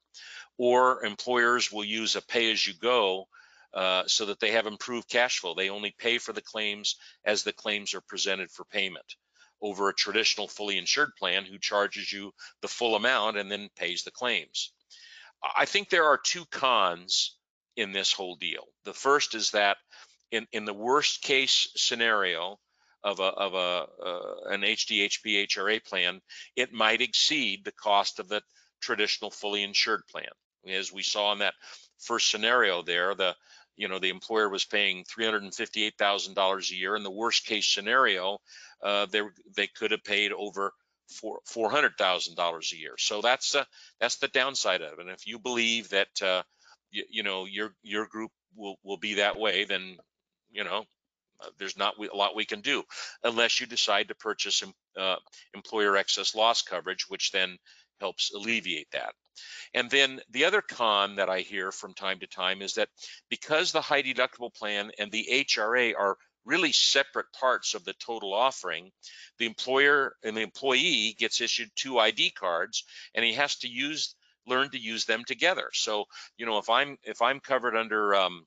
Or 0.58 1.02
employers 1.02 1.72
will 1.72 1.84
use 1.84 2.14
a 2.14 2.20
pay 2.20 2.52
as 2.52 2.66
you 2.66 2.74
go 2.74 3.26
uh, 3.74 4.04
so 4.06 4.26
that 4.26 4.40
they 4.40 4.52
have 4.52 4.66
improved 4.66 5.08
cash 5.08 5.38
flow. 5.38 5.54
They 5.54 5.70
only 5.70 5.94
pay 5.98 6.18
for 6.18 6.32
the 6.32 6.42
claims 6.42 6.96
as 7.24 7.42
the 7.42 7.52
claims 7.52 7.94
are 7.94 8.00
presented 8.00 8.50
for 8.50 8.64
payment 8.64 9.14
over 9.62 9.88
a 9.88 9.94
traditional 9.94 10.48
fully 10.48 10.76
insured 10.78 11.10
plan 11.18 11.44
who 11.44 11.58
charges 11.58 12.12
you 12.12 12.32
the 12.60 12.68
full 12.68 12.94
amount 12.94 13.38
and 13.38 13.50
then 13.50 13.68
pays 13.76 14.02
the 14.02 14.10
claims. 14.10 14.72
I 15.56 15.64
think 15.64 15.88
there 15.88 16.04
are 16.04 16.18
two 16.18 16.44
cons 16.46 17.36
in 17.76 17.92
this 17.92 18.12
whole 18.12 18.36
deal. 18.36 18.64
The 18.84 18.92
first 18.92 19.34
is 19.34 19.50
that 19.52 19.76
in, 20.30 20.46
in 20.52 20.64
the 20.64 20.74
worst 20.74 21.22
case 21.22 21.68
scenario, 21.76 22.58
of 23.06 23.20
a 23.20 23.22
of 23.22 23.54
a 23.54 23.86
uh, 24.04 24.34
an 24.50 24.62
HDHP 24.62 25.46
HRA 25.46 25.82
plan, 25.84 26.20
it 26.56 26.72
might 26.72 27.00
exceed 27.00 27.64
the 27.64 27.72
cost 27.72 28.18
of 28.18 28.28
the 28.28 28.42
traditional 28.80 29.30
fully 29.30 29.62
insured 29.62 30.02
plan. 30.10 30.26
As 30.68 30.92
we 30.92 31.04
saw 31.04 31.32
in 31.32 31.38
that 31.38 31.54
first 31.98 32.28
scenario 32.30 32.82
there, 32.82 33.14
the 33.14 33.36
you 33.76 33.88
know 33.88 33.98
the 33.98 34.10
employer 34.10 34.48
was 34.48 34.64
paying 34.64 35.04
$358,000 35.04 36.70
a 36.70 36.74
year. 36.74 36.96
In 36.96 37.02
the 37.02 37.10
worst 37.10 37.46
case 37.46 37.66
scenario, 37.66 38.38
uh, 38.82 39.06
they 39.06 39.22
they 39.56 39.66
could 39.66 39.90
have 39.90 40.04
paid 40.04 40.32
over 40.32 40.72
four 41.08 41.40
four 41.44 41.70
hundred 41.70 41.96
thousand 41.96 42.36
dollars 42.36 42.72
a 42.72 42.78
year. 42.78 42.94
So 42.98 43.20
that's 43.20 43.54
uh, 43.54 43.64
that's 44.00 44.16
the 44.16 44.28
downside 44.28 44.82
of 44.82 44.98
it. 44.98 45.00
And 45.00 45.10
if 45.10 45.26
you 45.26 45.38
believe 45.38 45.88
that 45.90 46.22
uh, 46.22 46.42
you, 46.90 47.04
you 47.10 47.22
know 47.22 47.44
your 47.44 47.74
your 47.82 48.06
group 48.06 48.30
will 48.54 48.76
will 48.82 48.98
be 48.98 49.14
that 49.14 49.38
way, 49.38 49.64
then 49.64 49.96
you 50.50 50.64
know 50.64 50.84
uh, 51.40 51.48
there's 51.58 51.76
not 51.76 51.94
a 51.98 52.16
lot 52.16 52.36
we 52.36 52.44
can 52.44 52.60
do 52.60 52.82
unless 53.22 53.60
you 53.60 53.66
decide 53.66 54.08
to 54.08 54.14
purchase 54.14 54.62
uh, 54.96 55.16
employer 55.54 55.96
excess 55.96 56.34
loss 56.34 56.62
coverage, 56.62 57.06
which 57.08 57.32
then 57.32 57.56
helps 58.00 58.32
alleviate 58.34 58.90
that. 58.92 59.14
And 59.74 59.90
then 59.90 60.20
the 60.30 60.44
other 60.44 60.62
con 60.62 61.16
that 61.16 61.28
I 61.28 61.40
hear 61.40 61.72
from 61.72 61.94
time 61.94 62.20
to 62.20 62.26
time 62.26 62.62
is 62.62 62.74
that 62.74 62.88
because 63.28 63.72
the 63.72 63.80
high 63.80 64.02
deductible 64.02 64.54
plan 64.54 64.90
and 64.98 65.10
the 65.10 65.26
HRA 65.30 65.94
are 65.96 66.16
really 66.44 66.72
separate 66.72 67.26
parts 67.32 67.74
of 67.74 67.84
the 67.84 67.94
total 67.94 68.32
offering, 68.32 68.92
the 69.38 69.46
employer 69.46 70.16
and 70.22 70.36
the 70.36 70.42
employee 70.42 71.14
gets 71.18 71.40
issued 71.40 71.70
two 71.74 71.98
ID 71.98 72.30
cards 72.30 72.84
and 73.14 73.24
he 73.24 73.34
has 73.34 73.56
to 73.56 73.68
use 73.68 74.14
learn 74.46 74.70
to 74.70 74.78
use 74.78 75.06
them 75.06 75.24
together. 75.24 75.70
So, 75.72 76.04
you 76.36 76.46
know, 76.46 76.58
if 76.58 76.70
I'm 76.70 76.98
if 77.02 77.20
I'm 77.20 77.40
covered 77.40 77.76
under 77.76 78.14
um, 78.14 78.46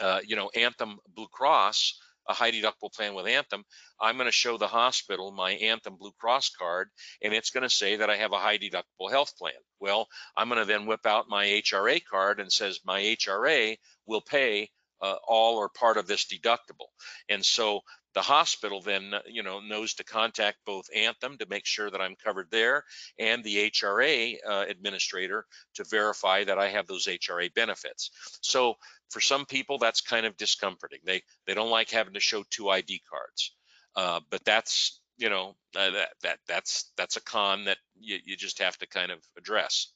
uh, 0.00 0.20
you 0.26 0.36
know, 0.36 0.50
Anthem 0.54 0.98
Blue 1.14 1.28
Cross, 1.28 2.00
a 2.28 2.32
high 2.32 2.50
deductible 2.50 2.92
plan 2.92 3.14
with 3.14 3.26
Anthem, 3.26 3.64
I'm 4.00 4.16
going 4.16 4.26
to 4.26 4.32
show 4.32 4.56
the 4.56 4.66
hospital 4.66 5.32
my 5.32 5.52
Anthem 5.52 5.96
Blue 5.96 6.12
Cross 6.18 6.50
card, 6.50 6.88
and 7.22 7.32
it's 7.32 7.50
going 7.50 7.62
to 7.62 7.70
say 7.70 7.96
that 7.96 8.10
I 8.10 8.16
have 8.16 8.32
a 8.32 8.38
high 8.38 8.58
deductible 8.58 9.10
health 9.10 9.36
plan. 9.36 9.52
Well, 9.80 10.08
I'm 10.36 10.48
going 10.48 10.60
to 10.60 10.66
then 10.66 10.86
whip 10.86 11.06
out 11.06 11.28
my 11.28 11.46
HRA 11.46 12.00
card 12.04 12.40
and 12.40 12.52
says 12.52 12.80
my 12.84 13.00
HRA 13.00 13.76
will 14.06 14.20
pay 14.20 14.70
uh, 15.02 15.16
all 15.26 15.56
or 15.56 15.68
part 15.68 15.96
of 15.96 16.06
this 16.06 16.26
deductible. 16.26 16.88
And 17.28 17.44
so 17.44 17.80
the 18.14 18.22
hospital 18.22 18.80
then 18.80 19.14
you 19.26 19.42
know 19.42 19.60
knows 19.60 19.94
to 19.94 20.04
contact 20.04 20.58
both 20.66 20.86
Anthem 20.94 21.38
to 21.38 21.46
make 21.48 21.66
sure 21.66 21.90
that 21.90 22.00
I'm 22.00 22.16
covered 22.16 22.48
there 22.50 22.84
and 23.18 23.42
the 23.44 23.70
HRA 23.70 24.36
uh, 24.48 24.64
administrator 24.68 25.46
to 25.74 25.84
verify 25.84 26.44
that 26.44 26.58
I 26.58 26.68
have 26.68 26.86
those 26.86 27.06
HRA 27.06 27.52
benefits. 27.54 28.10
So 28.40 28.74
for 29.10 29.20
some 29.20 29.46
people 29.46 29.78
that's 29.78 30.00
kind 30.00 30.26
of 30.26 30.36
discomforting. 30.36 31.00
They 31.04 31.22
they 31.46 31.54
don't 31.54 31.70
like 31.70 31.90
having 31.90 32.14
to 32.14 32.20
show 32.20 32.44
two 32.50 32.68
ID 32.68 33.02
cards. 33.10 33.54
Uh, 33.96 34.20
but 34.30 34.44
that's 34.44 35.00
you 35.18 35.28
know 35.28 35.56
uh, 35.76 35.90
that 35.90 36.08
that 36.22 36.38
that's 36.48 36.92
that's 36.96 37.16
a 37.16 37.22
con 37.22 37.64
that 37.64 37.78
you, 37.98 38.18
you 38.24 38.36
just 38.36 38.58
have 38.60 38.76
to 38.78 38.86
kind 38.86 39.12
of 39.12 39.18
address. 39.36 39.92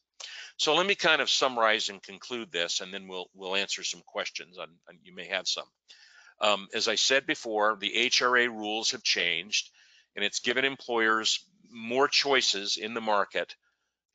So 0.57 0.75
let 0.75 0.87
me 0.87 0.95
kind 0.95 1.21
of 1.21 1.29
summarize 1.29 1.89
and 1.89 2.03
conclude 2.03 2.53
this, 2.53 2.81
and 2.81 2.93
then 2.93 3.09
we'll 3.09 3.27
we'll 3.35 3.57
answer 3.57 3.83
some 3.83 4.03
questions. 4.07 4.59
On, 4.59 4.69
on 4.89 4.99
you 5.03 5.15
may 5.15 5.27
have 5.29 5.49
some. 5.49 5.65
Um, 6.41 6.69
as 6.75 6.89
I 6.89 6.97
said 6.97 7.27
before, 7.27 7.77
the 7.81 7.93
HRA 8.11 8.49
rules 8.49 8.91
have 8.91 9.03
changed, 9.03 9.71
and 10.17 10.25
it's 10.25 10.41
given 10.41 10.65
employers 10.65 11.41
more 11.71 12.09
choices 12.09 12.77
in 12.77 12.95
the 12.95 13.01
market 13.01 13.55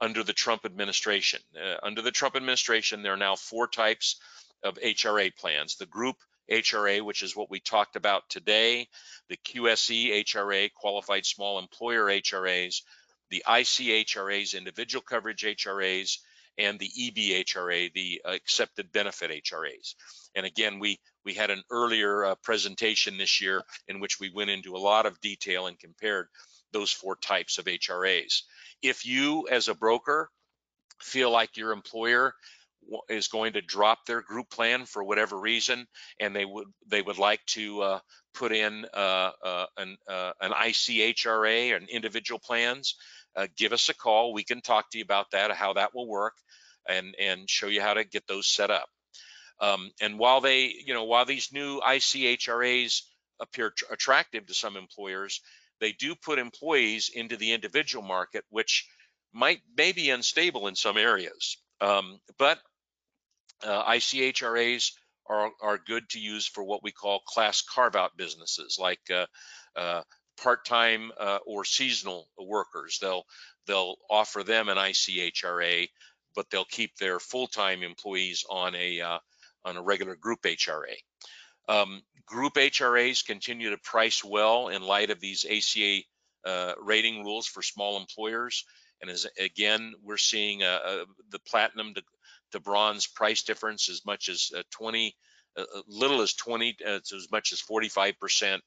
under 0.02 0.24
the 0.24 0.34
Trump 0.34 0.66
administration. 0.66 1.42
Uh, 1.56 1.76
under 1.84 2.02
the 2.02 2.12
Trump 2.12 2.36
administration, 2.36 3.02
there 3.02 3.14
are 3.14 3.18
now 3.18 3.36
four 3.36 3.68
types 3.68 4.18
of 4.64 4.76
HRA 4.76 5.36
plans. 5.36 5.76
The 5.76 5.86
group 5.86 6.18
HRA, 6.50 7.02
which 7.02 7.22
is 7.22 7.36
what 7.36 7.50
we 7.50 7.60
talked 7.60 7.96
about 7.96 8.30
today, 8.30 8.88
the 9.30 9.38
QSE 9.38 10.24
HRA, 10.26 10.74
Qualified 10.74 11.26
Small 11.26 11.60
Employer 11.60 12.06
HRAs, 12.06 12.82
the 13.30 13.44
ICHRAs, 13.48 14.58
Individual 14.58 15.04
Coverage 15.04 15.44
HRAs, 15.44 16.18
and 16.60 16.78
the 16.78 16.90
EBHRA, 16.90 17.92
the 17.94 18.22
Excepted 18.26 18.92
Benefit 18.92 19.32
HRAs. 19.32 19.96
And 20.36 20.46
again, 20.46 20.78
we 20.78 21.00
we 21.26 21.34
had 21.34 21.50
an 21.50 21.64
earlier 21.72 22.26
uh, 22.26 22.36
presentation 22.44 23.18
this 23.18 23.42
year 23.42 23.64
in 23.88 24.00
which 24.00 24.20
we 24.20 24.30
went 24.30 24.50
into 24.50 24.76
a 24.76 24.78
lot 24.78 25.06
of 25.06 25.20
detail 25.22 25.68
and 25.68 25.80
compared 25.80 26.28
those 26.72 26.92
four 26.92 27.16
types 27.16 27.58
of 27.58 27.66
HRAs. 27.66 28.44
If 28.82 29.06
you, 29.06 29.48
as 29.50 29.68
a 29.68 29.76
broker, 29.76 30.30
feel 31.02 31.32
like 31.32 31.58
your 31.58 31.72
employer 31.72 32.36
is 33.10 33.28
going 33.28 33.54
to 33.54 33.62
drop 33.62 34.06
their 34.06 34.22
group 34.22 34.50
plan 34.50 34.86
for 34.86 35.04
whatever 35.04 35.38
reason, 35.40 35.88
and 36.20 36.36
they 36.36 36.46
would 36.46 36.68
they 36.88 37.02
would 37.02 37.18
like 37.18 37.44
to 37.48 37.82
uh, 37.82 38.00
put 38.34 38.52
in 38.52 38.86
uh, 38.94 39.32
uh, 39.44 39.66
an 39.78 39.98
uh, 40.08 40.32
an 40.42 40.52
ICHRA 40.52 41.76
and 41.76 41.90
individual 41.90 42.40
plans, 42.40 42.96
uh, 43.36 43.48
give 43.58 43.74
us 43.74 43.90
a 43.90 43.94
call. 43.94 44.34
We 44.34 44.44
can 44.44 44.62
talk 44.62 44.90
to 44.92 44.98
you 44.98 45.04
about 45.04 45.32
that, 45.32 45.52
how 45.52 45.74
that 45.74 45.94
will 45.94 46.08
work, 46.08 46.34
and 46.88 47.16
and 47.20 47.50
show 47.50 47.68
you 47.68 47.82
how 47.82 47.94
to 47.94 48.04
get 48.04 48.28
those 48.28 48.48
set 48.48 48.72
up. 48.72 48.90
Um, 49.62 49.92
and 50.02 50.18
while 50.18 50.42
they, 50.42 50.74
you 50.86 50.94
know, 50.94 51.04
while 51.04 51.26
these 51.26 51.52
new 51.52 51.82
ICHRAs 51.82 53.02
appear 53.42 53.74
attractive 53.92 54.48
to 54.48 54.54
some 54.54 54.78
employers, 54.78 55.42
they 55.80 55.92
do 55.92 56.16
put 56.16 56.40
employees 56.40 57.10
into 57.14 57.38
the 57.38 57.54
individual 57.54 58.04
market, 58.04 58.46
which 58.50 58.88
might 59.34 59.62
may 59.78 59.92
be 59.92 60.10
unstable 60.10 60.68
in 60.68 60.76
some 60.76 60.98
areas. 60.98 61.58
Um, 61.82 62.20
but 62.38 62.60
uh, 63.64 63.84
ICHRAs 63.84 64.92
are, 65.28 65.52
are 65.62 65.78
good 65.78 66.10
to 66.10 66.20
use 66.20 66.48
for 66.48 66.64
what 66.64 66.84
we 66.84 66.92
call 66.92 67.20
class 67.20 67.62
carve 67.62 67.96
out 67.96 68.18
businesses 68.18 68.78
like 68.80 69.00
uh, 69.14 69.26
uh, 69.76 70.02
part-time 70.42 71.12
uh, 71.20 71.40
or 71.46 71.66
seasonal 71.66 72.28
workers. 72.38 73.00
They'll 73.02 73.24
they'll 73.68 73.96
offer 74.10 74.44
them 74.44 74.70
an 74.70 74.78
ICHRA, 74.78 75.90
but 76.36 76.50
they'll 76.50 76.66
keep 76.66 76.96
their 76.98 77.20
full-time 77.20 77.84
employees 77.84 78.46
on 78.50 78.76
a 78.76 79.02
uh, 79.02 79.20
on 79.66 79.78
a 79.78 79.82
regular 79.82 80.16
group 80.16 80.42
HRA. 80.44 80.96
Um, 81.68 82.02
group 82.26 82.54
HRAs 82.54 83.26
continue 83.26 83.72
to 83.72 83.78
price 83.78 84.24
well 84.24 84.70
in 84.70 84.82
light 84.82 85.10
of 85.10 85.20
these 85.20 85.46
ACA 85.46 86.00
uh, 86.46 86.74
rating 86.82 87.24
rules 87.24 87.48
for 87.48 87.62
small 87.62 87.98
employers. 87.98 88.66
And 89.02 89.10
as 89.10 89.28
again, 89.40 89.94
we're 90.04 90.18
seeing 90.18 90.64
uh, 90.64 90.80
uh, 90.86 91.06
the 91.32 91.40
platinum 91.40 91.94
to, 91.96 92.04
to, 92.52 92.60
bronze 92.60 93.08
price 93.08 93.44
difference 93.44 93.90
as 93.90 94.06
much 94.06 94.30
as 94.30 94.52
uh, 94.58 94.64
20, 94.72 95.16
uh, 95.58 95.64
little 95.88 96.22
as 96.22 96.34
20, 96.34 96.74
to 96.74 97.02
as 97.16 97.28
much 97.32 97.54
as 97.54 97.62
45%, 97.62 98.60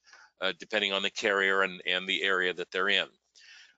depending 0.59 0.93
on 0.93 1.03
the 1.03 1.11
carrier 1.11 1.63
and, 1.63 1.81
and 1.87 2.09
the 2.09 2.23
area 2.23 2.53
that 2.53 2.71
they're 2.71 2.89
in. 2.89 3.07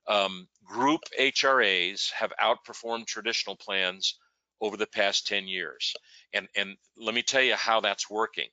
Um, 0.06 0.48
group 0.64 1.00
HRAs 1.18 2.10
have 2.12 2.32
outperformed 2.40 3.06
traditional 3.06 3.56
plans 3.56 4.18
over 4.60 4.76
the 4.76 4.86
past 4.86 5.26
10 5.26 5.48
years. 5.48 5.94
And, 6.32 6.48
and 6.56 6.76
let 6.96 7.14
me 7.14 7.22
tell 7.22 7.42
you 7.42 7.54
how 7.54 7.80
that's 7.80 8.08
working. 8.08 8.48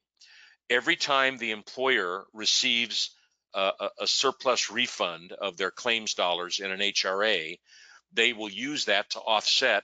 Every 0.69 0.95
time 0.95 1.37
the 1.37 1.51
employer 1.51 2.25
receives 2.33 3.11
a, 3.53 3.89
a 3.99 4.07
surplus 4.07 4.71
refund 4.71 5.33
of 5.33 5.57
their 5.57 5.71
claims 5.71 6.13
dollars 6.13 6.59
in 6.59 6.71
an 6.71 6.79
HRA, 6.79 7.59
they 8.13 8.33
will 8.33 8.49
use 8.49 8.85
that 8.85 9.09
to 9.11 9.19
offset 9.19 9.83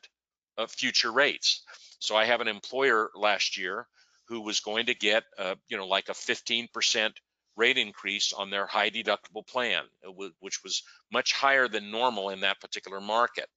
uh, 0.58 0.68
future 0.68 1.12
rates. 1.12 1.64
So 2.00 2.16
I 2.16 2.26
have 2.26 2.42
an 2.42 2.48
employer 2.48 3.10
last 3.16 3.58
year 3.58 3.88
who 4.28 4.42
was 4.42 4.60
going 4.60 4.88
to 4.88 4.94
get, 4.94 5.24
uh, 5.38 5.56
you 5.68 5.78
know, 5.78 5.88
like 5.88 6.10
a 6.10 6.14
15% 6.14 7.12
rate 7.58 7.78
increase 7.78 8.32
on 8.32 8.50
their 8.50 8.66
high 8.66 8.90
deductible 8.90 9.46
plan, 9.46 9.84
uh, 10.08 10.12
which 10.40 10.64
was 10.64 10.84
much 11.12 11.34
higher 11.34 11.68
than 11.68 11.92
normal 11.92 12.30
in 12.30 12.42
that 12.42 12.62
particular 12.62 13.02
market. 13.02 13.50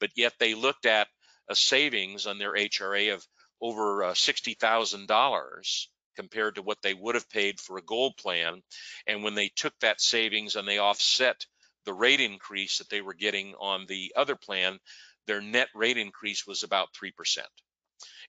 But 0.00 0.10
yet 0.16 0.32
they 0.38 0.54
looked 0.54 0.86
at 0.86 1.08
a 1.48 1.54
savings 1.54 2.26
on 2.26 2.38
their 2.38 2.54
HRA 2.54 3.14
of 3.14 3.26
over 3.60 4.04
uh, 4.04 4.12
$60,000 4.12 5.86
compared 6.16 6.56
to 6.56 6.62
what 6.62 6.78
they 6.82 6.94
would 6.94 7.14
have 7.14 7.30
paid 7.30 7.60
for 7.60 7.78
a 7.78 7.82
gold 7.82 8.16
plan. 8.16 8.62
And 9.06 9.22
when 9.22 9.34
they 9.34 9.50
took 9.54 9.72
that 9.80 10.00
savings 10.00 10.56
and 10.56 10.66
they 10.66 10.78
offset 10.78 11.46
the 11.84 11.92
rate 11.92 12.20
increase 12.20 12.78
that 12.78 12.90
they 12.90 13.00
were 13.00 13.14
getting 13.14 13.54
on 13.58 13.86
the 13.86 14.12
other 14.16 14.36
plan, 14.36 14.78
their 15.26 15.40
net 15.40 15.68
rate 15.74 15.96
increase 15.96 16.46
was 16.46 16.62
about 16.62 16.88
3%. 16.92 17.12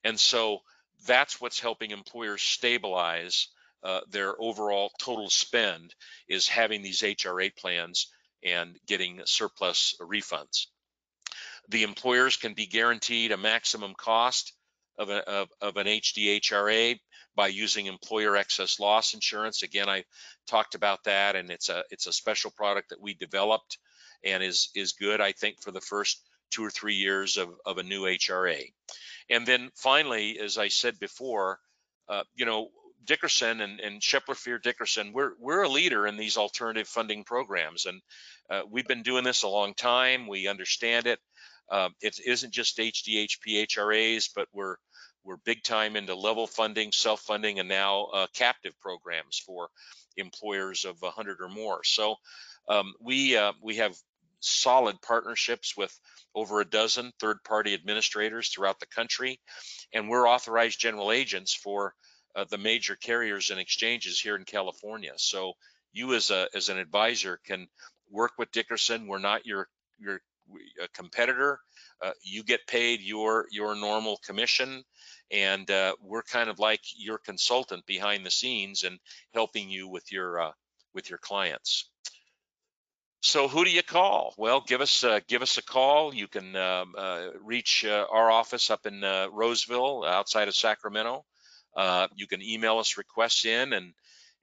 And 0.03 0.19
so 0.19 0.59
that's 1.07 1.39
what's 1.41 1.59
helping 1.59 1.91
employers 1.91 2.41
stabilize 2.41 3.47
uh, 3.83 4.01
their 4.09 4.39
overall 4.39 4.91
total 4.99 5.29
spend 5.29 5.93
is 6.27 6.47
having 6.47 6.81
these 6.81 7.01
HRA 7.01 7.55
plans 7.55 8.07
and 8.43 8.77
getting 8.87 9.21
surplus 9.25 9.95
refunds. 10.01 10.67
The 11.69 11.83
employers 11.83 12.37
can 12.37 12.53
be 12.53 12.65
guaranteed 12.65 13.31
a 13.31 13.37
maximum 13.37 13.93
cost 13.95 14.53
of, 14.97 15.09
a, 15.09 15.27
of, 15.29 15.49
of 15.61 15.77
an 15.77 15.87
HDHRA 15.87 16.99
by 17.35 17.47
using 17.47 17.85
employer 17.85 18.35
excess 18.35 18.79
loss 18.79 19.13
insurance. 19.13 19.63
Again, 19.63 19.87
I 19.87 20.03
talked 20.47 20.75
about 20.75 21.03
that, 21.05 21.35
and 21.35 21.49
it's 21.49 21.69
a 21.69 21.83
it's 21.89 22.07
a 22.07 22.11
special 22.11 22.51
product 22.51 22.89
that 22.89 23.01
we 23.01 23.13
developed 23.13 23.77
and 24.25 24.43
is 24.43 24.69
is 24.75 24.93
good, 24.93 25.21
I 25.21 25.31
think, 25.31 25.61
for 25.61 25.71
the 25.71 25.79
first 25.79 26.21
two 26.51 26.65
or 26.65 26.69
three 26.69 26.95
years 26.95 27.37
of, 27.37 27.49
of 27.65 27.77
a 27.77 27.83
new 27.83 28.03
HRA. 28.03 28.73
And 29.29 29.45
then 29.45 29.69
finally, 29.75 30.39
as 30.39 30.57
I 30.57 30.67
said 30.67 30.99
before, 30.99 31.59
uh, 32.07 32.23
you 32.35 32.45
know, 32.45 32.69
Dickerson 33.03 33.61
and, 33.61 33.79
and 33.79 34.01
Shepler 34.01 34.35
Fear 34.35 34.59
Dickerson, 34.59 35.13
we're 35.13 35.31
we're 35.39 35.63
a 35.63 35.69
leader 35.69 36.07
in 36.07 36.17
these 36.17 36.37
alternative 36.37 36.87
funding 36.87 37.23
programs, 37.23 37.85
and 37.85 38.01
uh, 38.49 38.61
we've 38.69 38.87
been 38.87 39.03
doing 39.03 39.23
this 39.23 39.43
a 39.43 39.47
long 39.47 39.73
time. 39.73 40.27
We 40.27 40.47
understand 40.47 41.07
it. 41.07 41.19
Uh, 41.69 41.89
it 42.01 42.19
isn't 42.25 42.53
just 42.53 42.77
HDHP 42.77 43.67
HRAs, 43.67 44.29
but 44.35 44.47
we're 44.53 44.75
we're 45.23 45.37
big 45.37 45.63
time 45.63 45.95
into 45.95 46.15
level 46.15 46.47
funding, 46.47 46.91
self-funding, 46.91 47.59
and 47.59 47.69
now 47.69 48.05
uh, 48.05 48.27
captive 48.33 48.73
programs 48.79 49.41
for 49.45 49.69
employers 50.17 50.85
of 50.85 51.01
100 51.01 51.37
or 51.41 51.49
more. 51.49 51.83
So 51.83 52.15
um, 52.67 52.93
we 53.01 53.37
uh, 53.37 53.53
we 53.61 53.77
have 53.77 53.95
solid 54.39 55.01
partnerships 55.01 55.75
with 55.75 55.97
over 56.33 56.61
a 56.61 56.65
dozen 56.65 57.11
third-party 57.19 57.73
administrators 57.73 58.49
throughout 58.49 58.79
the 58.79 58.85
country, 58.87 59.39
and 59.93 60.09
we're 60.09 60.27
authorized 60.27 60.79
general 60.79 61.11
agents 61.11 61.53
for 61.53 61.93
uh, 62.35 62.45
the 62.49 62.57
major 62.57 62.95
carriers 62.95 63.49
and 63.49 63.59
exchanges 63.59 64.19
here 64.19 64.35
in 64.35 64.45
California. 64.45 65.13
So 65.17 65.53
you 65.91 66.13
as 66.13 66.31
a 66.31 66.47
as 66.53 66.69
an 66.69 66.77
advisor 66.77 67.39
can 67.45 67.67
work 68.09 68.33
with 68.37 68.51
Dickerson. 68.51 69.07
We're 69.07 69.19
not 69.19 69.45
your 69.45 69.67
your 69.99 70.21
competitor. 70.93 71.59
Uh, 72.01 72.11
you 72.23 72.43
get 72.43 72.67
paid 72.67 73.01
your 73.01 73.45
your 73.51 73.75
normal 73.75 74.17
commission 74.25 74.83
and 75.31 75.69
uh, 75.69 75.95
we're 76.01 76.23
kind 76.23 76.49
of 76.49 76.59
like 76.59 76.81
your 76.95 77.17
consultant 77.17 77.85
behind 77.85 78.25
the 78.25 78.31
scenes 78.31 78.83
and 78.83 78.99
helping 79.33 79.69
you 79.69 79.87
with 79.87 80.11
your 80.11 80.39
uh, 80.39 80.51
with 80.93 81.09
your 81.09 81.19
clients. 81.19 81.89
So 83.21 83.47
who 83.47 83.65
do 83.65 83.69
you 83.69 83.83
call? 83.83 84.33
Well, 84.37 84.63
give 84.65 84.81
us 84.81 85.03
uh, 85.03 85.19
give 85.27 85.41
us 85.41 85.57
a 85.57 85.63
call. 85.63 86.13
You 86.13 86.27
can 86.27 86.55
um, 86.55 86.95
uh, 86.97 87.27
reach 87.43 87.85
uh, 87.85 88.05
our 88.09 88.31
office 88.31 88.69
up 88.71 88.85
in 88.85 89.03
uh, 89.03 89.27
Roseville, 89.31 90.05
outside 90.05 90.47
of 90.47 90.55
Sacramento. 90.55 91.25
You 92.15 92.27
can 92.27 92.41
email 92.41 92.79
us 92.79 92.97
requests 92.97 93.45
in, 93.45 93.73
and 93.73 93.93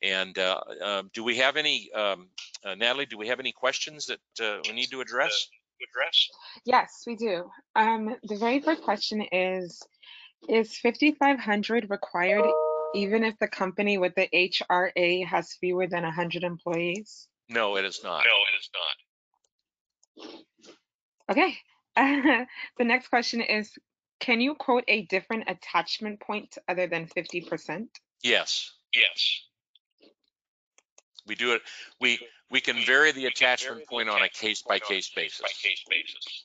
and 0.03 0.39
um, 0.39 1.11
do 1.15 1.25
we 1.25 1.39
have 1.39 1.57
any, 1.57 1.91
um, 1.93 2.29
Natalie? 2.65 3.07
Do 3.07 3.19
we 3.19 3.29
have 3.29 3.41
any 3.41 3.53
questions 3.53 4.07
that 4.07 4.63
we 4.67 4.73
need 4.73 4.91
to 4.91 5.01
address? 5.01 5.49
address? 5.91 6.29
Yes, 6.65 7.03
we 7.07 7.17
do. 7.17 7.51
Um, 7.75 8.17
the 8.23 8.37
very 8.37 8.61
first 8.61 8.83
question 8.83 9.25
is 9.33 9.83
is 10.49 10.79
5,500 10.79 11.91
required 11.91 12.45
even 12.95 13.25
if 13.25 13.39
the 13.39 13.49
company 13.49 13.99
with 13.99 14.15
the 14.15 14.29
HRA 14.33 15.27
has 15.27 15.55
fewer 15.61 15.87
than 15.87 16.03
100 16.03 16.45
employees? 16.45 17.29
No, 17.49 17.77
it 17.77 17.85
is 17.85 18.01
not. 18.03 18.25
No, 18.25 18.37
it 18.49 18.57
is 18.59 18.71
not. 21.29 21.37
Okay. 21.37 21.57
the 22.79 22.85
next 22.85 23.09
question 23.09 23.41
is, 23.41 23.73
can 24.21 24.41
you 24.41 24.55
quote 24.55 24.85
a 24.89 25.03
different 25.07 25.45
attachment 25.49 26.21
point 26.21 26.57
other 26.69 26.87
than 26.87 27.07
50%? 27.07 27.87
Yes. 28.23 28.73
Yes. 28.95 29.43
We 31.27 31.35
do 31.35 31.53
it. 31.55 31.63
We 32.01 32.19
we 32.51 32.61
can 32.61 32.77
vary 32.87 33.11
the 33.13 33.27
attachment 33.27 33.87
point 33.89 34.09
on 34.09 34.23
a 34.23 34.29
case 34.29 34.63
by 34.63 34.79
case 34.79 35.11
basis. 35.15 35.41
By 35.41 35.49
case 35.49 35.85
basis. 35.89 36.45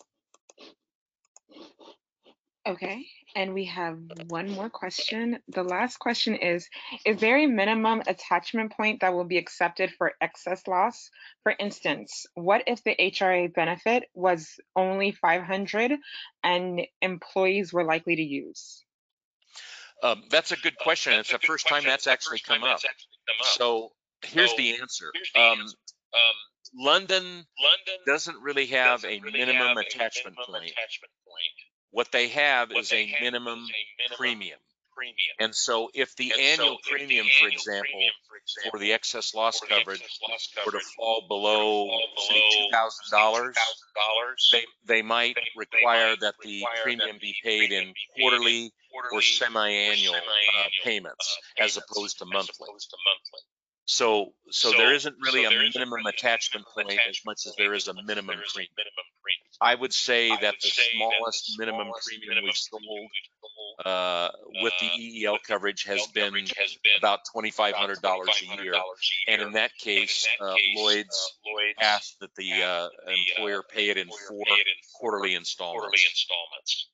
Okay, 2.67 3.05
and 3.35 3.53
we 3.53 3.65
have 3.65 3.97
one 4.27 4.49
more 4.51 4.69
question. 4.69 5.39
The 5.47 5.63
last 5.63 5.97
question 5.97 6.35
is, 6.35 6.67
is 7.05 7.17
there 7.17 7.37
a 7.37 7.45
minimum 7.45 8.01
attachment 8.07 8.73
point 8.73 9.01
that 9.01 9.13
will 9.13 9.25
be 9.25 9.37
accepted 9.37 9.91
for 9.97 10.13
excess 10.21 10.67
loss? 10.67 11.09
For 11.43 11.53
instance, 11.57 12.25
what 12.35 12.63
if 12.67 12.83
the 12.83 12.95
HRA 12.95 13.53
benefit 13.53 14.09
was 14.13 14.59
only 14.75 15.11
500 15.11 15.93
and 16.43 16.81
employees 17.01 17.73
were 17.73 17.83
likely 17.83 18.15
to 18.15 18.23
use? 18.23 18.83
Um, 20.03 20.23
that's 20.29 20.51
a 20.51 20.57
good 20.57 20.77
question. 20.77 21.13
It's 21.13 21.31
the 21.31 21.39
first 21.39 21.67
time 21.67 21.83
that's 21.83 22.07
actually 22.07 22.39
come 22.39 22.63
up. 22.63 22.79
So 23.43 23.91
here's 24.23 24.53
the 24.55 24.79
answer. 24.81 25.11
Um, 25.35 25.59
um, 25.59 25.67
London, 26.73 27.23
London 27.23 27.97
doesn't 28.05 28.37
really 28.41 28.65
have 28.67 29.03
a 29.05 29.19
minimum 29.19 29.77
attachment 29.77 30.37
point. 30.37 30.73
What 31.91 32.11
they 32.11 32.29
have 32.29 32.69
what 32.69 32.79
is 32.79 32.89
they 32.89 33.03
a 33.03 33.07
have 33.07 33.15
is 33.15 33.21
a 33.21 33.23
minimum 33.23 33.67
premium. 34.17 34.59
premium. 34.95 35.17
And 35.39 35.53
so 35.53 35.89
if 35.93 36.15
the, 36.15 36.31
and 36.31 36.41
annual, 36.41 36.77
so 36.83 36.89
premium, 36.89 37.25
the 37.25 37.31
annual 37.35 37.51
example, 37.51 37.91
premium, 37.91 38.13
for 38.29 38.37
example, 38.37 38.71
for 38.71 38.79
the 38.79 38.93
excess 38.93 39.35
loss 39.35 39.59
coverage, 39.59 40.01
excess 40.01 40.19
loss 40.27 40.49
coverage 40.55 40.73
were 40.73 40.79
to 40.79 40.85
fall 40.95 41.25
below, 41.27 41.87
fall 41.87 42.03
below 43.11 43.49
$2,000, 43.51 43.53
they, 44.51 44.65
they 44.85 45.01
might 45.01 45.35
they, 45.35 45.41
require 45.55 46.15
that 46.21 46.35
the 46.43 46.63
premium 46.83 47.17
be 47.19 47.35
paid 47.43 47.71
in 47.71 47.93
quarterly, 48.19 48.71
quarterly 48.91 49.17
or 49.17 49.21
semi-annual, 49.21 50.15
uh, 50.15 50.63
payments, 50.83 51.37
uh, 51.59 51.63
as 51.63 51.77
opposed 51.77 52.19
to 52.19 52.25
monthly. 52.25 52.67
So, 53.85 54.33
so, 54.49 54.71
so 54.71 54.77
there 54.77 54.93
isn't 54.93 55.15
really 55.19 55.43
so 55.43 55.49
a 55.49 55.53
minimum 55.53 56.05
attachment 56.05 56.65
point 56.73 56.91
as 57.09 57.19
much 57.25 57.45
as 57.45 57.53
there 57.57 57.73
is 57.73 57.87
a 57.87 57.93
minimum 57.93 58.37
premium. 58.53 58.71
I 59.59 59.75
would 59.75 59.93
say 59.93 60.31
I 60.31 60.35
that 60.41 60.53
would 60.53 60.61
the 60.61 60.69
smallest 60.69 61.47
that 61.47 61.53
the 61.57 61.65
minimum 61.65 61.87
smallest 61.87 62.07
premium 62.07 62.29
minimum 62.29 62.45
we've 62.45 62.55
sold 62.55 63.09
uh, 63.85 64.29
with 64.61 64.73
the 64.79 64.87
EEL 64.87 65.37
coverage 65.45 65.83
has, 65.83 66.05
been, 66.07 66.33
has 66.33 66.77
been 66.83 66.97
about 66.97 67.21
$2,500 67.35 68.27
a 68.59 68.63
year. 68.63 68.73
And 69.27 69.41
in 69.41 69.53
that 69.53 69.71
case, 69.77 70.27
in 70.39 70.45
that 70.45 70.51
uh, 70.51 70.55
Lloyd's, 70.75 71.33
uh, 71.45 71.49
Lloyd's 71.51 71.77
asked 71.81 72.19
that 72.19 72.35
the, 72.35 72.63
uh, 72.63 72.87
the 73.05 73.13
employer 73.29 73.59
uh, 73.59 73.73
pay 73.73 73.89
it 73.89 73.97
in 73.97 74.07
four 74.07 74.43
quarterly 74.99 75.35
installments. 75.35 75.81
Quarterly 75.81 76.03
installments. 76.09 76.87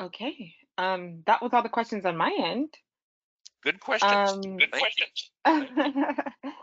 Okay, 0.00 0.54
um, 0.76 1.22
that 1.26 1.42
was 1.42 1.52
all 1.52 1.62
the 1.62 1.68
questions 1.68 2.06
on 2.06 2.16
my 2.16 2.32
end. 2.38 2.68
Good 3.62 3.80
questions. 3.80 4.30
Um, 4.30 4.56
Good 4.56 4.70
questions. 4.70 5.30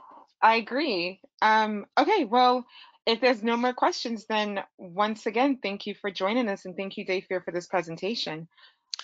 I 0.41 0.55
agree. 0.55 1.19
Um, 1.41 1.85
okay, 1.97 2.25
well, 2.25 2.65
if 3.05 3.21
there's 3.21 3.43
no 3.43 3.57
more 3.57 3.73
questions, 3.73 4.25
then 4.27 4.61
once 4.77 5.25
again, 5.25 5.59
thank 5.61 5.85
you 5.85 5.95
for 5.95 6.09
joining 6.09 6.49
us 6.49 6.65
and 6.65 6.75
thank 6.75 6.97
you, 6.97 7.05
Dave 7.05 7.25
for 7.29 7.51
this 7.51 7.67
presentation. 7.67 8.47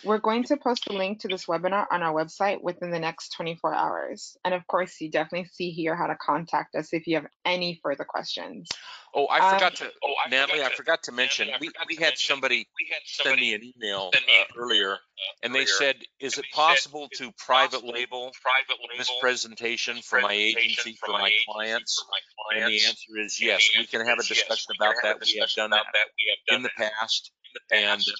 We're 0.03 0.17
going 0.19 0.43
to 0.45 0.57
post 0.57 0.85
the 0.87 0.93
link 0.93 1.19
to 1.21 1.27
this 1.27 1.45
webinar 1.45 1.85
on 1.91 2.01
our 2.01 2.13
website 2.13 2.63
within 2.63 2.89
the 2.91 2.99
next 2.99 3.33
24 3.35 3.73
hours. 3.75 4.35
And 4.43 4.53
of 4.55 4.65
course, 4.65 4.99
you 4.99 5.11
definitely 5.11 5.49
see 5.53 5.71
here 5.71 5.95
how 5.95 6.07
to 6.07 6.15
contact 6.15 6.73
us 6.75 6.93
if 6.93 7.05
you 7.05 7.15
have 7.17 7.27
any 7.45 7.79
further 7.83 8.03
questions. 8.03 8.67
Oh, 9.13 9.27
I 9.27 9.39
Um, 9.39 9.53
forgot 9.55 9.75
to, 9.75 9.91
Oh, 10.03 10.13
I 10.25 10.29
Natalie, 10.29 10.59
forgot 10.59 10.71
I 10.71 10.75
forgot 10.75 11.03
to 11.03 11.11
mention, 11.11 11.47
Natalie, 11.47 11.55
I 11.55 11.59
we, 11.61 11.67
forgot 11.67 11.87
we 11.87 11.95
to 11.95 12.01
had 12.01 12.09
mention, 12.11 12.27
somebody 12.35 12.67
We 12.79 12.87
had 12.91 13.01
send 13.05 13.39
me 13.39 13.53
an 13.53 13.61
email 13.63 14.09
send 14.13 14.25
me 14.25 14.39
uh, 14.39 14.45
earlier, 14.57 14.93
uh, 14.93 14.97
and 15.43 15.53
they 15.53 15.65
said, 15.65 15.97
is 16.19 16.33
it 16.37 16.41
they 16.43 16.47
said, 16.49 16.55
possible 16.55 17.09
to 17.17 17.31
private 17.33 17.83
label 17.83 18.31
private 18.41 18.77
this 18.97 19.09
label 19.09 19.21
presentation 19.21 19.97
this 19.97 20.05
for 20.05 20.21
my 20.21 20.29
presentation 20.29 20.63
agency, 20.63 20.93
for 20.93 21.09
my 21.09 21.27
agency, 21.27 21.45
clients? 21.47 21.99
for 22.01 22.09
my 22.09 22.21
And 22.55 22.67
the 22.67 22.79
clients?" 22.79 22.87
answer 22.87 23.19
is 23.19 23.39
And 23.41 23.47
yes, 23.49 23.69
the 23.73 23.79
we 23.79 23.85
can 23.87 23.99
answer 24.01 24.09
have 24.09 24.17
a 24.17 24.21
is 24.21 24.29
yes, 24.31 24.39
discussion 24.39 24.65
we 24.69 24.77
can 24.77 24.81
about 24.81 24.95
have 25.03 25.03
a 25.03 25.19
that. 25.19 25.25
We 25.27 25.37
have 25.39 25.49
discussion 25.49 25.61
done 25.61 25.73
about 25.73 25.85
that 25.93 26.07
We 26.17 26.25
have 26.31 26.41
in 26.47 26.53
done 26.55 26.63
the 26.63 26.69
that 26.77 26.83
in 26.83 26.89
the 26.89 26.95
past. 27.01 27.31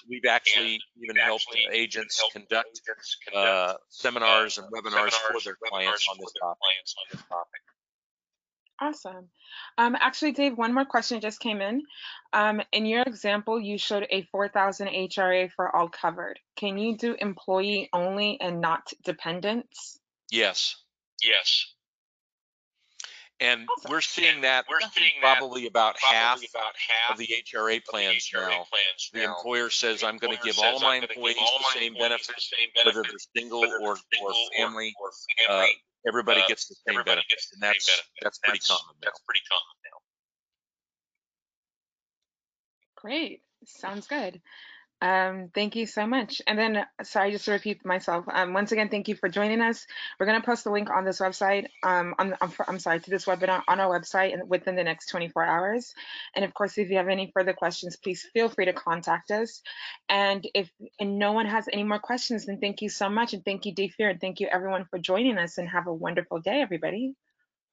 We've 0.08 0.24
actually 0.28 0.74
And 0.74 0.82
even 1.02 1.14
we've 1.14 1.22
helped 1.22 1.44
actually 1.48 1.62
even 1.62 1.74
agents 1.74 2.18
helped 2.18 2.32
conduct 2.34 2.68
agents 2.68 3.16
conduct, 3.26 3.48
uh, 3.48 3.76
seminars 3.88 4.58
and 4.58 4.66
uh, 4.66 4.70
webinars 4.70 5.12
for 5.12 5.40
their 5.44 5.56
clients 5.68 6.06
webinars 6.06 6.10
on 6.10 6.16
for 6.16 6.22
this 6.22 6.32
their 6.34 6.48
topic. 6.48 6.58
clients 6.60 6.94
on 6.98 7.04
this 7.12 7.22
topic. 7.28 7.60
Awesome. 8.80 9.28
Um, 9.78 9.96
actually, 10.00 10.32
Dave, 10.32 10.58
one 10.58 10.74
more 10.74 10.84
question 10.84 11.20
just 11.20 11.38
came 11.38 11.60
in. 11.60 11.82
Um, 12.32 12.62
in 12.72 12.84
your 12.84 13.02
example, 13.02 13.60
you 13.60 13.78
showed 13.78 14.08
a 14.10 14.22
4,000 14.32 14.88
HRA 14.88 15.52
for 15.54 15.74
all 15.74 15.88
covered. 15.88 16.40
Can 16.56 16.78
you 16.78 16.96
do 16.96 17.14
employee 17.14 17.88
only 17.92 18.40
and 18.40 18.60
not 18.60 18.92
dependents? 19.04 20.00
Yes. 20.32 20.74
Yes. 21.22 21.72
And 23.42 23.66
Awesome. 23.68 23.90
we're 23.90 24.00
seeing 24.00 24.34
And 24.36 24.44
that 24.44 24.66
we're 24.70 24.78
in 24.78 24.90
seeing 24.90 25.10
that 25.22 25.38
probably 25.38 25.66
about 25.66 25.98
half 25.98 26.38
about 26.38 26.74
half 26.78 27.12
of 27.12 27.18
the 27.18 27.26
HRA 27.26 27.76
of 27.78 27.82
the 27.84 27.90
plans 27.90 28.30
HRA 28.32 28.48
now. 28.48 28.66
plans 28.70 29.10
The 29.12 29.24
employer 29.24 29.68
says, 29.68 30.00
The 30.00 30.06
I'm 30.06 30.16
going 30.18 30.36
to 30.36 30.42
give 30.44 30.58
all 30.60 30.78
my 30.78 30.94
"I'm 30.96 31.00
gonna 31.00 31.06
give 31.08 31.16
employees 31.16 31.36
all 31.40 31.58
the 31.58 31.64
same 31.78 31.92
employees 31.94 32.08
benefits, 32.08 32.28
the 32.50 32.56
same 32.56 32.68
whether 32.86 33.02
they're 33.02 33.18
single 33.36 33.60
whether 33.62 33.76
or, 33.82 33.94
they're 33.96 34.02
single 34.14 34.30
or 34.30 34.56
family. 34.56 34.94
or 35.00 35.08
Uh, 35.08 35.58
family. 35.58 35.82
everybody 36.06 36.40
uh, 36.42 36.46
gets 36.46 36.68
the 36.68 36.76
same 36.86 37.02
benefits. 37.02 37.26
gets 37.28 37.50
the 37.50 37.56
And 37.56 37.62
that's, 37.62 37.86
benefit. 37.86 38.06
that's 38.22 38.38
pretty 38.38 38.58
That's- 38.60 38.68
common 38.78 38.94
now. 39.02 39.06
That's 39.10 39.20
pretty 39.26 39.40
common 39.50 39.76
now. 39.90 39.98
Great. 42.96 43.42
Sounds 43.66 44.06
good. 44.06 44.40
Um, 45.02 45.50
thank 45.52 45.74
you 45.74 45.86
so 45.86 46.06
much. 46.06 46.40
And 46.46 46.56
then, 46.56 46.86
sorry, 47.02 47.32
just 47.32 47.46
to 47.46 47.50
repeat 47.50 47.84
myself. 47.84 48.24
Um, 48.32 48.54
once 48.54 48.70
again, 48.70 48.88
thank 48.88 49.08
you 49.08 49.16
for 49.16 49.28
joining 49.28 49.60
us. 49.60 49.84
We're 50.18 50.26
going 50.26 50.40
to 50.40 50.46
post 50.46 50.62
the 50.62 50.70
link 50.70 50.90
on 50.90 51.04
this 51.04 51.18
website. 51.18 51.66
Um, 51.82 52.14
on, 52.20 52.36
I'm, 52.40 52.52
I'm 52.68 52.78
sorry, 52.78 53.00
to 53.00 53.10
this 53.10 53.24
webinar 53.24 53.62
on 53.66 53.80
our 53.80 53.98
website 53.98 54.32
and 54.32 54.48
within 54.48 54.76
the 54.76 54.84
next 54.84 55.06
24 55.06 55.44
hours. 55.44 55.92
And 56.36 56.44
of 56.44 56.54
course, 56.54 56.78
if 56.78 56.88
you 56.88 56.98
have 56.98 57.08
any 57.08 57.32
further 57.34 57.52
questions, 57.52 57.96
please 57.96 58.24
feel 58.32 58.48
free 58.48 58.66
to 58.66 58.72
contact 58.72 59.32
us. 59.32 59.60
And 60.08 60.46
if 60.54 60.70
and 61.00 61.18
no 61.18 61.32
one 61.32 61.46
has 61.46 61.68
any 61.72 61.82
more 61.82 61.98
questions, 61.98 62.46
then 62.46 62.60
thank 62.60 62.80
you 62.80 62.88
so 62.88 63.08
much. 63.08 63.32
And 63.32 63.44
thank 63.44 63.66
you, 63.66 63.74
Dave 63.74 63.94
Fear. 63.96 64.10
And 64.10 64.20
thank 64.20 64.38
you 64.38 64.46
everyone 64.46 64.86
for 64.88 65.00
joining 65.00 65.36
us 65.36 65.58
and 65.58 65.68
have 65.68 65.88
a 65.88 65.92
wonderful 65.92 66.38
day, 66.38 66.60
everybody. 66.60 67.14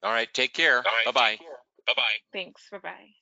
All 0.01 0.11
right. 0.11 0.33
Take 0.33 0.53
care. 0.55 0.77
All 0.77 0.81
right, 0.83 1.05
Bye 1.05 1.11
bye. 1.11 1.29
take 1.31 1.39
care. 1.41 1.49
Bye-bye. 1.85 2.17
Thanks. 2.33 2.67
Bye-bye. 2.71 3.18